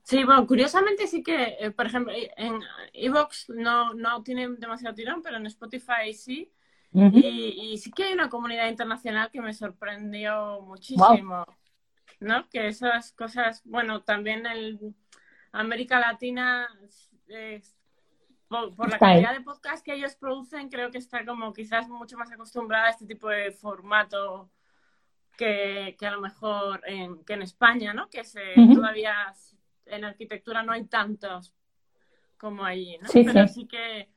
Sí, 0.03 0.23
bueno, 0.23 0.45
curiosamente 0.45 1.07
sí 1.07 1.23
que, 1.23 1.57
eh, 1.59 1.71
por 1.71 1.87
ejemplo, 1.87 2.13
en 2.37 2.59
Evox 2.93 3.49
no, 3.49 3.95
no 3.95 4.21
tiene 4.21 4.47
demasiado 4.49 4.93
tirón, 4.93 5.23
pero 5.23 5.37
en 5.37 5.47
Spotify 5.47 6.13
sí 6.13 6.51
y, 6.95 7.77
sí 7.77 7.91
que 7.91 8.05
hay 8.05 8.13
una 8.13 8.29
comunidad 8.29 8.69
internacional 8.69 9.29
que 9.31 9.41
me 9.41 9.53
sorprendió 9.53 10.61
muchísimo, 10.61 11.45
¿no? 12.19 12.47
Que 12.49 12.67
esas 12.67 13.11
cosas, 13.11 13.61
bueno, 13.65 14.03
también 14.03 14.45
en 14.45 14.95
América 15.51 15.99
Latina, 15.99 16.67
por, 18.47 18.89
la 18.89 18.99
calidad 18.99 19.33
de 19.33 19.41
podcast 19.41 19.83
que 19.83 19.93
ellos 19.93 20.15
producen, 20.15 20.69
creo 20.69 20.91
que 20.91 20.99
está 20.99 21.25
como 21.25 21.51
quizás 21.53 21.89
mucho 21.89 22.17
más 22.17 22.31
acostumbrada 22.31 22.87
a 22.87 22.91
este 22.91 23.05
tipo 23.05 23.27
de 23.29 23.51
formato 23.51 24.49
que, 25.37 25.97
a 25.99 26.11
lo 26.11 26.21
mejor 26.21 26.81
en, 26.85 27.23
que 27.25 27.33
en 27.33 27.41
España, 27.41 27.93
¿no? 27.93 28.09
Que 28.09 28.23
se, 28.23 28.41
todavía 28.73 29.33
en 29.85 30.05
arquitectura 30.05 30.63
no 30.63 30.71
hay 30.71 30.85
tantos 30.85 31.53
como 32.37 32.63
allí, 32.63 32.97
¿no? 32.99 33.09
Pero 33.11 33.47
sí 33.47 33.67
que 33.67 34.09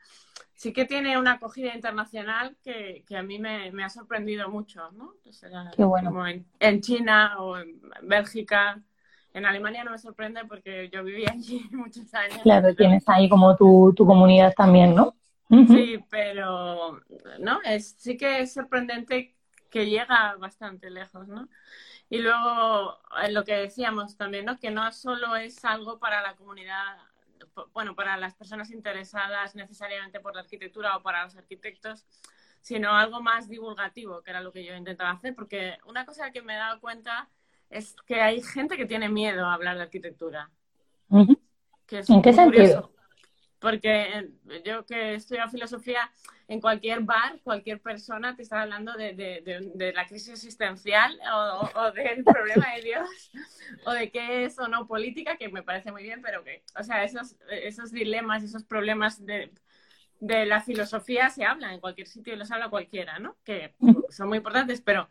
sí 0.58 0.72
que 0.72 0.84
tiene 0.84 1.16
una 1.16 1.34
acogida 1.34 1.72
internacional 1.72 2.56
que, 2.64 3.04
a 3.16 3.22
mí 3.22 3.38
me, 3.38 3.70
ha 3.84 3.88
sorprendido 3.88 4.48
mucho, 4.48 4.90
¿no? 4.90 5.14
Qué 5.76 5.84
bueno. 5.84 6.10
Como 6.10 6.26
en, 6.26 6.80
China 6.80 7.36
o 7.38 7.56
en 7.58 7.80
Bélgica. 8.02 8.82
En 9.32 9.46
Alemania 9.46 9.84
no 9.84 9.92
me 9.92 9.98
sorprende 9.98 10.40
porque 10.46 10.90
yo 10.92 11.04
viví 11.04 11.26
allí 11.30 11.68
muchos 11.70 12.12
años. 12.12 12.40
Claro, 12.42 12.74
tienes 12.74 13.08
ahí 13.08 13.28
como 13.28 13.56
tu, 13.56 13.94
comunidad 13.96 14.52
también, 14.54 14.96
¿no? 14.96 15.14
Sí, 15.48 16.04
pero 16.10 17.00
no, 17.38 17.62
es, 17.62 17.94
sí 17.96 18.16
que 18.16 18.40
es 18.40 18.52
sorprendente 18.52 19.36
que 19.70 19.86
llega 19.88 20.34
bastante 20.40 20.90
lejos, 20.90 21.28
¿no? 21.28 21.48
Y 22.10 22.18
luego, 22.18 22.98
lo 23.30 23.44
que 23.44 23.54
decíamos 23.54 24.16
también, 24.16 24.44
¿no? 24.44 24.58
Que 24.58 24.72
no 24.72 24.90
solo 24.90 25.36
es 25.36 25.64
algo 25.64 26.00
para 26.00 26.20
la 26.20 26.34
comunidad 26.34 26.96
bueno, 27.72 27.94
para 27.94 28.16
las 28.16 28.34
personas 28.34 28.70
interesadas 28.70 29.54
necesariamente 29.54 30.20
por 30.20 30.34
la 30.34 30.42
arquitectura 30.42 30.96
o 30.96 31.02
para 31.02 31.24
los 31.24 31.36
arquitectos, 31.36 32.06
sino 32.60 32.92
algo 32.96 33.20
más 33.22 33.48
divulgativo, 33.48 34.22
que 34.22 34.30
era 34.30 34.40
lo 34.40 34.52
que 34.52 34.64
yo 34.64 34.74
intentaba 34.74 35.10
hacer, 35.10 35.34
porque 35.34 35.78
una 35.86 36.04
cosa 36.04 36.30
que 36.30 36.42
me 36.42 36.54
he 36.54 36.58
dado 36.58 36.80
cuenta 36.80 37.28
es 37.70 37.96
que 38.06 38.20
hay 38.20 38.42
gente 38.42 38.76
que 38.76 38.86
tiene 38.86 39.08
miedo 39.08 39.46
a 39.46 39.54
hablar 39.54 39.76
de 39.76 39.82
arquitectura. 39.82 40.50
¿En 41.10 42.22
qué 42.22 42.32
sentido? 42.32 42.92
Porque 43.60 44.02
eh, 44.18 44.62
yo 44.64 44.84
que 44.84 45.14
estudio 45.14 45.48
filosofía, 45.48 46.10
en 46.48 46.60
cualquier 46.60 47.00
bar, 47.00 47.40
cualquier 47.42 47.80
persona 47.80 48.34
te 48.34 48.42
está 48.42 48.62
hablando 48.62 48.94
de, 48.94 49.12
de, 49.14 49.70
de, 49.74 49.92
la 49.92 50.06
crisis 50.06 50.30
existencial 50.30 51.18
o, 51.32 51.70
o, 51.74 51.92
del 51.92 52.24
problema 52.24 52.74
de 52.74 52.82
Dios 52.82 53.30
o 53.84 53.92
de 53.92 54.10
qué 54.10 54.44
es 54.44 54.58
o 54.58 54.66
no 54.66 54.86
política, 54.86 55.36
que 55.36 55.48
me 55.48 55.62
parece 55.62 55.92
muy 55.92 56.02
bien, 56.02 56.22
pero 56.22 56.42
que, 56.44 56.62
o 56.78 56.82
sea, 56.82 57.04
esos, 57.04 57.36
esos 57.50 57.92
dilemas, 57.92 58.42
esos 58.42 58.64
problemas 58.64 59.24
de, 59.26 59.52
de 60.20 60.46
la 60.46 60.62
filosofía 60.62 61.28
se 61.30 61.44
hablan 61.44 61.74
en 61.74 61.80
cualquier 61.80 62.06
sitio 62.06 62.32
y 62.32 62.36
los 62.36 62.50
habla 62.50 62.70
cualquiera, 62.70 63.18
¿no? 63.18 63.36
Que 63.44 63.74
son 64.10 64.28
muy 64.28 64.38
importantes, 64.38 64.80
pero 64.80 65.10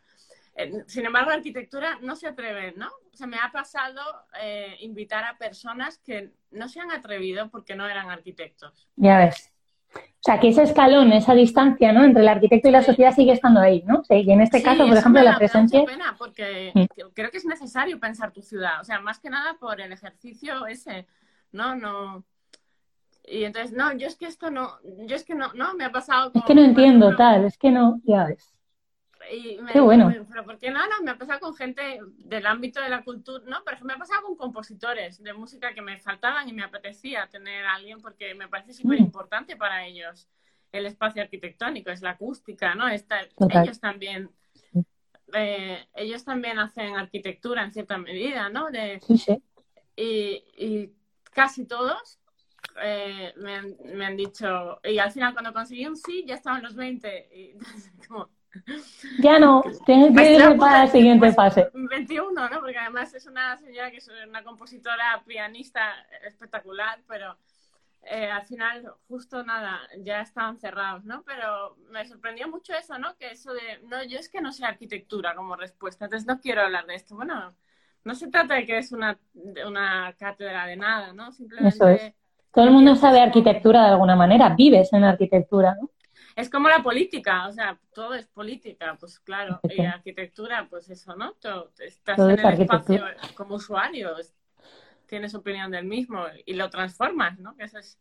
sin 0.87 1.05
embargo, 1.05 1.29
la 1.29 1.37
arquitectura 1.37 1.99
no 2.01 2.15
se 2.15 2.27
atreve, 2.27 2.73
¿no? 2.75 2.87
O 2.87 3.15
sea, 3.15 3.27
me 3.27 3.37
ha 3.37 3.51
pasado 3.51 4.01
eh, 4.41 4.75
invitar 4.79 5.23
a 5.23 5.37
personas 5.37 5.99
que 5.99 6.31
no 6.51 6.67
se 6.67 6.79
han 6.79 6.91
atrevido 6.91 7.49
porque 7.49 7.75
no 7.75 7.87
eran 7.87 8.09
arquitectos. 8.09 8.87
Ya 8.95 9.19
ves. 9.19 9.51
O 9.93 9.99
sea, 10.27 10.39
que 10.39 10.49
ese 10.49 10.63
escalón, 10.63 11.13
esa 11.13 11.33
distancia, 11.33 11.93
¿no? 11.93 12.03
Entre 12.03 12.21
el 12.21 12.27
arquitecto 12.27 12.67
y 12.67 12.71
la 12.71 12.83
sociedad 12.83 13.13
sigue 13.13 13.31
estando 13.31 13.61
ahí, 13.61 13.83
¿no? 13.87 14.03
Sí, 14.03 14.15
y 14.15 14.31
en 14.31 14.41
este 14.41 14.61
caso, 14.61 14.85
por 14.85 14.97
ejemplo, 14.97 15.21
la 15.21 15.37
presencia. 15.37 15.79
Me 15.79 15.85
pena 15.85 16.15
porque 16.17 16.71
mm. 16.73 16.85
creo 17.13 17.31
que 17.31 17.37
es 17.37 17.45
necesario 17.45 17.99
pensar 17.99 18.31
tu 18.31 18.41
ciudad. 18.41 18.81
O 18.81 18.83
sea, 18.83 18.99
más 18.99 19.19
que 19.19 19.29
nada 19.29 19.55
por 19.59 19.79
el 19.79 19.91
ejercicio 19.91 20.67
ese, 20.67 21.07
¿no? 21.51 21.75
No. 21.75 22.25
Y 23.25 23.43
entonces, 23.43 23.73
no, 23.73 23.93
yo 23.93 24.07
es 24.07 24.15
que 24.15 24.25
esto 24.25 24.49
no, 24.51 24.71
yo 25.05 25.15
es 25.15 25.23
que 25.23 25.35
no, 25.35 25.53
no, 25.53 25.75
me 25.75 25.85
ha 25.85 25.91
pasado. 25.91 26.31
es 26.33 26.43
que 26.43 26.55
no 26.55 26.63
entiendo 26.63 27.15
tal, 27.15 27.45
es 27.45 27.57
que 27.57 27.71
no, 27.71 28.01
ya 28.03 28.25
ves. 28.25 28.56
Y 29.31 29.59
Qué 29.71 29.79
bueno. 29.79 30.13
pero 30.29 30.45
¿por 30.45 30.57
qué 30.57 30.71
no? 30.71 30.79
No, 30.79 31.03
me 31.03 31.11
ha 31.11 31.17
pasado 31.17 31.39
con 31.39 31.55
gente 31.55 31.99
del 32.17 32.45
ámbito 32.45 32.81
de 32.81 32.89
la 32.89 33.03
cultura, 33.03 33.43
¿no? 33.47 33.63
Pero 33.65 33.77
me 33.83 33.93
ha 33.93 33.97
pasado 33.97 34.23
con 34.23 34.35
compositores 34.35 35.21
de 35.21 35.33
música 35.33 35.73
que 35.73 35.81
me 35.81 35.99
faltaban 35.99 36.47
y 36.47 36.53
me 36.53 36.63
apetecía 36.63 37.27
tener 37.27 37.65
a 37.65 37.75
alguien 37.75 38.01
porque 38.01 38.33
me 38.35 38.47
parece 38.47 38.73
súper 38.73 38.99
importante 38.99 39.55
para 39.55 39.85
ellos 39.85 40.27
el 40.71 40.85
espacio 40.85 41.21
arquitectónico, 41.21 41.89
es 41.89 42.01
la 42.01 42.11
acústica, 42.11 42.75
¿no? 42.75 42.87
ellos 42.89 43.79
también 43.79 44.29
eh, 45.33 45.85
ellos 45.95 46.23
también 46.23 46.59
hacen 46.59 46.95
arquitectura 46.95 47.63
en 47.63 47.71
cierta 47.71 47.97
medida, 47.97 48.49
¿no? 48.49 48.69
De, 48.69 48.99
sí, 49.01 49.17
sí. 49.17 49.43
Y, 49.95 50.43
y 50.57 50.93
casi 51.33 51.65
todos 51.65 52.19
eh, 52.81 53.33
me, 53.37 53.55
han, 53.55 53.75
me, 53.93 54.05
han, 54.05 54.15
dicho, 54.15 54.79
y 54.83 54.99
al 54.99 55.11
final 55.11 55.33
cuando 55.33 55.53
conseguí 55.53 55.85
un 55.85 55.97
sí, 55.97 56.23
ya 56.25 56.35
estaban 56.35 56.63
los 56.63 56.75
20. 56.75 57.29
Y, 57.33 57.57
como, 58.07 58.29
ya 59.19 59.39
no, 59.39 59.63
tienes 59.85 60.15
que 60.15 60.33
ir 60.33 60.57
para 60.57 60.85
la 60.85 60.87
siguiente 60.87 61.31
fase. 61.31 61.69
21, 61.73 62.49
¿no? 62.49 62.59
Porque 62.59 62.77
además 62.77 63.13
es 63.13 63.25
una 63.25 63.57
señora 63.57 63.91
que 63.91 63.97
es 63.97 64.09
una 64.27 64.43
compositora, 64.43 65.21
pianista 65.25 65.93
espectacular, 66.25 66.99
pero 67.07 67.37
eh, 68.03 68.29
al 68.29 68.45
final 68.45 68.89
justo 69.07 69.43
nada, 69.43 69.79
ya 69.99 70.21
estaban 70.21 70.57
cerrados, 70.57 71.03
¿no? 71.03 71.23
Pero 71.23 71.75
me 71.91 72.05
sorprendió 72.07 72.47
mucho 72.47 72.73
eso, 72.73 72.97
¿no? 72.97 73.15
Que 73.17 73.31
eso 73.31 73.53
de, 73.53 73.79
no, 73.87 74.03
yo 74.03 74.17
es 74.17 74.29
que 74.29 74.41
no 74.41 74.51
sé 74.51 74.65
arquitectura 74.65 75.35
como 75.35 75.55
respuesta, 75.55 76.05
entonces 76.05 76.27
no 76.27 76.39
quiero 76.39 76.61
hablar 76.61 76.85
de 76.85 76.95
esto. 76.95 77.15
Bueno, 77.15 77.53
no 78.03 78.15
se 78.15 78.29
trata 78.29 78.55
de 78.55 78.65
que 78.65 78.77
es 78.77 78.91
una, 78.91 79.19
una 79.65 80.15
cátedra 80.17 80.65
de 80.65 80.77
nada, 80.77 81.13
¿no? 81.13 81.31
Simplemente... 81.31 81.75
Eso 81.75 81.89
es. 81.89 82.13
Todo 82.53 82.65
el 82.65 82.71
mundo 82.71 82.95
sabe 82.95 83.19
arquitectura 83.19 83.83
de 83.83 83.89
alguna 83.89 84.15
manera, 84.15 84.55
vives 84.55 84.91
en 84.93 85.03
arquitectura, 85.03 85.75
¿no? 85.79 85.91
Es 86.37 86.51
como 86.51 86.69
la 86.69 86.83
política, 86.83 87.47
o 87.47 87.51
sea, 87.51 87.79
todo 87.95 88.13
es 88.13 88.27
política, 88.27 88.95
pues 88.99 89.19
claro, 89.19 89.59
y 89.63 89.81
arquitectura, 89.81 90.67
pues 90.69 90.87
eso, 90.87 91.15
¿no? 91.15 91.33
Todo, 91.33 91.71
estás 91.79 92.19
en 92.19 92.39
el 92.39 92.61
espacio 92.61 93.03
como 93.33 93.55
usuario, 93.55 94.15
tienes 95.07 95.33
opinión 95.33 95.71
del 95.71 95.85
mismo 95.85 96.23
y 96.45 96.53
lo 96.53 96.69
transformas, 96.69 97.39
¿no? 97.39 97.57
Que 97.57 97.63
eso 97.63 97.79
es 97.79 97.99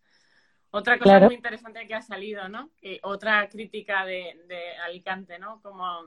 otra 0.71 0.99
cosa 0.99 1.19
muy 1.21 1.35
interesante 1.35 1.87
que 1.87 1.95
ha 1.95 2.03
salido, 2.03 2.47
¿no? 2.51 2.71
Otra 3.05 3.49
crítica 3.49 4.05
de, 4.05 4.39
de, 4.47 4.77
Alicante, 4.85 5.39
¿no? 5.39 5.63
Como 5.63 6.03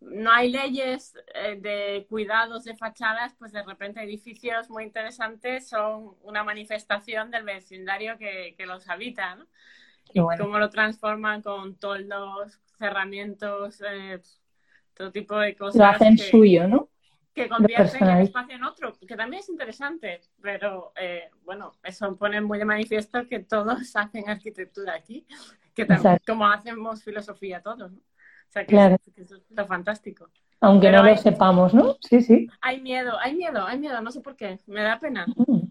no 0.00 0.32
hay 0.32 0.50
leyes 0.50 1.12
eh, 1.34 1.58
de 1.60 2.06
cuidados 2.08 2.64
de 2.64 2.74
fachadas, 2.74 3.34
pues 3.38 3.52
de 3.52 3.62
repente 3.64 4.02
edificios 4.02 4.70
muy 4.70 4.84
interesantes 4.84 5.68
son 5.68 6.16
una 6.22 6.42
manifestación 6.42 7.30
del 7.30 7.44
vecindario 7.44 8.16
que, 8.16 8.54
que 8.56 8.64
los 8.64 8.88
habita, 8.88 9.34
¿no? 9.34 9.46
Y 10.12 10.20
cómo 10.38 10.58
lo 10.58 10.70
transforman 10.70 11.42
con 11.42 11.76
toldos, 11.76 12.58
cerramientos, 12.78 13.82
eh, 13.82 14.20
todo 14.94 15.10
tipo 15.12 15.36
de 15.38 15.56
cosas. 15.56 15.76
Lo 15.76 15.86
hacen 15.86 16.18
suyo, 16.18 16.66
¿no? 16.66 16.88
Que 17.34 17.48
convierten 17.48 18.08
el 18.08 18.22
espacio 18.22 18.56
en 18.56 18.64
otro, 18.64 18.92
que 19.06 19.16
también 19.16 19.40
es 19.40 19.48
interesante, 19.48 20.20
pero 20.40 20.92
eh, 21.00 21.30
bueno, 21.44 21.74
eso 21.84 22.16
pone 22.16 22.40
muy 22.40 22.58
de 22.58 22.64
manifiesto 22.64 23.26
que 23.28 23.40
todos 23.40 23.78
hacen 23.96 24.28
arquitectura 24.28 24.94
aquí, 24.94 25.26
que 25.74 25.84
también, 25.84 26.18
como 26.26 26.46
hacemos 26.46 27.02
filosofía 27.02 27.62
todos, 27.62 27.92
¿no? 27.92 27.98
O 27.98 28.50
sea, 28.50 28.62
que, 28.62 28.72
claro. 28.72 28.96
eso 29.16 29.36
es 29.36 29.42
lo 29.50 29.66
fantástico. 29.66 30.30
Aunque 30.60 30.90
no 30.90 31.02
lo 31.02 31.16
sepamos, 31.16 31.74
¿no? 31.74 31.96
Sí, 32.00 32.22
sí. 32.22 32.48
Hay 32.60 32.80
miedo, 32.80 33.16
hay 33.20 33.36
miedo, 33.36 33.64
hay 33.64 33.78
miedo, 33.78 34.00
no 34.00 34.10
sé 34.10 34.20
por 34.20 34.34
qué, 34.34 34.58
me 34.66 34.82
da 34.82 34.98
pena. 34.98 35.26
Mm. 35.36 35.68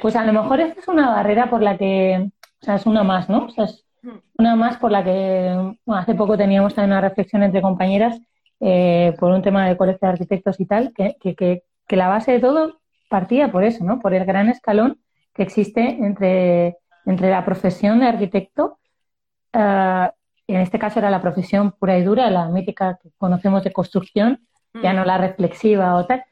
Pues 0.00 0.14
a 0.14 0.24
lo 0.24 0.32
mejor 0.32 0.60
esta 0.60 0.80
es 0.80 0.88
una 0.88 1.10
barrera 1.10 1.50
por 1.50 1.62
la 1.62 1.76
que 1.76 2.30
o 2.60 2.64
sea, 2.64 2.76
es 2.76 2.86
una 2.86 3.02
más, 3.02 3.28
¿no? 3.28 3.46
O 3.46 3.50
sea, 3.50 3.64
es 3.64 3.84
una 4.38 4.56
más 4.56 4.76
por 4.78 4.90
la 4.90 5.04
que 5.04 5.74
hace 5.86 6.14
poco 6.14 6.36
teníamos 6.36 6.74
también 6.74 6.92
una 6.92 7.00
reflexión 7.00 7.42
entre 7.42 7.62
compañeras 7.62 8.20
eh, 8.60 9.14
por 9.18 9.32
un 9.32 9.42
tema 9.42 9.68
de 9.68 9.76
colegio 9.76 10.00
de 10.02 10.12
arquitectos 10.12 10.60
y 10.60 10.66
tal, 10.66 10.92
que, 10.94 11.16
que, 11.20 11.34
que, 11.34 11.96
la 11.96 12.08
base 12.08 12.32
de 12.32 12.40
todo 12.40 12.80
partía 13.08 13.50
por 13.52 13.64
eso, 13.64 13.84
¿no? 13.84 14.00
Por 14.00 14.14
el 14.14 14.24
gran 14.24 14.48
escalón 14.48 15.00
que 15.34 15.42
existe 15.42 15.80
entre, 15.80 16.78
entre 17.04 17.30
la 17.30 17.44
profesión 17.44 18.00
de 18.00 18.06
arquitecto, 18.06 18.78
uh, 19.54 20.08
y 20.46 20.54
en 20.54 20.60
este 20.60 20.78
caso 20.78 21.00
era 21.00 21.10
la 21.10 21.20
profesión 21.20 21.72
pura 21.72 21.98
y 21.98 22.02
dura, 22.02 22.30
la 22.30 22.48
mítica 22.48 22.98
que 23.02 23.10
conocemos 23.18 23.64
de 23.64 23.72
construcción, 23.72 24.46
ya 24.82 24.92
no 24.92 25.02
hmm. 25.02 25.06
la 25.06 25.18
reflexiva 25.18 25.94
o 25.96 26.06
tal, 26.06 26.24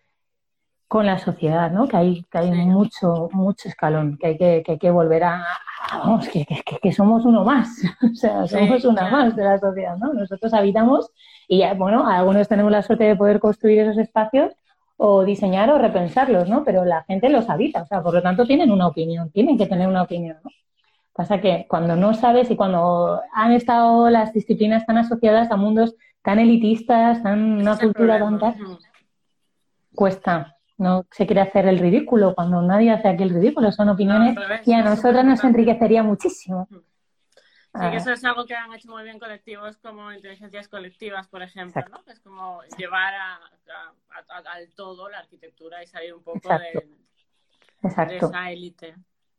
con 0.89 1.07
la 1.07 1.19
sociedad, 1.19 1.71
¿no? 1.71 1.89
Que 1.89 1.97
hay, 1.97 2.23
que 2.31 2.39
hay 2.39 2.51
mucho, 2.51 3.29
mucho 3.33 3.69
escalón, 3.69 4.17
que 4.19 4.29
hay 4.29 4.39
que, 4.39 4.63
que, 4.65 4.73
hay 4.73 4.79
que 4.79 4.91
volver 4.91 5.25
a, 5.25 5.45
vamos, 5.93 6.29
que, 6.29 6.47
que, 6.47 6.93
somos 6.93 7.25
uno 7.25 7.45
más, 7.45 7.69
o 8.13 8.15
sea, 8.15 8.47
somos 8.47 8.85
una 8.85 9.11
más 9.11 9.37
de 9.37 9.45
la 9.45 9.59
sociedad, 9.59 9.97
¿no? 9.97 10.13
Nosotros 10.13 10.53
habitamos 10.55 11.11
y, 11.49 11.59
ya, 11.59 11.75
bueno, 11.75 12.07
algunos 12.09 12.49
tenemos 12.49 12.71
la 12.71 12.83
suerte 12.83 13.05
de 13.05 13.17
poder 13.17 13.41
construir 13.41 13.81
esos 13.81 13.99
espacios 13.99 14.53
o 14.97 15.25
diseñar 15.25 15.71
o 15.71 15.79
repensarlos, 15.79 16.49
¿no? 16.49 16.65
Pero 16.65 16.85
la 16.85 17.03
gente 17.05 17.29
los 17.29 17.49
habita, 17.49 17.83
o 17.83 17.87
sea, 17.87 18.03
por 18.03 18.15
lo 18.15 18.23
tanto 18.23 18.47
tienen 18.47 18.71
una 18.71 18.87
opinión, 18.87 19.31
tienen 19.31 19.59
que 19.59 19.67
tener 19.67 19.89
una 19.89 20.03
opinión, 20.03 20.37
¿no? 20.45 20.51
Pasa 21.13 21.41
que 21.41 21.67
cuando 21.69 21.95
no 21.95 22.13
sabes 22.15 22.51
y 22.51 22.57
cuando 22.57 23.21
han 23.33 23.53
estado 23.53 24.11
las 24.11 24.33
disciplinas 24.33 24.85
tan 24.85 24.99
asociadas 24.99 25.51
a 25.53 25.57
mundos 25.57 25.95
tan 26.23 26.39
elitistas, 26.39 27.23
tan 27.23 27.61
una 27.61 27.79
cultura 27.79 28.19
tan 28.19 28.39
tal, 28.39 28.55
cuesta, 29.95 30.54
no 30.77 31.07
se 31.11 31.27
quiere 31.27 31.41
hacer 31.41 31.67
el 31.67 31.79
ridículo 31.79 32.35
cuando 32.35 32.61
nadie 32.63 32.91
hace 32.91 33.09
aquí 33.09 33.23
el 33.23 33.31
ridículo, 33.31 33.71
son 33.73 33.89
opiniones 33.89 34.37
y 34.65 34.73
a 34.73 34.83
nosotras 34.83 35.25
nos 35.25 35.45
enriquecería 35.45 36.03
muchísimo. 36.03 36.67
Sí, 36.71 37.81
que 37.81 37.87
ah. 37.87 37.97
eso 37.97 38.13
es 38.13 38.25
algo 38.25 38.45
que 38.45 38.55
han 38.55 38.73
hecho 38.73 38.89
muy 38.89 39.03
bien 39.03 39.19
colectivos 39.19 39.77
como 39.79 40.13
inteligencias 40.13 40.69
colectivas, 40.69 41.27
por 41.27 41.43
ejemplo, 41.43 41.83
¿no? 41.91 42.13
Es 42.13 42.21
como 42.21 42.61
llevar 42.79 43.15
al 43.15 44.69
todo 44.77 45.09
la 45.09 45.19
arquitectura 45.19 45.83
y 45.83 45.87
salir 45.87 46.15
un 46.15 46.23
poco 46.23 46.49
de, 46.49 46.87
esa 47.83 48.51
élite. 48.51 48.95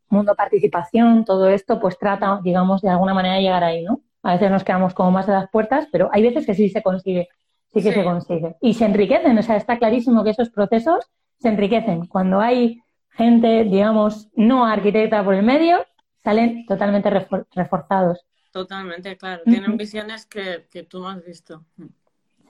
Mundo 0.09 0.35
participación, 0.35 1.23
todo 1.23 1.47
esto, 1.49 1.79
pues 1.79 1.97
trata, 1.97 2.39
digamos, 2.43 2.81
de 2.81 2.89
alguna 2.89 3.13
manera 3.13 3.35
de 3.35 3.41
llegar 3.41 3.63
ahí, 3.63 3.83
¿no? 3.83 4.01
A 4.21 4.33
veces 4.33 4.51
nos 4.51 4.63
quedamos 4.63 4.93
como 4.93 5.11
más 5.11 5.27
de 5.27 5.33
las 5.33 5.49
puertas, 5.49 5.87
pero 5.91 6.09
hay 6.11 6.21
veces 6.21 6.45
que 6.45 6.55
sí 6.55 6.69
se 6.69 6.83
consigue, 6.83 7.29
sí 7.73 7.81
que 7.81 7.93
se 7.93 8.03
consigue. 8.03 8.55
Y 8.59 8.73
se 8.73 8.85
enriquecen, 8.85 9.37
o 9.37 9.43
sea, 9.43 9.55
está 9.55 9.77
clarísimo 9.77 10.23
que 10.23 10.31
esos 10.31 10.49
procesos 10.49 11.09
se 11.45 11.49
enriquecen. 11.49 12.07
Cuando 12.07 12.41
hay 12.41 12.81
gente, 13.11 13.65
digamos, 13.65 14.29
no 14.33 14.65
arquitecta 14.65 15.23
por 15.23 15.35
el 15.35 15.43
medio, 15.43 15.85
salen 16.23 16.65
totalmente 16.65 17.07
reforzados. 17.53 18.25
Totalmente, 18.51 19.15
claro. 19.15 19.43
Tienen 19.45 19.77
visiones 19.77 20.25
que, 20.25 20.65
que, 20.71 20.81
tú 20.81 21.01
no 21.01 21.09
has 21.09 21.23
visto 21.23 21.63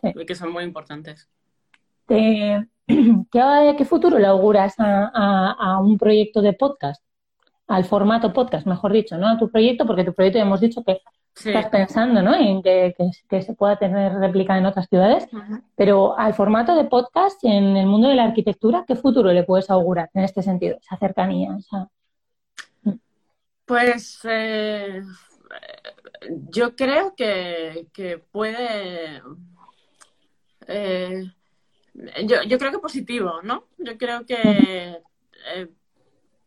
y 0.01 0.25
que 0.25 0.33
son 0.33 0.53
muy 0.53 0.63
importantes. 0.63 1.27
¿Qué, 2.07 2.65
¿Qué, 2.87 3.85
futuro 3.85 4.17
le 4.17 4.27
auguras 4.27 4.75
a, 4.77 5.51
a, 5.59 5.79
un 5.81 5.97
proyecto 5.97 6.41
de 6.41 6.53
podcast? 6.53 7.03
Al 7.67 7.83
formato 7.83 8.31
podcast, 8.31 8.65
mejor 8.65 8.93
dicho, 8.93 9.17
¿no? 9.17 9.27
A 9.27 9.37
tu 9.37 9.51
proyecto, 9.51 9.85
porque 9.85 10.05
tu 10.05 10.13
proyecto 10.13 10.39
ya 10.39 10.45
hemos 10.45 10.61
dicho 10.61 10.85
que 10.85 11.01
estás 11.35 11.69
pensando 11.69 12.21
¿no? 12.21 12.33
en 12.33 12.61
que, 12.63 12.95
se 13.41 13.53
pueda 13.53 13.77
tener 13.77 14.13
réplica 14.13 14.57
en 14.57 14.65
otras 14.65 14.87
ciudades, 14.87 15.27
pero 15.75 16.17
al 16.17 16.33
formato 16.33 16.75
de 16.75 16.85
podcast 16.85 17.43
en 17.43 17.75
el 17.75 17.85
mundo 17.85 18.07
de 18.07 18.15
la 18.15 18.23
arquitectura, 18.23 18.85
¿qué 18.87 18.95
futuro 18.95 19.31
le 19.31 19.43
puedes 19.43 19.69
augurar 19.69 20.09
en 20.13 20.23
este 20.23 20.41
sentido, 20.41 20.77
esa 20.81 20.97
cercanía? 20.97 21.57
Pues 23.65 24.19
eh, 24.23 25.01
yo 26.49 26.75
creo 26.75 27.15
que, 27.15 28.23
puede... 28.31 29.21
Eh, 30.67 31.23
yo, 32.25 32.57
creo 32.57 32.71
que 32.71 32.79
positivo, 32.79 33.41
¿no? 33.43 33.65
Yo 33.77 33.97
creo 33.97 34.25
que 34.25 35.01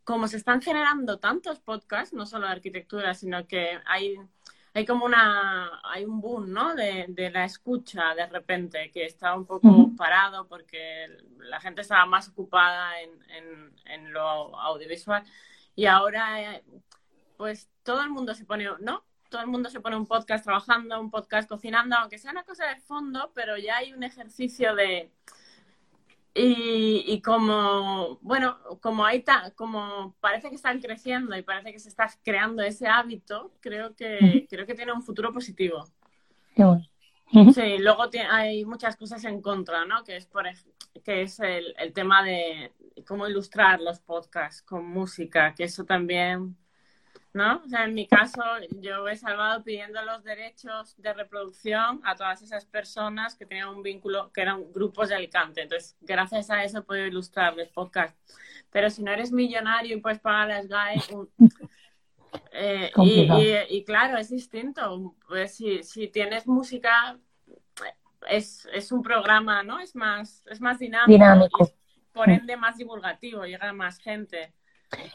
como 0.09 0.27
se 0.27 0.39
están 0.39 0.63
generando 0.63 1.19
tantos 1.19 1.61
podcasts, 1.61 2.15
no 2.15 2.25
solo 2.25 2.47
de 2.47 2.53
arquitectura, 2.53 3.13
sino 3.13 3.47
que 3.47 3.79
hay, 3.85 4.17
hay 4.75 4.85
como 4.85 5.05
una, 5.05 5.81
hay 5.85 6.05
un 6.05 6.21
boom, 6.21 6.53
¿no? 6.53 6.75
De, 6.75 7.07
de 7.09 7.31
la 7.31 7.45
escucha 7.45 8.15
de 8.15 8.27
repente, 8.27 8.91
que 8.93 9.05
está 9.05 9.35
un 9.35 9.47
poco 9.47 9.91
parado 9.97 10.47
porque 10.47 11.07
la 11.39 11.61
gente 11.61 11.81
estaba 11.81 12.07
más 12.07 12.29
ocupada 12.29 13.01
en, 13.01 13.11
en, 13.31 13.77
en 13.87 14.13
lo 14.13 14.57
audiovisual. 14.59 15.25
Y 15.75 15.87
ahora, 15.87 16.55
eh, 16.55 16.65
pues 17.37 17.71
todo 17.83 18.03
el 18.03 18.11
mundo 18.11 18.35
se 18.35 18.45
pone, 18.45 18.69
¿no? 18.81 19.05
Todo 19.31 19.43
el 19.43 19.47
mundo 19.49 19.71
se 19.71 19.81
pone 19.81 19.97
un 19.97 20.07
podcast 20.07 20.45
trabajando, 20.45 21.01
un 21.01 21.11
podcast 21.11 21.49
cocinando, 21.49 21.97
aunque 21.97 22.19
sea 22.19 22.33
una 22.33 22.45
cosa 22.45 22.67
de 22.67 22.81
fondo, 22.81 23.33
pero 23.35 23.57
ya 23.57 23.77
hay 23.77 23.93
un 23.93 24.03
ejercicio 24.03 24.75
de... 24.75 25.13
Y, 26.35 27.05
y 27.07 27.21
como, 27.21 28.19
bueno, 28.21 28.59
como 28.81 29.05
hay 29.05 29.23
ta- 29.23 29.53
como 29.57 30.15
parece 30.21 30.51
que 30.51 30.55
están 30.57 30.81
creciendo 30.81 31.37
y 31.37 31.43
parece 31.43 31.73
que 31.73 31.81
se 31.81 31.89
está 31.89 32.09
creando 32.23 32.63
ese 32.63 32.87
hábito, 32.87 33.53
creo 33.61 33.95
que, 33.97 34.47
creo 34.49 34.67
que 34.67 34.75
tiene 34.75 34.93
un 34.93 35.03
futuro 35.03 35.33
positivo. 35.33 35.85
Qué 36.55 36.65
bueno. 36.65 36.85
Ujú. 37.33 37.53
Sí, 37.53 37.79
luego 37.79 38.05
hay 38.31 38.65
muchas 38.65 38.97
cosas 38.97 39.25
en 39.25 39.43
contra, 39.43 39.85
¿no? 39.85 40.05
Que 40.05 40.17
es, 40.17 40.27
por, 40.27 40.45
que 41.05 41.23
es 41.23 41.41
el, 41.41 41.75
el 41.79 41.93
tema 41.93 42.23
de 42.23 42.73
cómo 43.07 43.27
ilustrar 43.29 43.81
los 43.81 44.01
podcasts 44.01 44.63
con 44.63 44.87
música, 44.87 45.55
que 45.55 45.65
eso 45.65 45.85
también, 45.85 46.57
¿no? 47.35 47.63
O 47.65 47.69
sea, 47.69 47.85
en 47.85 47.95
mi 47.95 48.07
caso, 48.07 48.43
yo 48.81 49.07
he 49.09 49.17
salvado 49.17 49.63
pidiendo 49.63 50.03
los 50.03 50.25
derechos 50.25 50.97
de 51.01 51.13
reproducción 51.13 52.01
a 52.05 52.15
todas 52.17 52.43
esas 52.43 52.65
personas 52.65 53.35
que 53.37 53.47
tenían 53.47 53.69
un 53.69 53.83
vínculo, 53.83 54.33
que 54.33 54.41
eran 54.43 54.73
grupos 54.73 55.09
de 55.11 55.15
Alicante. 55.17 55.63
Entonces, 55.63 55.97
gracias 56.01 56.51
a 56.51 56.65
eso 56.65 56.79
he 56.79 56.83
podido 56.83 57.07
ilustrar 57.07 57.57
los 57.57 57.69
podcasts. 57.69 58.19
Pero 58.71 58.91
si 58.91 59.03
no 59.03 59.13
eres 59.13 59.31
millonario 59.33 59.97
y 59.97 60.01
puedes 60.01 60.19
pagar 60.21 60.51
a 60.51 60.63
SGAE, 60.63 60.97
un- 61.15 61.31
eh, 62.53 62.89
y, 62.89 62.93
Complicado. 62.93 63.41
y- 63.43 63.77
y 63.77 63.85
claro, 63.85 64.19
es 64.19 64.31
distinto. 64.31 65.15
Pues 65.29 65.55
si, 65.55 65.83
si 65.83 66.09
tienes 66.09 66.47
música, 66.47 67.19
es, 68.29 68.69
es 68.73 68.91
un 68.93 69.03
programa, 69.03 69.63
¿no? 69.63 69.81
Es 69.81 69.95
más, 69.95 70.43
es 70.47 70.61
más 70.61 70.79
dinámico. 70.79 71.13
Dinámico. 71.13 71.57
y 71.61 71.63
es, 71.63 71.75
por 72.13 72.29
ende, 72.31 72.57
más 72.57 72.77
divulgativo, 72.77 73.45
llega 73.45 73.69
a 73.69 73.73
más 73.73 73.99
gente. 73.99 74.53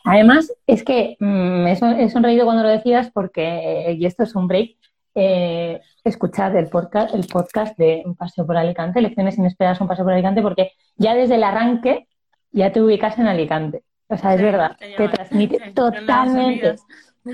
Además, 0.03 0.51
es 0.67 0.84
que 0.84 1.15
mm, 1.19 1.67
he 1.67 1.76
son- 1.76 1.99
he 1.99 2.09
sonreído 2.09 2.45
cuando 2.45 2.63
lo 2.63 2.69
decías 2.69 3.09
porque, 3.11 3.95
y 3.97 4.05
esto 4.05 4.24
es 4.24 4.36
un 4.36 4.47
break, 4.47 4.78
eh, 5.15 5.82
escuchad 6.03 6.55
el 6.55 6.67
podcast, 6.69 7.13
el 7.13 7.26
podcast 7.28 7.78
de 7.78 8.01
Un 8.05 8.15
paseo 8.15 8.45
por 8.45 8.57
Alicante, 8.57 9.01
Lecciones 9.01 9.38
inesperadas, 9.38 9.80
Un 9.82 9.88
paseo 9.88 10.03
por 10.05 10.13
Alicante, 10.13 10.41
porque 10.41 10.71
ya 10.95 11.13
desde 11.15 11.36
el 11.36 11.43
arranque 11.43 12.07
ya 12.51 12.71
te 12.71 12.82
ubicas 12.82 13.17
en 13.19 13.28
Alicante. 13.28 13.84
O 14.09 14.17
sea, 14.17 14.34
es 14.34 14.39
Sí, 14.39 14.43
verdad, 14.45 14.76
te 14.78 14.89
te 14.95 15.09
transmite 15.09 15.59
sí, 15.65 15.71
totalmente, 15.74 16.76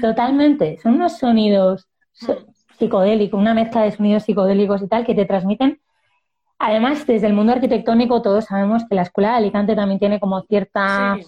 totalmente. 0.01 0.77
Son 0.81 0.95
unos 0.95 1.17
sonidos 1.17 1.87
so- 2.13 2.33
Mm. 2.35 2.53
psicodélicos, 2.77 3.39
una 3.39 3.53
mezcla 3.53 3.81
de 3.81 3.91
sonidos 3.91 4.23
psicodélicos 4.23 4.81
y 4.81 4.87
tal 4.87 5.05
que 5.05 5.15
te 5.15 5.25
transmiten. 5.25 5.79
Además, 6.59 7.05
desde 7.07 7.27
el 7.27 7.33
mundo 7.33 7.53
arquitectónico 7.53 8.21
todos 8.21 8.45
sabemos 8.45 8.83
que 8.87 8.95
la 8.95 9.01
Escuela 9.03 9.31
de 9.31 9.37
Alicante 9.37 9.75
también 9.75 9.99
tiene 9.99 10.19
como 10.19 10.41
cierta 10.43 11.15
Sí. 11.19 11.25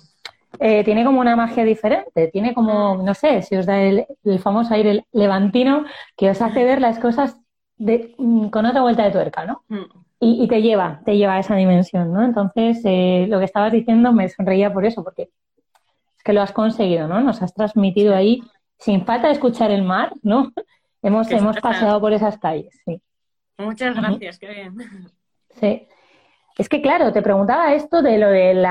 Eh, 0.59 0.83
tiene 0.83 1.03
como 1.05 1.19
una 1.21 1.35
magia 1.35 1.63
diferente, 1.63 2.27
tiene 2.29 2.53
como, 2.53 2.97
no 3.03 3.13
sé, 3.13 3.41
si 3.41 3.55
os 3.55 3.65
da 3.65 3.81
el, 3.81 4.05
el 4.23 4.39
famoso 4.39 4.73
aire 4.73 5.05
levantino 5.11 5.85
que 6.15 6.29
os 6.29 6.41
hace 6.41 6.63
ver 6.63 6.81
las 6.81 6.99
cosas 6.99 7.37
de- 7.77 8.13
mm, 8.17 8.49
con 8.49 8.65
otra 8.65 8.81
vuelta 8.81 9.03
de 9.03 9.11
tuerca, 9.11 9.45
¿no? 9.45 9.63
Mm. 9.69 9.81
Y, 10.19 10.43
y 10.43 10.47
te 10.47 10.61
lleva, 10.61 11.01
te 11.05 11.17
lleva 11.17 11.35
a 11.35 11.39
esa 11.39 11.55
dimensión, 11.55 12.13
¿no? 12.13 12.23
Entonces, 12.23 12.81
eh, 12.85 13.25
lo 13.27 13.39
que 13.39 13.45
estabas 13.45 13.71
diciendo 13.73 14.13
me 14.13 14.29
sonreía 14.29 14.71
por 14.71 14.85
eso, 14.85 15.03
porque 15.03 15.29
es 16.17 16.23
que 16.23 16.33
lo 16.33 16.41
has 16.41 16.51
conseguido, 16.51 17.07
¿no? 17.07 17.21
Nos 17.21 17.41
has 17.41 17.53
transmitido 17.53 18.15
ahí, 18.15 18.41
sin 18.77 19.05
falta 19.05 19.27
de 19.27 19.33
escuchar 19.33 19.71
el 19.71 19.83
mar, 19.83 20.13
¿no? 20.21 20.51
Hemos, 21.03 21.31
hemos 21.31 21.57
paseado 21.57 21.99
por 21.99 22.13
esas 22.13 22.37
calles, 22.37 22.79
sí. 22.85 23.01
Muchas 23.57 23.95
gracias, 23.95 24.37
qué 24.37 24.47
bien. 24.47 24.75
Sí. 25.59 25.87
Es 26.57 26.69
que, 26.69 26.81
claro, 26.81 27.11
te 27.11 27.21
preguntaba 27.21 27.73
esto 27.73 28.01
de 28.01 28.17
lo 28.17 28.29
del 28.29 28.65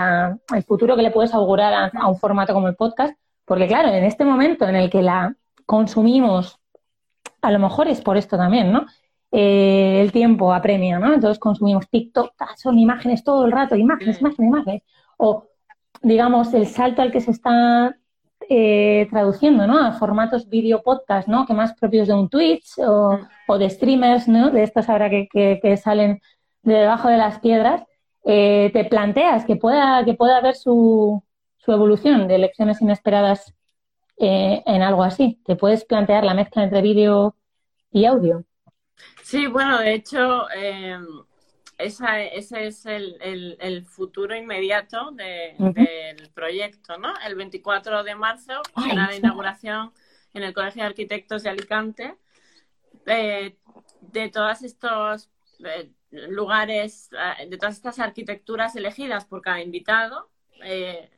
futuro 0.66 0.96
que 0.96 1.02
le 1.02 1.10
puedes 1.10 1.32
augurar 1.34 1.72
a, 1.72 1.90
a 2.00 2.08
un 2.08 2.16
formato 2.16 2.52
como 2.54 2.68
el 2.68 2.76
podcast, 2.76 3.14
porque, 3.44 3.66
claro, 3.66 3.88
en 3.88 4.04
este 4.04 4.24
momento 4.24 4.68
en 4.68 4.76
el 4.76 4.90
que 4.90 5.02
la 5.02 5.34
consumimos, 5.66 6.58
a 7.42 7.50
lo 7.50 7.58
mejor 7.58 7.88
es 7.88 8.00
por 8.00 8.16
esto 8.16 8.36
también, 8.36 8.72
¿no? 8.72 8.86
Eh, 9.32 10.00
el 10.02 10.12
tiempo 10.12 10.52
apremia, 10.52 10.98
¿no? 10.98 11.12
Entonces 11.14 11.38
consumimos 11.38 11.88
TikTok, 11.88 12.32
son 12.56 12.78
imágenes 12.78 13.22
todo 13.24 13.44
el 13.46 13.52
rato, 13.52 13.76
imágenes, 13.76 14.20
imágenes, 14.20 14.48
imágenes. 14.48 14.82
O, 15.16 15.46
digamos, 16.02 16.52
el 16.54 16.66
salto 16.66 17.02
al 17.02 17.12
que 17.12 17.20
se 17.20 17.30
está 17.30 17.96
eh, 18.48 19.06
traduciendo, 19.10 19.66
¿no? 19.66 19.78
A 19.78 19.92
formatos 19.92 20.48
video 20.48 20.82
podcast, 20.82 21.28
¿no? 21.28 21.46
Que 21.46 21.54
más 21.54 21.74
propios 21.74 22.08
de 22.08 22.14
un 22.14 22.28
Twitch 22.28 22.78
o, 22.78 23.12
Mm. 23.18 23.26
o 23.48 23.58
de 23.58 23.70
streamers, 23.70 24.26
¿no? 24.28 24.50
De 24.50 24.62
estos 24.64 24.88
ahora 24.88 25.08
que, 25.08 25.28
que- 25.32 25.60
que 25.62 25.76
salen 25.76 26.20
de 26.62 26.74
debajo 26.74 27.08
de 27.08 27.16
las 27.16 27.40
piedras, 27.40 27.82
eh, 28.24 28.70
te 28.72 28.84
planteas 28.84 29.44
que 29.46 29.56
pueda, 29.56 30.04
que 30.04 30.14
pueda 30.14 30.38
haber 30.38 30.54
su, 30.56 31.22
su 31.58 31.72
evolución 31.72 32.28
de 32.28 32.38
lecciones 32.38 32.80
inesperadas 32.82 33.54
eh, 34.18 34.62
en 34.66 34.82
algo 34.82 35.02
así. 35.02 35.40
Te 35.46 35.56
puedes 35.56 35.84
plantear 35.84 36.24
la 36.24 36.34
mezcla 36.34 36.62
entre 36.64 36.82
vídeo 36.82 37.36
y 37.90 38.04
audio. 38.04 38.44
Sí, 39.22 39.46
bueno, 39.46 39.78
de 39.78 39.94
hecho, 39.94 40.50
eh, 40.50 40.98
esa- 41.78 42.20
ese 42.22 42.66
es 42.66 42.84
el, 42.86 43.16
el- 43.22 43.56
el 43.60 43.86
futuro 43.86 44.34
inmediato 44.36 45.10
de- 45.12 45.54
Ujú. 45.58 45.72
del 45.72 46.28
proyecto, 46.30 46.98
¿no? 46.98 47.14
El 47.26 47.34
24 47.36 48.02
de 48.04 48.14
marzo 48.14 48.60
será 48.76 49.06
la 49.06 49.16
inauguración 49.16 49.92
en 50.34 50.42
el 50.42 50.52
Colegio 50.52 50.82
de 50.82 50.88
Arquitectos 50.88 51.42
de 51.42 51.50
Alicante 51.50 52.16
eh, 53.06 53.56
de 54.00 54.28
todos 54.28 54.62
estos 54.62 55.30
lugares, 56.10 57.10
eh, 57.12 57.48
de 57.48 57.56
todas 57.56 57.76
estas 57.76 57.98
arquitecturas 57.98 58.76
elegidas 58.76 59.24
por 59.24 59.42
cada 59.42 59.60
invitado. 59.60 60.30
Eh, 60.62 61.10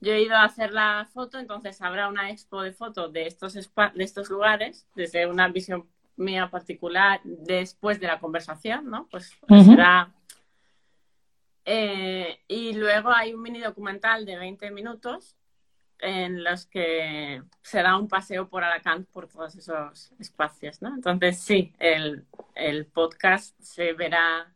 yo 0.00 0.12
he 0.12 0.22
ido 0.22 0.34
a 0.34 0.44
hacer 0.44 0.72
la 0.72 1.08
foto, 1.12 1.38
entonces 1.38 1.80
habrá 1.80 2.08
una 2.08 2.30
expo 2.30 2.62
de 2.62 2.72
fotos 2.72 3.12
de 3.12 3.26
estos, 3.26 3.54
de 3.54 4.04
estos 4.04 4.30
lugares, 4.30 4.86
desde 4.94 5.26
una 5.26 5.48
visión 5.48 5.88
mía 6.16 6.50
particular, 6.50 7.20
después 7.24 8.00
de 8.00 8.08
la 8.08 8.18
conversación, 8.18 8.90
¿no? 8.90 9.08
Pues 9.10 9.38
Ujú. 9.48 9.64
será... 9.64 10.12
Eh, 11.64 12.40
y 12.48 12.72
luego 12.72 13.10
hay 13.10 13.32
un 13.32 13.42
mini 13.42 13.60
documental 13.60 14.26
de 14.26 14.36
20 14.36 14.72
minutos 14.72 15.36
en 16.02 16.42
los 16.42 16.66
que 16.66 17.42
se 17.62 17.82
da 17.82 17.96
un 17.96 18.08
paseo 18.08 18.48
por 18.48 18.64
Alacant 18.64 19.08
por 19.08 19.28
todos 19.28 19.54
esos 19.54 20.12
espacios, 20.18 20.82
¿no? 20.82 20.94
Entonces 20.94 21.38
sí, 21.38 21.72
el, 21.78 22.26
el 22.56 22.86
podcast 22.86 23.58
se 23.60 23.92
verá, 23.92 24.52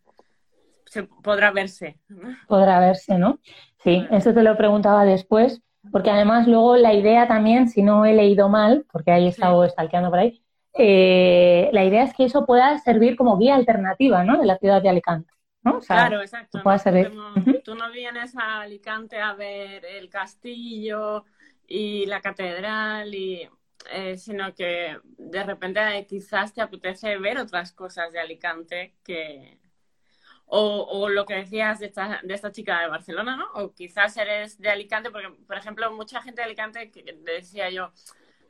se 0.87 1.05
podrá 1.05 1.53
verse. 1.53 1.99
¿no? 2.09 2.37
Podrá 2.49 2.81
verse, 2.81 3.17
¿no? 3.17 3.39
Sí, 3.83 4.05
eso 4.11 4.35
te 4.35 4.43
lo 4.43 4.57
preguntaba 4.57 5.05
después, 5.05 5.63
porque 5.93 6.11
además 6.11 6.49
luego 6.49 6.77
la 6.77 6.93
idea 6.93 7.29
también, 7.29 7.69
si 7.69 7.83
no 7.83 8.05
he 8.05 8.13
leído 8.13 8.49
mal, 8.49 8.85
porque 8.91 9.13
ahí 9.13 9.27
he 9.27 9.29
estado 9.29 9.67
stalkeando 9.69 10.11
por 10.11 10.19
ahí, 10.19 10.43
eh, 10.75 11.71
la 11.73 11.85
idea 11.85 12.03
es 12.03 12.13
que 12.13 12.25
eso 12.25 12.45
pueda 12.45 12.77
servir 12.81 13.17
como 13.17 13.39
guía 13.39 13.55
alternativa, 13.55 14.25
¿no? 14.25 14.39
De 14.39 14.47
la 14.47 14.59
ciudad 14.59 14.83
de 14.83 14.89
Alicante, 14.89 15.33
¿no? 15.63 15.79
O 15.79 15.81
sea, 15.81 16.09
Claro, 16.09 16.21
exacto. 16.21 16.61
¿no? 16.63 16.79
Tú 17.09 17.15
no, 17.15 17.33
Ujú. 17.35 17.61
tú 17.65 17.75
no 17.77 17.91
vienes 17.93 18.37
a 18.37 18.63
Alicante 18.63 19.21
a 19.21 19.33
ver 19.35 19.85
el 19.87 20.11
castillo 20.11 21.25
y 21.67 22.07
la 22.07 22.21
catedral, 22.21 23.15
y, 23.15 23.49
eh, 23.91 24.17
sino 24.19 24.55
que 24.55 24.99
de 25.05 25.45
repente 25.45 25.81
eh, 25.99 26.07
quizás 26.07 26.55
te 26.55 26.61
apetece 26.63 27.19
ver 27.19 27.39
otras 27.39 27.73
cosas 27.73 28.13
de 28.13 28.21
Alicante 28.21 28.95
que... 29.05 29.59
O, 30.49 30.87
o 30.89 31.09
lo 31.09 31.27
que 31.27 31.35
decías 31.35 31.81
de 31.81 31.87
esta, 31.87 32.21
de 32.23 32.33
esta 32.33 32.53
chica 32.53 32.81
de 32.81 32.87
Barcelona, 32.87 33.37
¿no? 33.37 33.51
O 33.55 33.75
quizás 33.75 34.17
eres 34.17 34.61
de 34.61 34.71
Alicante, 34.71 35.11
porque, 35.11 35.29
por 35.45 35.57
ejemplo, 35.57 35.91
mucha 35.93 36.23
gente 36.23 36.41
de 36.41 36.45
Alicante, 36.45 36.93
que 36.93 37.03
decía 37.25 37.69
yo, 37.69 37.93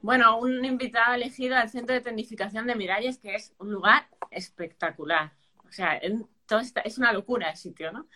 bueno, 0.02 0.38
un 0.38 0.62
invitado 0.64 1.14
elegido 1.14 1.56
al 1.56 1.70
Centro 1.70 1.94
de 1.94 2.02
Tecnificación 2.02 2.66
de 2.66 2.74
Miralles, 2.74 3.18
que 3.18 3.34
es 3.34 3.54
un 3.58 3.72
lugar 3.72 4.08
espectacular. 4.30 5.32
O 5.66 5.72
sea, 5.72 5.96
es 5.96 6.98
una 6.98 7.12
locura 7.12 7.50
el 7.50 7.56
sitio, 7.56 7.90
¿no? 7.92 8.06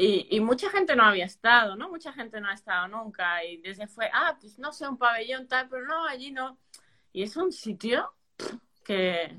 Y, 0.00 0.28
y 0.30 0.40
mucha 0.40 0.70
gente 0.70 0.94
no 0.94 1.02
había 1.04 1.24
estado, 1.24 1.74
¿no? 1.74 1.88
Mucha 1.88 2.12
gente 2.12 2.40
no 2.40 2.48
ha 2.48 2.54
estado 2.54 2.86
nunca. 2.86 3.44
Y 3.44 3.56
desde 3.58 3.88
fue, 3.88 4.08
ah, 4.12 4.36
pues 4.40 4.56
no 4.58 4.72
sé, 4.72 4.86
un 4.88 4.96
pabellón 4.96 5.48
tal, 5.48 5.68
pero 5.68 5.86
no, 5.86 6.06
allí 6.06 6.30
no. 6.30 6.56
Y 7.12 7.24
es 7.24 7.36
un 7.36 7.50
sitio 7.52 8.14
que... 8.84 9.36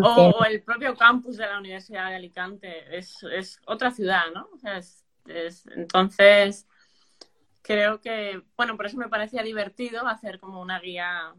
O, 0.00 0.44
el 0.44 0.62
propio 0.62 0.96
campus 0.96 1.36
de 1.36 1.46
la 1.46 1.58
Universidad 1.58 2.08
de 2.08 2.16
Alicante 2.16 2.96
es, 2.98 3.22
es 3.32 3.60
otra 3.66 3.90
ciudad, 3.90 4.24
¿no? 4.34 4.48
O 4.52 4.58
sea, 4.58 4.78
es- 4.78 5.04
es- 5.26 5.66
entonces, 5.68 6.66
creo 7.62 8.00
que, 8.00 8.42
bueno, 8.56 8.76
por 8.76 8.86
eso 8.86 8.96
me 8.96 9.08
parecía 9.08 9.42
divertido 9.42 10.06
hacer 10.06 10.38
como 10.40 10.60
una 10.60 10.80
guía 10.80 11.34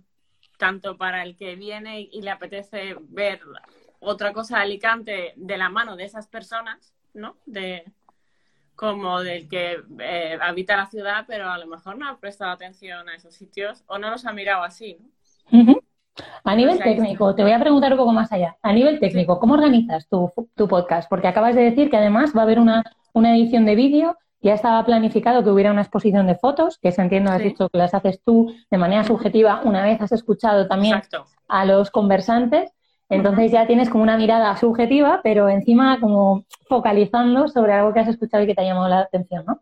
tanto 0.57 0.97
para 0.97 1.23
el 1.23 1.35
que 1.35 1.55
viene 1.55 2.01
y 2.01 2.21
le 2.21 2.31
apetece 2.31 2.95
ver 3.01 3.41
otra 3.99 4.33
cosa 4.33 4.57
de 4.57 4.63
Alicante 4.63 5.33
de 5.35 5.57
la 5.57 5.69
mano 5.69 5.95
de 5.95 6.05
esas 6.05 6.27
personas, 6.27 6.93
¿no? 7.14 7.36
De 7.45 7.84
como 8.76 9.22
del 9.22 9.47
que 9.47 9.78
eh, 9.99 10.38
habita 10.41 10.76
la 10.76 10.88
ciudad, 10.88 11.26
pero 11.28 11.49
a 11.49 11.57
lo 11.57 11.68
mejor 11.68 11.97
no 11.97 12.07
ha 12.07 12.18
prestado 12.18 12.51
atención 12.51 13.07
a 13.07 13.16
esos 13.16 13.34
sitios 13.36 13.84
o 13.88 13.99
no 13.99 14.09
los 14.09 14.26
ha 14.26 14.34
mirado 14.34 14.64
así. 14.64 14.97
¿no? 15.51 15.76
A 16.43 16.55
nivel 16.55 16.80
técnico, 16.80 17.34
te 17.36 17.43
voy 17.43 17.51
a 17.51 17.59
preguntar 17.59 17.91
un 17.91 17.97
poco 17.97 18.11
más 18.14 18.32
allá. 18.32 18.57
A 18.61 18.74
nivel 18.74 18.99
técnico, 18.99 19.39
¿cómo 19.39 19.53
organizas 19.55 20.07
tu, 20.09 20.32
tu 20.55 20.68
podcast? 20.68 21.09
Porque 21.09 21.28
acabas 21.28 21.55
de 21.55 21.64
decir 21.64 21.89
que 21.89 21.97
además 21.97 22.34
va 22.36 22.41
a 22.41 22.43
haber 22.43 22.59
una, 22.59 22.84
una 23.14 23.36
edición 23.36 23.66
de 23.66 23.76
vídeo. 23.76 24.18
Ya 24.41 24.53
estaba 24.53 24.84
planificado 24.86 25.43
que 25.43 25.49
hubiera 25.49 25.72
una 25.72 25.82
exposición 25.82 26.28
de 26.28 26.36
fotos, 26.36 26.78
que 26.78 26.91
se 26.91 27.01
entiendo, 27.01 27.32
has 27.32 27.38
Sí. 27.38 27.49
dicho 27.49 27.70
que 27.70 27.78
las 27.78 27.93
haces 27.93 28.22
tú 28.24 28.53
de 28.70 28.78
manera 28.78 29.03
subjetiva 29.05 29.61
una 29.64 29.84
vez 29.84 30.01
has 30.01 30.11
escuchado 30.11 30.68
también 30.68 30.97
Exacto. 30.97 31.26
a 31.47 31.64
los 31.66 31.89
conversantes. 31.91 32.72
Entonces 33.09 33.51
ya 33.51 33.67
tienes 33.67 33.89
como 33.89 34.03
una 34.03 34.17
mirada 34.17 34.55
subjetiva, 34.55 35.21
pero 35.23 35.49
encima 35.49 35.99
como 35.99 36.45
focalizando 36.67 37.47
sobre 37.47 37.73
algo 37.73 37.93
que 37.93 37.99
has 37.99 38.07
escuchado 38.07 38.43
y 38.43 38.47
que 38.47 38.55
te 38.55 38.61
ha 38.61 38.65
llamado 38.65 38.87
la 38.87 38.99
atención, 38.99 39.45
¿no? 39.45 39.61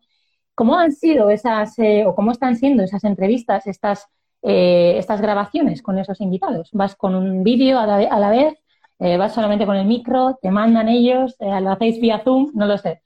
¿Cómo 0.56 0.78
han 0.78 0.92
sido 0.92 1.30
esas, 1.30 1.78
eh, 1.80 2.06
o 2.06 2.16
cómo 2.16 2.32
están 2.32 2.56
siendo 2.56 2.84
esas 2.84 3.04
entrevistas, 3.04 3.68
estas, 3.68 4.08
eh, 4.44 4.96
estas 4.98 5.22
grabaciones 5.22 5.82
con 5.82 5.98
esos 5.98 6.22
invitados? 6.22 6.70
¿Vas 6.72 6.96
con 6.96 7.16
un 7.16 7.44
vídeo 7.44 7.80
a 7.80 7.88
la, 7.88 7.96
a 7.96 8.20
la 8.20 8.30
vez? 8.30 8.58
Eh, 9.00 9.18
¿Vas 9.18 9.34
solamente 9.34 9.66
con 9.66 9.76
el 9.76 9.88
micro? 9.88 10.38
¿Te 10.42 10.52
mandan 10.52 10.88
ellos? 10.88 11.36
Eh, 11.40 11.60
¿Lo 11.62 11.72
hacéis 11.72 12.00
vía 12.00 12.20
Zoom? 12.20 12.52
No 12.54 12.68
lo 12.68 12.78
sé. 12.78 13.02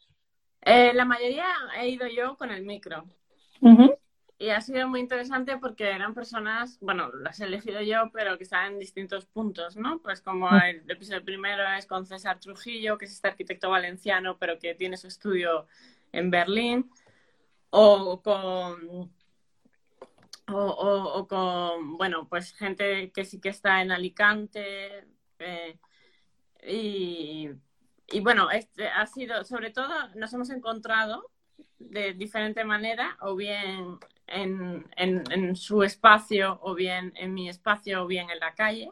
Eh, 0.62 0.92
la 0.94 1.06
mayoría 1.06 1.46
he 1.80 1.88
ido 1.88 2.08
yo 2.08 2.36
con 2.36 2.52
el 2.52 2.66
micro. 2.66 3.06
Ujú. 3.62 3.94
Y 4.38 4.50
ha 4.50 4.60
sido 4.60 4.88
muy 4.90 5.00
interesante 5.00 5.58
porque 5.58 5.90
eran 5.90 6.14
personas, 6.14 6.78
bueno, 6.82 7.10
las 7.14 7.40
he 7.40 7.46
elegido 7.46 7.82
yo, 7.82 8.10
pero 8.12 8.38
que 8.38 8.44
están 8.44 8.74
en 8.74 8.80
distintos 8.80 9.26
puntos, 9.26 9.78
¿no? 9.78 10.00
Pues 10.00 10.22
como 10.22 10.50
Mm. 10.50 10.62
el 10.66 10.92
episodio 10.92 11.24
primero 11.24 11.64
es 11.78 11.86
con 11.86 12.06
César 12.06 12.40
Trujillo, 12.40 12.98
que 12.98 13.06
es 13.06 13.14
este 13.14 13.30
arquitecto 13.30 13.70
valenciano, 13.70 14.38
pero 14.38 14.60
que 14.60 14.76
tiene 14.76 14.98
su 14.98 15.08
estudio 15.08 15.68
en 16.12 16.32
Berlín, 16.32 16.92
o 17.70 18.22
con, 18.22 19.10
o, 20.48 20.54
o- 20.54 21.14
o 21.20 21.28
con, 21.28 21.98
bueno, 21.98 22.28
pues 22.28 22.54
gente 22.54 23.12
que 23.12 23.24
sí 23.26 23.40
que 23.40 23.50
está 23.50 23.82
en 23.82 23.92
Alicante, 23.92 25.06
eh, 25.40 25.80
y, 26.68 27.50
y 28.08 28.20
bueno, 28.20 28.52
este 28.52 28.88
ha 28.90 29.06
sido, 29.08 29.46
sobre 29.46 29.72
todo, 29.72 29.94
nos 30.16 30.34
hemos 30.34 30.50
encontrado 30.50 31.32
de 31.80 32.14
diferente 32.14 32.64
manera, 32.66 33.18
o 33.22 33.36
bien 33.36 33.98
en, 34.28 34.86
en, 34.98 35.24
en 35.32 35.56
su 35.56 35.84
espacio, 35.84 36.60
o 36.62 36.74
bien 36.76 37.14
en 37.16 37.34
mi 37.34 37.50
espacio, 37.50 38.04
o 38.04 38.08
bien 38.08 38.30
en 38.30 38.40
la 38.40 38.54
calle. 38.54 38.90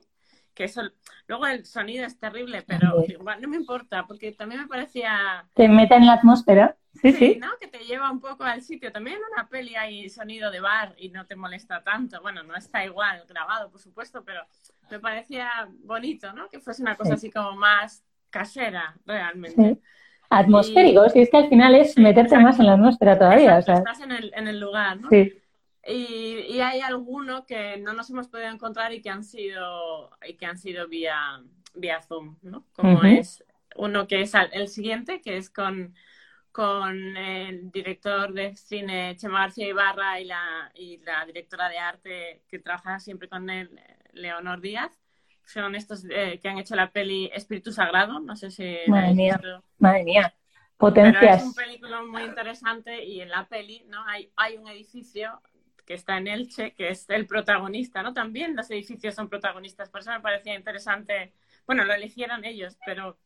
Que 0.54 0.66
eso, 0.66 0.84
luego 1.28 1.48
el 1.48 1.66
sonido 1.66 2.06
es 2.06 2.20
terrible, 2.20 2.62
pero 2.62 3.04
Sí. 3.06 3.14
igual 3.14 3.42
no 3.42 3.48
me 3.48 3.58
importa, 3.58 4.06
porque 4.06 4.32
también 4.34 4.62
me 4.62 4.68
parecía 4.68 5.48
Te 5.56 5.68
meten 5.68 6.02
en 6.02 6.08
la 6.08 6.14
atmósfera. 6.14 6.78
Sí, 7.02 7.12
sí. 7.12 7.38
¿no? 7.42 7.48
Que 7.60 7.68
te 7.68 7.80
lleva 7.80 8.12
un 8.12 8.20
poco 8.20 8.44
al 8.44 8.62
sitio. 8.62 8.92
También 8.92 9.18
en 9.18 9.24
una 9.34 9.50
peli 9.50 9.76
hay 9.76 10.10
sonido 10.10 10.52
de 10.52 10.60
bar 10.60 10.94
y 10.98 11.10
no 11.10 11.26
te 11.26 11.36
molesta 11.36 11.84
tanto. 11.84 12.22
Bueno, 12.22 12.44
no 12.44 12.56
está 12.56 12.86
igual 12.86 13.26
grabado, 13.28 13.72
por 13.72 13.80
supuesto, 13.82 14.24
pero 14.24 14.46
me 14.92 15.00
parecía 15.00 15.50
bonito, 15.84 16.32
¿no? 16.34 16.48
Que 16.50 16.60
fuese 16.60 16.84
una 16.84 16.96
cosa 16.96 17.12
Sí. 17.18 17.28
así 17.28 17.32
como 17.32 17.54
más 17.58 18.04
casera, 18.30 18.96
realmente. 19.08 19.76
Sí. 19.76 19.82
Atmosférico, 20.40 21.08
si 21.10 21.22
es 21.22 21.30
que 21.30 21.38
al 21.38 21.50
final 21.50 21.76
es 21.76 21.98
meterte 21.98 22.38
más 22.40 22.60
en 22.60 22.66
la 22.68 22.74
atmósfera 22.74 23.18
todavía. 23.18 23.60
Exacto, 23.60 23.72
o 23.72 23.76
sea, 23.84 23.92
estás 23.92 24.00
en 24.02 24.12
el, 24.12 24.34
en 24.36 24.48
el 24.48 24.60
lugar, 24.60 25.00
¿no? 25.00 25.10
sí. 25.10 25.34
Y, 25.86 26.46
y 26.50 26.62
hay 26.62 26.80
alguno 26.80 27.46
que 27.46 27.78
no 27.78 27.94
nos 27.94 28.10
hemos 28.10 28.30
podido 28.30 28.50
encontrar 28.50 28.94
y 28.94 29.02
que 29.02 29.10
han 29.10 29.24
sido, 29.24 30.10
y 30.26 30.36
que 30.36 30.46
han 30.46 30.58
sido 30.58 30.88
vía, 30.88 31.42
vía 31.74 32.02
Zoom, 32.02 32.38
¿no? 32.42 32.66
Como 32.74 33.04
es 33.04 33.44
uno 33.76 34.08
que 34.08 34.22
es 34.22 34.34
al- 34.34 34.50
el 34.54 34.70
siguiente, 34.70 35.20
que 35.22 35.36
es 35.38 35.50
con, 35.50 35.94
con 36.54 37.18
el 37.18 37.70
director 37.72 38.32
de 38.34 38.56
cine 38.56 39.16
Chema 39.18 39.42
García 39.42 39.68
Ibarra 39.68 40.22
y 40.22 40.26
la, 40.26 40.72
y 40.76 40.98
la 41.00 41.26
directora 41.26 41.68
de 41.68 41.78
arte 41.80 42.44
que 42.48 42.60
trabaja 42.60 43.00
siempre 43.00 43.28
con 43.28 43.50
él, 43.50 43.78
Leonor 44.14 44.62
Díaz. 44.62 45.03
Son 45.46 45.76
estos 45.76 46.06
eh, 46.10 46.40
que 46.42 46.50
han 46.50 46.58
hecho 46.58 46.76
la 46.76 46.92
peli 46.92 47.30
Espíritu 47.34 47.72
Sagrado, 47.72 48.20
no 48.20 48.36
sé 48.36 48.50
si 48.52 48.78
Madre 48.88 49.14
mía. 49.14 49.38
visto. 49.38 49.64
Madre 49.80 50.04
mía. 50.04 50.34
Pero 50.34 50.78
Potencias. 50.78 51.42
es 51.42 51.44
un 51.44 51.54
película 51.54 52.02
muy 52.04 52.24
interesante 52.24 53.04
y 53.06 53.22
en 53.22 53.30
la 53.30 53.48
peli 53.48 53.86
¿no? 53.88 54.06
hay, 54.08 54.32
hay 54.36 54.58
un 54.58 54.68
edificio 54.68 55.42
que 55.86 55.94
está 55.96 56.18
en 56.18 56.28
Elche, 56.28 56.74
que 56.74 56.90
es 56.90 57.10
el 57.10 57.28
protagonista, 57.28 58.02
¿no? 58.04 58.14
También 58.14 58.56
los 58.56 58.70
edificios 58.72 59.16
son 59.16 59.30
protagonistas, 59.30 59.90
por 59.90 60.00
eso 60.02 60.12
me 60.12 60.22
parecía 60.22 60.56
interesante, 60.56 61.34
bueno, 61.68 61.84
lo 61.84 61.94
eligieron 61.94 62.46
ellos, 62.46 62.78
pero 62.86 63.18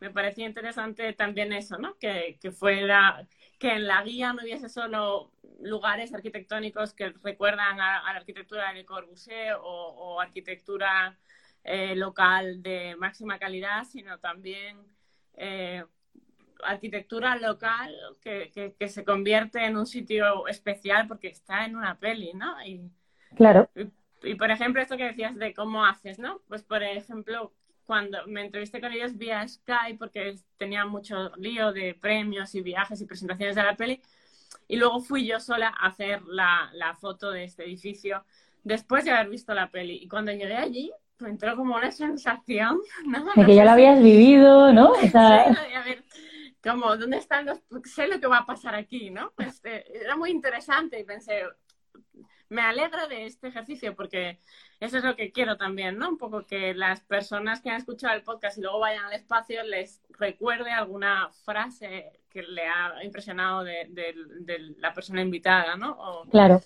me 0.00 0.10
parecía 0.10 0.46
interesante 0.46 1.12
también 1.14 1.52
eso, 1.52 1.78
¿no? 1.78 1.96
Que, 1.98 2.38
que 2.40 2.52
fuera, 2.52 3.26
que 3.58 3.72
en 3.72 3.86
la 3.86 4.02
guía 4.02 4.32
no 4.32 4.42
hubiese 4.42 4.68
solo 4.68 5.32
lugares 5.60 6.14
arquitectónicos 6.14 6.92
que 6.94 7.12
recuerdan 7.24 7.80
a, 7.80 8.06
a 8.06 8.12
la 8.12 8.18
arquitectura 8.20 8.68
de 8.68 8.74
Le 8.74 8.84
Corbusier 8.84 9.54
o, 9.54 9.62
o 9.64 10.20
arquitectura 10.20 11.18
eh, 11.66 11.94
local 11.96 12.62
de 12.62 12.96
máxima 12.96 13.38
calidad, 13.38 13.84
sino 13.84 14.18
también 14.18 14.78
eh, 15.34 15.84
arquitectura 16.62 17.36
local 17.36 17.94
que, 18.22 18.50
que, 18.54 18.74
que 18.78 18.88
se 18.88 19.04
convierte 19.04 19.64
en 19.64 19.76
un 19.76 19.86
sitio 19.86 20.46
especial 20.48 21.06
porque 21.08 21.28
está 21.28 21.66
en 21.66 21.76
una 21.76 21.98
peli, 21.98 22.32
¿no? 22.34 22.64
Y, 22.64 22.90
Claro. 23.34 23.68
y, 24.22 24.34
por 24.36 24.50
ejemplo, 24.50 24.80
esto 24.80 24.96
que 24.96 25.04
decías 25.04 25.34
de 25.36 25.52
cómo 25.52 25.84
haces, 25.84 26.18
¿no? 26.18 26.40
Pues 26.48 26.62
por 26.62 26.82
ejemplo, 26.82 27.52
cuando 27.84 28.18
me 28.26 28.42
entrevisté 28.46 28.80
con 28.80 28.92
ellos 28.92 29.16
vía 29.16 29.46
Skype 29.46 29.98
porque 29.98 30.36
tenía 30.56 30.86
mucho 30.86 31.32
lío 31.36 31.72
de 31.72 31.94
premios 31.94 32.54
y 32.54 32.62
viajes 32.62 33.00
y 33.00 33.06
presentaciones 33.06 33.56
de 33.56 33.62
la 33.62 33.76
peli, 33.76 34.00
y 34.68 34.76
luego 34.76 35.00
fui 35.00 35.26
yo 35.26 35.38
sola 35.40 35.68
a 35.68 35.88
hacer 35.88 36.22
la, 36.22 36.70
la 36.74 36.94
foto 36.94 37.30
de 37.30 37.44
este 37.44 37.64
edificio 37.64 38.24
después 38.64 39.04
de 39.04 39.10
haber 39.10 39.28
visto 39.28 39.52
la 39.54 39.70
peli. 39.70 39.98
Y 40.02 40.08
cuando 40.08 40.32
llegué 40.32 40.56
allí, 40.56 40.92
me 41.18 41.30
entró 41.30 41.56
como 41.56 41.74
una 41.76 41.90
sensación, 41.92 42.78
¿no? 43.06 43.24
De 43.24 43.42
No 43.42 43.46
que 43.46 43.54
ya 43.54 43.64
lo 43.64 43.70
si- 43.70 43.72
habías 43.74 44.02
vivido, 44.02 44.72
¿no? 44.72 44.90
O 44.90 44.94
sea, 45.10 45.54
Sí, 45.54 45.74
a 45.74 45.82
ver, 45.84 46.04
como, 46.62 46.96
¿dónde 46.96 47.18
están 47.18 47.46
los...? 47.46 47.60
Sé 47.84 48.06
lo 48.08 48.18
que 48.20 48.26
va 48.26 48.38
a 48.38 48.46
pasar 48.46 48.74
aquí, 48.74 49.10
¿no? 49.10 49.32
Pues, 49.36 49.60
eh, 49.64 49.84
era 50.02 50.16
muy 50.16 50.30
interesante 50.30 50.98
y 50.98 51.04
pensé, 51.04 51.42
me 52.48 52.62
alegro 52.62 53.08
de 53.08 53.26
este 53.26 53.48
ejercicio 53.48 53.94
porque 53.96 54.40
eso 54.78 54.98
es 54.98 55.04
lo 55.04 55.16
que 55.16 55.32
quiero 55.32 55.56
también, 55.56 55.98
¿no? 55.98 56.08
Un 56.10 56.18
poco 56.18 56.44
que 56.46 56.74
las 56.74 57.00
personas 57.00 57.60
que 57.60 57.70
han 57.70 57.76
escuchado 57.78 58.14
el 58.14 58.22
podcast 58.22 58.58
y 58.58 58.62
luego 58.62 58.78
vayan 58.80 59.04
al 59.06 59.12
espacio 59.14 59.62
les 59.64 60.02
recuerde 60.10 60.70
alguna 60.70 61.28
frase 61.44 62.20
que 62.30 62.42
le 62.42 62.66
ha 62.68 63.02
impresionado 63.02 63.64
de, 63.64 63.86
de- 63.90 64.14
de 64.40 64.58
la 64.78 64.92
persona 64.92 65.22
invitada, 65.22 65.76
¿no? 65.76 65.92
O, 65.98 66.28
claro, 66.28 66.60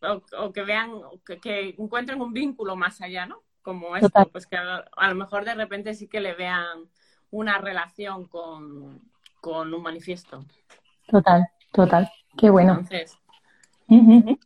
o, 0.00 0.22
o 0.38 0.52
que 0.52 0.62
vean, 0.62 0.90
o 0.92 1.20
que, 1.24 1.38
que 1.38 1.74
encuentren 1.78 2.20
un 2.20 2.32
vínculo 2.32 2.74
más 2.76 3.00
allá, 3.00 3.26
¿no? 3.26 3.42
Como 3.68 3.96
esto, 3.96 4.08
Total. 4.08 4.28
pues 4.32 4.46
que 4.46 4.56
a, 4.56 4.82
a 4.96 5.08
lo 5.10 5.14
mejor 5.14 5.44
de 5.44 5.54
repente 5.54 5.92
sí 5.92 6.08
que 6.08 6.20
le 6.20 6.32
vean 6.32 6.88
una 7.30 7.58
relación 7.58 8.24
con, 8.24 8.98
con 9.42 9.74
un 9.74 9.82
manifiesto. 9.82 10.42
total, 11.06 11.46
total. 11.70 12.10
Qué 12.38 12.48
bueno. 12.48 12.70
Entonces, 12.72 13.18
Ujú. 13.88 14.38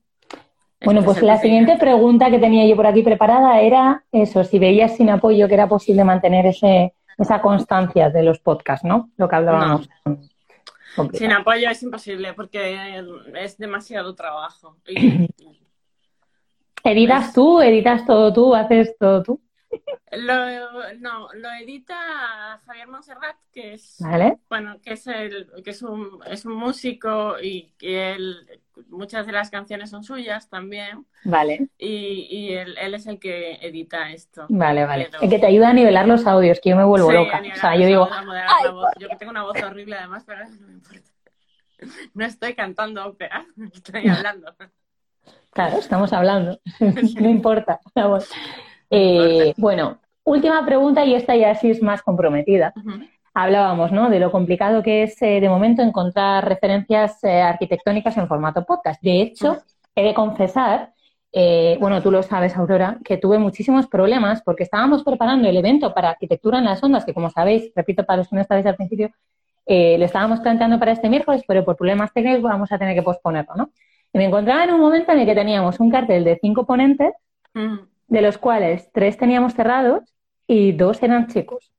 Bueno, 0.84 1.00
este 1.02 1.12
pues 1.12 1.22
la 1.22 1.38
siguiente 1.38 1.76
pregunta 1.76 2.30
que 2.30 2.40
tenía 2.40 2.66
yo 2.66 2.74
por 2.74 2.88
aquí 2.88 3.04
preparada 3.04 3.60
era 3.60 4.04
eso, 4.10 4.42
si 4.42 4.58
veías 4.58 4.96
sin 4.96 5.08
apoyo 5.10 5.46
que 5.46 5.54
era 5.54 5.68
posible 5.68 6.02
mantener 6.02 6.46
ese, 6.46 6.94
esa 7.16 7.40
constancia 7.40 8.10
de 8.10 8.24
los 8.24 8.40
podcasts, 8.40 8.84
¿no? 8.84 9.10
Lo 9.16 9.28
que 9.28 9.36
hablábamos. 9.36 9.88
Sin 11.12 11.30
apoyo 11.30 11.70
es 11.70 11.80
imposible 11.84 12.34
porque 12.34 13.00
es 13.36 13.56
demasiado 13.56 14.16
trabajo. 14.16 14.78
Y 14.88 15.28
¿Editas 16.85 17.24
Pues- 17.24 17.35
tú? 17.35 17.61
¿Editas 17.61 18.07
todo 18.07 18.33
tú? 18.33 18.55
¿Haces 18.55 18.97
todo 18.99 19.22
tú? 19.22 19.41
lo, 20.11 20.35
no, 21.01 21.28
lo 21.33 21.49
edita 21.62 22.59
Javier 22.66 22.89
Monserrat, 22.89 23.37
que 23.51 23.72
es 23.72 23.97
¿Vale? 24.01 24.37
bueno, 24.51 24.78
que 24.83 24.93
es 24.93 25.07
el, 25.07 25.51
que 25.64 25.70
es 25.70 25.80
un, 25.83 26.20
es 26.26 26.45
un 26.45 26.53
músico 26.57 27.37
y 27.41 27.72
que 27.78 28.12
él, 28.12 28.47
muchas 28.91 29.24
de 29.26 29.33
las 29.33 29.49
canciones 29.51 29.89
son 29.89 30.05
suyas 30.05 30.51
también. 30.51 31.07
Vale, 31.24 31.68
Y, 31.78 32.26
y 32.30 32.53
él, 32.53 32.76
él 32.78 32.95
es 32.95 33.07
el 33.07 33.18
que 33.18 33.55
edita 33.62 34.11
esto. 34.12 34.45
vale, 34.51 34.85
vale. 34.85 35.09
Pero- 35.11 35.22
El 35.22 35.30
que 35.30 35.39
te 35.39 35.47
ayuda 35.47 35.70
a 35.70 35.74
nivelar 35.74 36.07
los 36.07 36.26
audios, 36.26 36.61
que 36.61 36.68
yo 36.70 36.76
me 36.76 36.85
vuelvo 36.85 37.09
Sí, 37.09 37.14
loca. 37.16 37.41
O 37.41 37.57
sea, 37.59 37.74
yo 37.76 37.87
digo. 37.87 38.09
Yo 38.99 39.09
que 39.09 39.16
tengo 39.16 39.30
una 39.30 39.45
voz 39.45 39.62
horrible 39.62 39.97
además, 39.97 40.24
pero 40.26 40.45
no 40.47 40.66
me 40.66 40.72
importa. 40.74 41.11
No 42.12 42.24
estoy 42.26 42.55
cantando 42.55 43.07
ópera, 43.07 43.47
estoy 43.72 44.07
hablando. 44.09 44.55
Claro, 45.53 45.78
estamos 45.78 46.12
hablando. 46.12 46.59
no 47.20 47.28
importa. 47.28 47.80
Eh, 48.90 49.55
bueno, 49.57 49.98
última 50.24 50.64
pregunta 50.64 51.05
y 51.05 51.14
esta 51.14 51.36
ya 51.36 51.55
sí 51.55 51.70
es 51.70 51.82
más 51.82 52.03
comprometida. 52.03 52.72
Hablábamos, 53.34 53.92
¿no? 53.92 54.11
De 54.11 54.18
lo 54.18 54.30
complicado 54.30 54.82
que 54.82 55.05
es 55.05 55.20
eh, 55.22 55.40
de 55.40 55.48
momento 55.48 55.82
encontrar 55.82 56.46
referencias 56.48 57.22
eh, 57.24 57.40
arquitectónicas 57.40 58.16
en 58.16 58.28
formato 58.28 58.64
podcast. 58.64 59.03
De 59.03 59.22
hecho, 59.22 59.59
he 59.94 60.03
de 60.03 60.14
confesar, 60.14 60.92
eh, 61.32 61.76
bueno, 61.80 62.03
tú 62.03 62.11
lo 62.11 62.22
sabes, 62.22 62.57
Aurora, 62.57 62.98
que 63.05 63.16
tuve 63.16 63.38
muchísimos 63.38 63.86
problemas 63.86 64.42
porque 64.42 64.64
estábamos 64.64 65.03
preparando 65.03 65.48
el 65.48 65.57
evento 65.57 65.94
para 65.94 66.11
arquitectura 66.11 66.59
en 66.59 66.64
las 66.64 66.82
ondas, 66.82 67.05
que 67.05 67.14
como 67.14 67.30
sabéis, 67.30 67.72
repito 67.74 68.05
para 68.05 68.18
los 68.18 68.28
que 68.28 68.36
no 68.36 68.42
estabais 68.42 68.66
al 68.66 68.76
principio, 68.76 69.11
eh, 69.66 69.96
lo 69.98 70.05
estábamos 70.05 70.40
planteando 70.40 70.78
para 70.78 70.92
este 70.92 71.09
miércoles, 71.09 71.42
pero 71.46 71.64
por 71.64 71.76
problemas 71.76 72.12
técnicos 72.12 72.42
vamos 72.42 72.72
a 72.72 72.78
tener 72.78 72.94
que 72.94 73.03
posponerlo, 73.03 73.55
¿no? 73.55 73.70
Y 74.12 74.18
me 74.18 74.24
encontraba 74.26 74.64
en 74.64 74.72
un 74.74 74.80
momento 74.80 75.12
en 75.12 75.20
el 75.20 75.26
que 75.26 75.34
teníamos 75.34 75.80
un 75.80 75.90
cartel 75.90 76.24
de 76.24 76.38
cinco 76.40 76.66
ponentes, 76.66 77.12
Mm. 77.54 77.78
de 78.08 78.22
los 78.22 78.38
cuales 78.38 78.90
tres 78.92 79.16
teníamos 79.18 79.54
cerrados 79.54 80.02
y 80.46 80.72
dos 80.72 81.02
eran 81.02 81.26
chicos. 81.28 81.70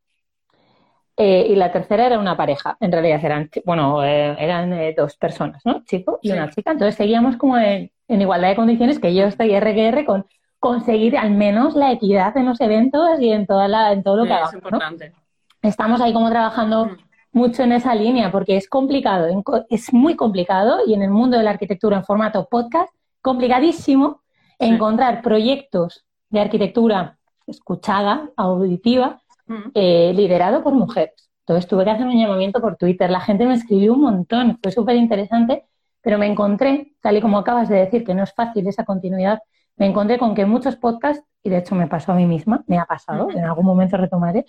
Eh, 1.15 1.45
y 1.49 1.55
la 1.55 1.71
tercera 1.71 2.07
era 2.07 2.17
una 2.17 2.35
pareja. 2.35 2.75
En 2.79 2.91
realidad 2.91 3.23
eran, 3.23 3.49
bueno, 3.65 4.03
eh, 4.03 4.35
eran 4.39 4.73
eh, 4.73 4.95
dos 4.97 5.15
personas, 5.15 5.61
¿no? 5.65 5.83
Chico 5.83 6.17
y 6.23 6.29
Sí. 6.29 6.33
una 6.33 6.49
chica. 6.49 6.71
Entonces 6.71 6.95
seguíamos 6.95 7.37
como 7.37 7.57
en, 7.57 7.91
en 8.07 8.21
igualdad 8.21 8.49
de 8.49 8.55
condiciones 8.55 8.99
que 8.99 9.13
yo 9.13 9.25
estoy 9.25 9.53
RQR 9.53 10.05
con 10.05 10.25
conseguir 10.59 11.17
al 11.17 11.31
menos 11.31 11.75
la 11.75 11.91
equidad 11.91 12.35
en 12.37 12.45
los 12.45 12.59
eventos 12.61 13.19
y 13.19 13.31
en 13.31 13.45
toda 13.45 13.67
la, 13.67 13.91
en 13.91 14.01
todo 14.01 14.17
lo 14.17 14.23
Sí, 14.23 14.29
que 14.29 14.33
es 14.33 14.39
hagamos, 14.39 14.53
¿no? 14.53 14.67
importante. 14.69 15.13
Estamos 15.61 16.01
ahí 16.01 16.13
como 16.13 16.29
trabajando 16.29 16.85
Mm. 16.85 16.97
Mucho 17.33 17.63
en 17.63 17.71
esa 17.73 17.93
línea 17.95 18.31
porque 18.31 18.55
es 18.57 18.69
complicado, 18.69 19.27
es 19.69 19.91
muy 19.93 20.15
complicado 20.15 20.79
y 20.87 20.93
en 20.93 21.01
el 21.01 21.09
mundo 21.09 21.37
de 21.37 21.43
la 21.43 21.51
arquitectura 21.51 21.97
en 21.97 22.05
formato 22.05 22.47
podcast, 22.49 22.93
complicadísimo 23.21 24.21
Sí. 24.59 24.69
encontrar 24.69 25.21
proyectos 25.21 26.05
de 26.29 26.39
arquitectura 26.39 27.17
escuchada, 27.47 28.29
auditiva, 28.37 29.19
Mm. 29.47 29.55
eh, 29.73 30.13
liderado 30.15 30.63
por 30.63 30.73
mujeres. 30.73 31.29
Entonces 31.41 31.67
tuve 31.67 31.83
que 31.83 31.89
hacer 31.89 32.05
un 32.07 32.17
llamamiento 32.17 32.61
por 32.61 32.77
Twitter, 32.77 33.09
la 33.09 33.19
gente 33.19 33.45
me 33.45 33.55
escribió 33.55 33.93
un 33.93 34.01
montón, 34.01 34.57
fue 34.63 34.71
súper 34.71 34.95
interesante, 34.95 35.65
pero 36.01 36.17
me 36.17 36.27
encontré, 36.27 36.93
tal 37.01 37.17
y 37.17 37.21
como 37.21 37.37
acabas 37.39 37.67
de 37.67 37.75
decir, 37.77 38.05
que 38.05 38.13
no 38.13 38.23
es 38.23 38.33
fácil 38.33 38.65
esa 38.67 38.85
continuidad, 38.85 39.39
me 39.75 39.87
encontré 39.87 40.17
con 40.17 40.33
que 40.35 40.45
muchos 40.45 40.75
podcasts, 40.77 41.25
y 41.43 41.49
de 41.49 41.57
hecho 41.57 41.75
me 41.75 41.87
pasó 41.87 42.13
a 42.13 42.15
mí 42.15 42.25
misma, 42.25 42.63
me 42.67 42.77
ha 42.77 42.85
pasado, 42.85 43.29
en 43.31 43.43
algún 43.43 43.65
momento 43.65 43.97
retomaré, 43.97 44.45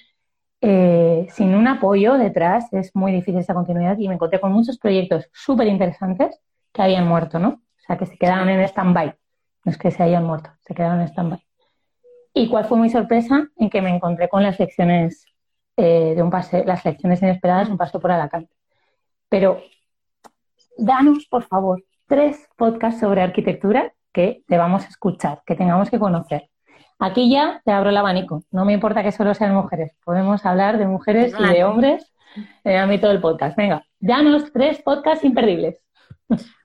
eh, 0.61 1.27
sin 1.31 1.55
un 1.55 1.69
apoyo 1.69 2.15
detrás 2.15 2.73
es 2.73 2.95
muy 2.95 3.13
difícil 3.13 3.41
esa 3.41 3.55
continuidad 3.55 3.99
y 3.99 4.09
me 4.09 4.15
encontré 4.15 4.41
con 4.41 4.53
muchos 4.53 4.79
proyectos 4.79 5.29
súper 5.33 5.67
interesantes 5.67 6.41
que 6.73 6.83
habían 6.83 7.07
muerto, 7.07 7.39
¿no? 7.39 7.49
O 7.49 7.87
sea, 7.87 7.99
que 7.99 8.07
se 8.07 8.17
quedaron 8.17 8.49
en 8.49 8.61
stand-by. 8.61 9.15
No 9.65 9.73
es 9.73 9.79
que 9.79 9.91
se 9.91 10.03
hayan 10.03 10.25
muerto, 10.25 10.51
se 10.61 10.75
quedaron 10.75 11.01
en 11.01 11.09
stand-by. 11.09 11.45
¿Y 12.33 12.49
cuál 12.49 12.65
fue 12.65 12.79
mi 12.79 12.91
sorpresa? 12.91 13.49
En 13.57 13.71
que 13.71 13.81
me 13.81 13.95
encontré 13.95 14.29
con 14.29 14.43
las 14.43 14.59
lecciones 14.59 15.25
eh, 15.77 16.15
de 16.15 16.23
un 16.23 16.31
pase, 16.31 16.65
las 16.65 16.85
lecciones 16.85 17.23
inesperadas, 17.23 17.69
un 17.69 17.77
paso 17.77 18.01
por 18.01 18.11
Alacant. 18.11 18.49
Pero 19.29 19.61
danos, 20.77 21.27
por 21.27 21.45
favor, 21.45 21.85
tres 22.07 22.49
podcasts 22.57 23.01
sobre 23.01 23.23
arquitectura 23.23 23.93
que 24.13 24.45
debamos 24.49 24.87
escuchar, 24.87 25.43
que 25.45 25.57
tengamos 25.57 25.91
que 25.91 25.99
conocer. 25.99 26.51
Aquí 26.99 27.30
ya 27.30 27.61
te 27.64 27.72
abro 27.72 27.90
el 27.90 27.97
abanico. 27.97 28.45
No 28.51 28.64
me 28.64 28.72
importa 28.72 29.03
que 29.03 29.12
solo 29.12 29.34
sean 29.34 29.55
mujeres. 29.55 29.92
Podemos 30.05 30.45
hablar 30.47 30.78
de 30.78 30.86
mujeres 30.86 31.34
y 31.38 31.53
de 31.53 31.64
hombres 31.64 32.12
en 32.64 32.72
el 32.72 32.78
ámbito 32.78 33.09
del 33.09 33.20
podcast. 33.20 33.57
Venga, 33.57 33.84
danos 33.99 34.53
tres 34.53 34.80
podcasts 34.82 35.24
imperdibles. 35.24 35.82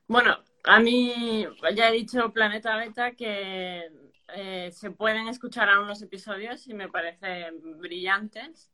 Bueno, 0.08 0.38
a 0.66 0.80
mí 0.80 1.46
ya 1.76 1.90
he 1.90 1.94
dicho 1.94 2.32
Planeta 2.32 2.76
Beta 2.78 3.12
que 3.12 3.90
eh, 4.36 4.70
se 4.72 4.92
pueden 4.92 5.28
escuchar 5.28 5.70
aún 5.70 5.88
los 5.88 6.02
episodios 6.02 6.68
y 6.68 6.74
me 6.74 6.88
parecen 6.90 7.80
brillantes. 7.80 8.72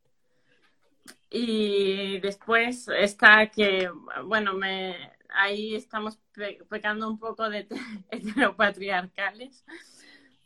Y 1.29 2.19
después 2.19 2.87
está 2.87 3.47
que, 3.47 3.89
bueno, 4.23 4.53
me, 4.53 4.95
ahí 5.29 5.75
estamos 5.75 6.17
pe- 6.33 6.59
pecando 6.69 7.09
un 7.09 7.19
poco 7.19 7.49
de 7.49 7.67
heteropatriarcales, 8.11 9.65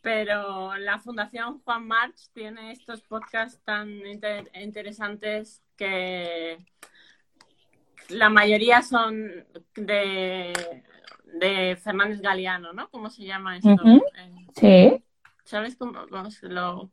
pero 0.02 0.76
la 0.78 1.00
Fundación 1.00 1.60
Juan 1.60 1.88
March 1.88 2.30
tiene 2.34 2.72
estos 2.72 3.02
podcasts 3.02 3.62
tan 3.64 3.89
inter- 4.06 4.50
interesantes 4.54 5.62
que 5.76 6.58
la 8.10 8.30
mayoría 8.30 8.82
son 8.82 9.45
de, 9.76 10.84
de 11.26 11.78
Fernández 11.82 12.22
Galeano, 12.22 12.74
¿no? 12.74 12.89
¿Cómo 12.89 13.10
se 13.10 13.24
llama 13.24 13.58
esto? 13.58 13.70
Eh, 14.16 14.47
Sí. 14.56 15.04
¿Sabes 15.43 15.76
cómo 15.76 16.06
lo, 16.06 16.91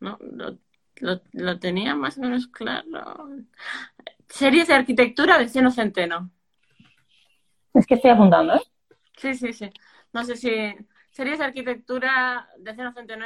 no, 0.00 0.18
lo, 0.20 0.58
lo, 0.96 1.20
lo 1.32 1.58
tenía 1.58 1.94
más 1.94 2.16
o 2.18 2.20
menos 2.20 2.46
claro? 2.46 3.28
Series 4.28 4.68
de 4.68 4.74
arquitectura 4.74 5.38
de 5.38 5.48
Cieno 5.48 5.70
Centeno. 5.70 6.30
Es 7.74 7.86
que 7.86 7.94
estoy 7.94 8.10
apuntando, 8.12 8.54
¿eh? 8.54 8.62
Sí, 9.16 9.34
sí, 9.34 9.52
sí. 9.52 9.70
No 10.12 10.24
sé 10.24 10.36
si. 10.36 10.50
Series 11.10 11.38
de 11.38 11.44
arquitectura 11.44 12.48
de. 12.58 12.70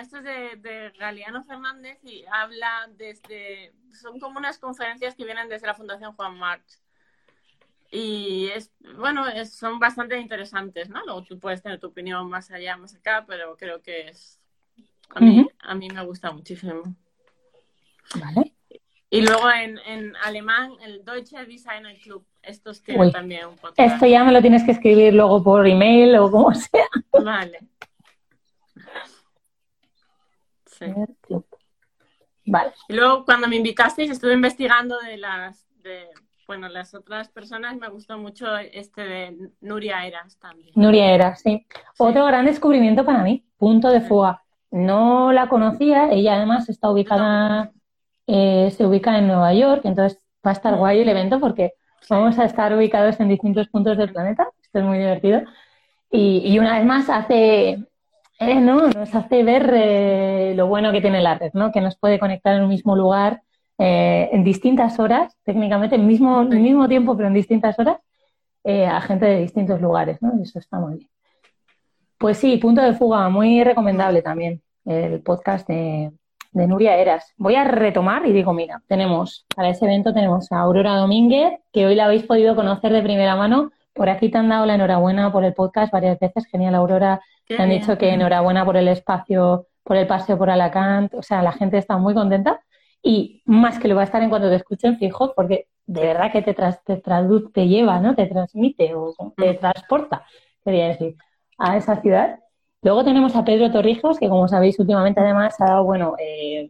Esto 0.01 0.18
es 0.18 0.24
de, 0.24 0.57
de 0.57 0.91
Galeano 0.99 1.45
Fernández 1.45 1.99
y 2.03 2.24
habla 2.30 2.89
desde. 2.97 3.72
Son 3.93 4.18
como 4.18 4.39
unas 4.39 4.59
conferencias 4.59 5.14
que 5.14 5.24
vienen 5.24 5.49
desde 5.49 5.66
la 5.66 5.74
Fundación 5.74 6.14
Juan 6.14 6.39
March. 6.39 6.80
Y 7.91 8.49
es, 8.49 8.72
bueno, 8.97 9.28
es- 9.28 9.55
son 9.55 9.78
bastante 9.78 10.18
interesantes, 10.18 10.89
¿no? 10.89 11.05
Luego 11.05 11.22
tú 11.22 11.39
puedes 11.39 11.62
tener 11.62 11.78
tu 11.78 11.89
opinión 11.89 12.28
más 12.28 12.51
allá, 12.51 12.76
más 12.76 12.95
acá, 12.95 13.24
pero 13.26 13.57
creo 13.57 13.82
que 13.82 14.09
es. 14.09 14.41
A 15.11 15.20
mí, 15.20 15.47
a 15.61 15.74
mí 15.74 15.89
me 15.91 16.05
gusta 16.05 16.32
muchísimo. 16.32 16.82
Vale. 18.18 18.54
Y 19.11 19.23
luego 19.23 19.51
en, 19.51 19.79
en 19.87 20.17
alemán, 20.25 20.73
el 20.83 21.05
Deutsche 21.05 21.45
Designer 21.45 21.97
Club. 22.03 22.27
Estos 22.43 22.83
tienen 22.83 23.07
Uy. 23.07 23.13
también 23.13 23.47
un 23.47 23.57
podcast. 23.57 23.95
Esto 23.95 24.07
ya 24.07 24.25
me 24.25 24.33
lo 24.33 24.41
tienes 24.41 24.65
que 24.65 24.73
escribir 24.73 25.15
luego 25.15 25.43
por 25.43 25.67
email 25.67 26.17
o 26.17 26.31
como 26.31 26.53
sea. 26.55 26.87
Vale. 27.13 27.61
Sí. 30.67 30.87
Vale. 32.47 32.73
Y 32.89 32.95
luego 32.95 33.25
cuando 33.25 33.49
me 33.49 33.57
invitasteis 33.57 34.11
estuve 34.11 34.35
investigando 34.35 34.99
de 34.99 35.17
las 35.17 35.67
de 35.83 36.09
bueno 36.47 36.69
las 36.69 36.95
otras 36.95 37.31
personas 37.31 37.77
me 37.77 37.89
gustó 37.89 38.19
mucho 38.19 38.55
este 38.59 39.03
de 39.03 39.51
Nuria 39.61 40.05
Eras 40.07 40.39
también. 40.39 40.73
Nuria 40.75 41.13
era, 41.13 41.37
sí. 41.37 41.67
Otro 41.99 42.27
gran 42.27 42.45
descubrimiento 42.45 43.05
para 43.05 43.23
mí, 43.23 43.47
punto 43.57 43.89
de 43.89 44.01
fuga. 44.01 44.43
No 44.71 45.33
la 45.33 45.49
conocía, 45.49 46.11
ella 46.11 46.35
además 46.35 46.69
está 46.69 46.91
ubicada, 46.91 47.73
eh, 48.27 48.70
se 48.70 48.87
ubica 48.87 49.18
en 49.18 49.27
Nueva 49.27 49.53
York, 49.55 49.83
entonces 49.85 50.18
va 50.47 50.51
a 50.51 50.55
estar 50.55 50.77
guay 50.77 51.01
el 51.01 51.09
evento 51.09 51.41
porque 51.41 51.75
vamos 52.09 52.39
a 52.39 52.45
estar 52.45 52.75
ubicados 52.75 53.20
en 53.20 53.29
distintos 53.29 53.68
puntos 53.68 53.97
del 53.99 54.12
planeta, 54.12 54.49
esto 54.62 54.79
es 54.79 54.85
muy 54.85 54.99
divertido. 54.99 55.43
Y, 56.11 56.59
una 56.61 56.79
vez 56.79 56.87
más 56.87 57.11
hace, 57.11 57.70
eh, 58.39 58.61
¿no? 58.61 58.89
Nos 58.89 59.14
hace 59.14 59.43
ver 59.43 59.68
eh, 59.75 60.55
lo 60.57 60.68
bueno 60.68 60.93
que 60.93 61.01
tiene 61.01 61.20
la 61.20 61.35
red, 61.35 61.51
¿no? 61.55 61.72
Que 61.72 61.81
nos 61.81 61.97
puede 61.99 62.20
conectar 62.20 62.55
en 62.55 62.62
un 62.62 62.68
mismo 62.68 62.95
lugar, 62.97 63.43
en 63.77 64.45
distintas 64.45 65.01
horas, 65.01 65.37
técnicamente, 65.45 65.97
en 65.97 66.07
mismo, 66.07 66.43
el 66.43 66.61
mismo 66.61 66.87
tiempo, 66.89 67.16
pero 67.16 67.29
en 67.29 67.35
distintas 67.35 67.77
horas, 67.79 67.99
a 68.64 69.01
gente 69.01 69.27
de 69.27 69.41
distintos 69.41 69.81
lugares, 69.81 70.22
¿no? 70.22 70.33
Eso 70.41 70.61
está 70.61 70.79
muy 70.79 70.99
bien. 70.99 71.11
Pues 72.18 72.39
sí, 72.39 72.57
punto 72.59 72.81
de 72.83 72.95
fuga, 72.95 73.29
muy 73.29 73.64
recomendable 73.64 74.22
también, 74.22 74.62
el 74.85 75.20
podcast 75.22 75.66
de, 75.68 76.12
de 76.55 76.67
Nuria 76.67 76.97
Eras. 76.97 77.33
Voy 77.37 77.57
a 77.57 77.65
retomar 77.65 78.25
y 78.27 78.33
digo, 78.33 78.53
mira, 78.55 78.81
tenemos, 78.89 79.45
para 79.55 79.69
ese 79.69 79.85
evento 79.85 80.15
tenemos 80.15 80.51
a 80.53 80.61
Aurora 80.61 80.97
Domínguez, 80.97 81.53
que 81.73 81.85
hoy 81.87 81.95
la 81.95 82.07
habéis 82.07 82.23
podido 82.23 82.55
conocer 82.57 82.93
de 82.93 83.03
primera 83.03 83.37
mano. 83.37 83.71
Por 83.93 84.09
aquí 84.09 84.31
te 84.31 84.39
han 84.39 84.49
dado 84.49 84.65
la 84.67 84.75
enhorabuena 84.77 85.31
por 85.33 85.45
el 85.45 85.53
podcast 85.53 85.93
varias 85.93 86.19
veces. 86.19 86.47
Genial, 86.47 86.75
Aurora. 86.75 87.21
Qué 87.47 87.57
Te 87.57 87.63
han 87.63 87.69
bien. 87.69 87.81
dicho 87.81 87.99
que 87.99 88.11
enhorabuena 88.11 88.65
por 88.65 88.77
el 88.77 88.89
espacio, 88.89 89.67
por 89.83 89.97
el 89.97 90.07
paseo 90.07 90.39
por 90.39 90.49
Alacant. 90.49 91.13
O 91.15 91.23
sea, 91.23 91.43
la 91.43 91.53
gente 91.53 91.77
está 91.79 91.99
muy 91.99 92.15
contenta 92.15 92.61
y 93.03 93.43
más 93.45 93.79
que 93.79 93.89
lo 93.89 93.97
va 93.97 94.01
a 94.01 94.05
estar 94.05 94.23
en 94.23 94.31
cuanto 94.31 94.49
te 94.49 94.57
escuchen 94.57 94.97
fijo, 94.99 95.35
porque 95.37 95.67
de 95.87 96.01
verdad 96.01 96.33
que 96.33 96.41
te, 96.41 96.55
tras, 96.55 96.83
te 96.85 96.97
traduce, 96.97 97.53
te 97.53 97.69
lleva, 97.69 98.01
¿no? 98.01 98.15
Te 98.15 98.27
transmite 98.27 98.95
o 98.95 99.13
te 99.37 99.53
Mm. 99.53 99.59
transporta, 99.59 100.25
quería 100.65 100.89
decir, 100.89 101.17
a 101.59 101.77
esa 101.77 102.01
ciudad. 102.01 102.39
Luego 102.85 103.03
tenemos 103.05 103.35
a 103.35 103.45
Pedro 103.45 103.72
Torrijos, 103.72 104.18
que 104.18 104.28
como 104.28 104.47
sabéis 104.47 104.78
últimamente 104.78 105.20
además 105.20 105.61
ha 105.61 105.64
dado, 105.66 105.85
bueno, 105.85 106.14
eh, 106.20 106.68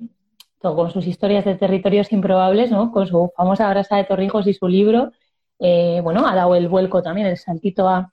con 0.61 0.91
sus 0.91 1.07
historias 1.07 1.45
de 1.45 1.57
territorios 1.57 2.13
improbables, 2.13 2.71
¿no? 2.71 2.91
Con 2.93 3.07
su 3.07 3.33
famosa 3.37 3.69
brasa 3.69 3.97
de 3.97 4.05
Torrijos 4.05 4.47
y 4.47 4.55
su 4.55 4.67
libro, 4.69 5.13
eh, 5.59 6.01
bueno, 6.03 6.27
ha 6.27 6.35
dado 6.35 6.55
el 6.55 6.69
vuelco 6.69 7.03
también, 7.03 7.27
el 7.27 7.37
saltito 7.37 7.89
a, 7.89 8.11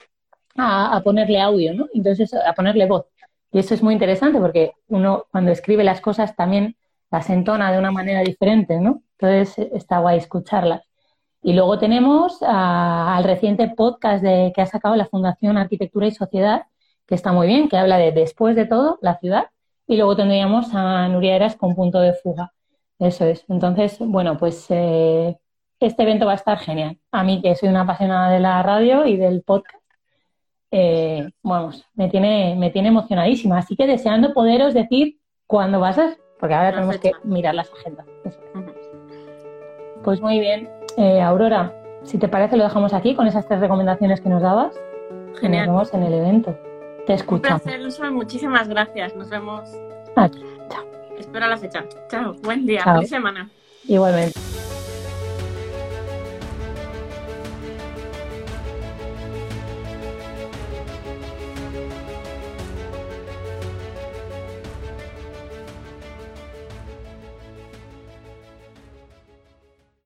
a, 0.58 0.96
a 0.98 1.02
ponerle 1.02 1.40
audio, 1.40 1.74
¿no? 1.74 1.88
Entonces, 1.94 2.34
a 2.34 2.54
ponerle 2.54 2.88
voz. 2.88 3.06
Y 3.54 3.60
eso 3.60 3.74
es 3.74 3.84
muy 3.84 3.94
interesante 3.94 4.40
porque 4.40 4.74
uno 4.90 5.26
cuando 5.32 5.52
escribe 5.52 5.84
las 5.84 6.02
cosas 6.02 6.36
también 6.36 6.76
las 7.12 7.30
entona 7.30 7.72
de 7.72 7.80
una 7.80 7.92
manera 7.92 8.22
diferente, 8.22 8.80
¿no? 8.80 9.04
Entonces 9.20 9.70
está 9.74 10.00
guay 10.00 10.18
escucharlas. 10.18 10.82
Y 11.44 11.54
luego 11.54 11.78
tenemos 11.80 12.42
a- 12.44 13.16
al 13.18 13.24
reciente 13.26 13.68
podcast 13.70 14.24
de, 14.24 14.52
que 14.56 14.62
ha 14.62 14.66
sacado 14.66 14.96
la 14.96 15.06
Fundación 15.08 15.58
Arquitectura 15.58 16.08
y 16.08 16.12
Sociedad, 16.12 16.64
que 17.08 17.16
está 17.16 17.32
muy 17.32 17.48
bien, 17.48 17.70
que 17.70 17.78
habla 17.78 17.98
de 17.98 18.12
después 18.12 18.56
de 18.56 18.66
todo, 18.66 19.00
la 19.02 19.18
ciudad. 19.20 19.48
Y 19.88 19.98
luego 19.98 20.16
tendríamos 20.16 20.74
a 20.74 21.08
Nuria 21.10 21.36
Eras 21.36 21.56
con 21.56 21.76
punto 21.76 22.00
de 22.00 22.14
fuga. 22.14 22.54
Eso 23.00 23.26
es. 23.26 23.44
Entonces, 23.50 23.98
bueno, 24.00 24.38
pues 24.38 24.66
eh, 24.70 25.38
este 25.80 26.04
evento 26.04 26.26
va 26.26 26.34
a 26.34 26.36
estar 26.36 26.60
genial. 26.60 27.00
A 27.12 27.24
mí, 27.24 27.42
que 27.42 27.56
soy 27.56 27.70
una 27.70 27.82
apasionada 27.82 28.32
de 28.32 28.40
la 28.40 28.62
radio 28.64 29.06
y 29.06 29.18
del 29.18 29.42
podcast, 29.42 29.84
eh, 30.72 31.30
vamos, 31.42 31.84
me 31.96 32.10
tiene, 32.10 32.56
me 32.58 32.70
tiene 32.70 32.90
emocionadísima. 32.90 33.58
Así 33.58 33.76
que 33.76 33.88
deseando 33.88 34.34
poderos 34.34 34.74
decir 34.74 35.20
cuándo 35.48 35.80
vas 35.80 35.98
a, 35.98 36.16
porque 36.40 36.56
ahora 36.56 36.72
tenemos 36.72 36.98
que 37.00 37.12
mirar 37.24 37.56
las 37.56 37.72
agendas. 37.74 38.06
Eso. 38.24 38.40
Pues 40.04 40.22
muy 40.22 40.40
bien. 40.40 40.70
Eh, 40.98 41.22
Aurora, 41.22 41.74
si 42.04 42.18
te 42.18 42.28
parece, 42.28 42.58
lo 42.58 42.64
dejamos 42.64 42.94
aquí 42.94 43.16
con 43.16 43.28
esas 43.28 43.48
tres 43.48 43.60
recomendaciones 43.60 44.22
que 44.22 44.30
nos 44.30 44.42
dabas. 44.42 44.80
Genial. 45.40 45.66
Y 45.66 45.68
nos 45.68 45.76
vemos 45.76 45.94
en 45.94 46.04
el 46.04 46.14
evento. 46.14 46.58
Te 47.06 47.14
Un 47.14 47.20
escuchamos. 47.20 47.62
placer, 47.62 47.86
Uso, 47.86 48.12
muchísimas 48.12 48.68
gracias. 48.68 49.16
Nos 49.16 49.30
vemos. 49.30 49.70
Ah, 50.16 50.30
chao. 50.70 50.86
Espero 51.18 51.48
la 51.48 51.58
fecha. 51.58 51.86
Chao. 52.10 52.34
Buen 52.44 52.66
día. 52.66 52.82
Chao. 52.84 52.96
Feliz 52.96 53.10
semana. 53.10 53.50
Igualmente. 53.88 54.40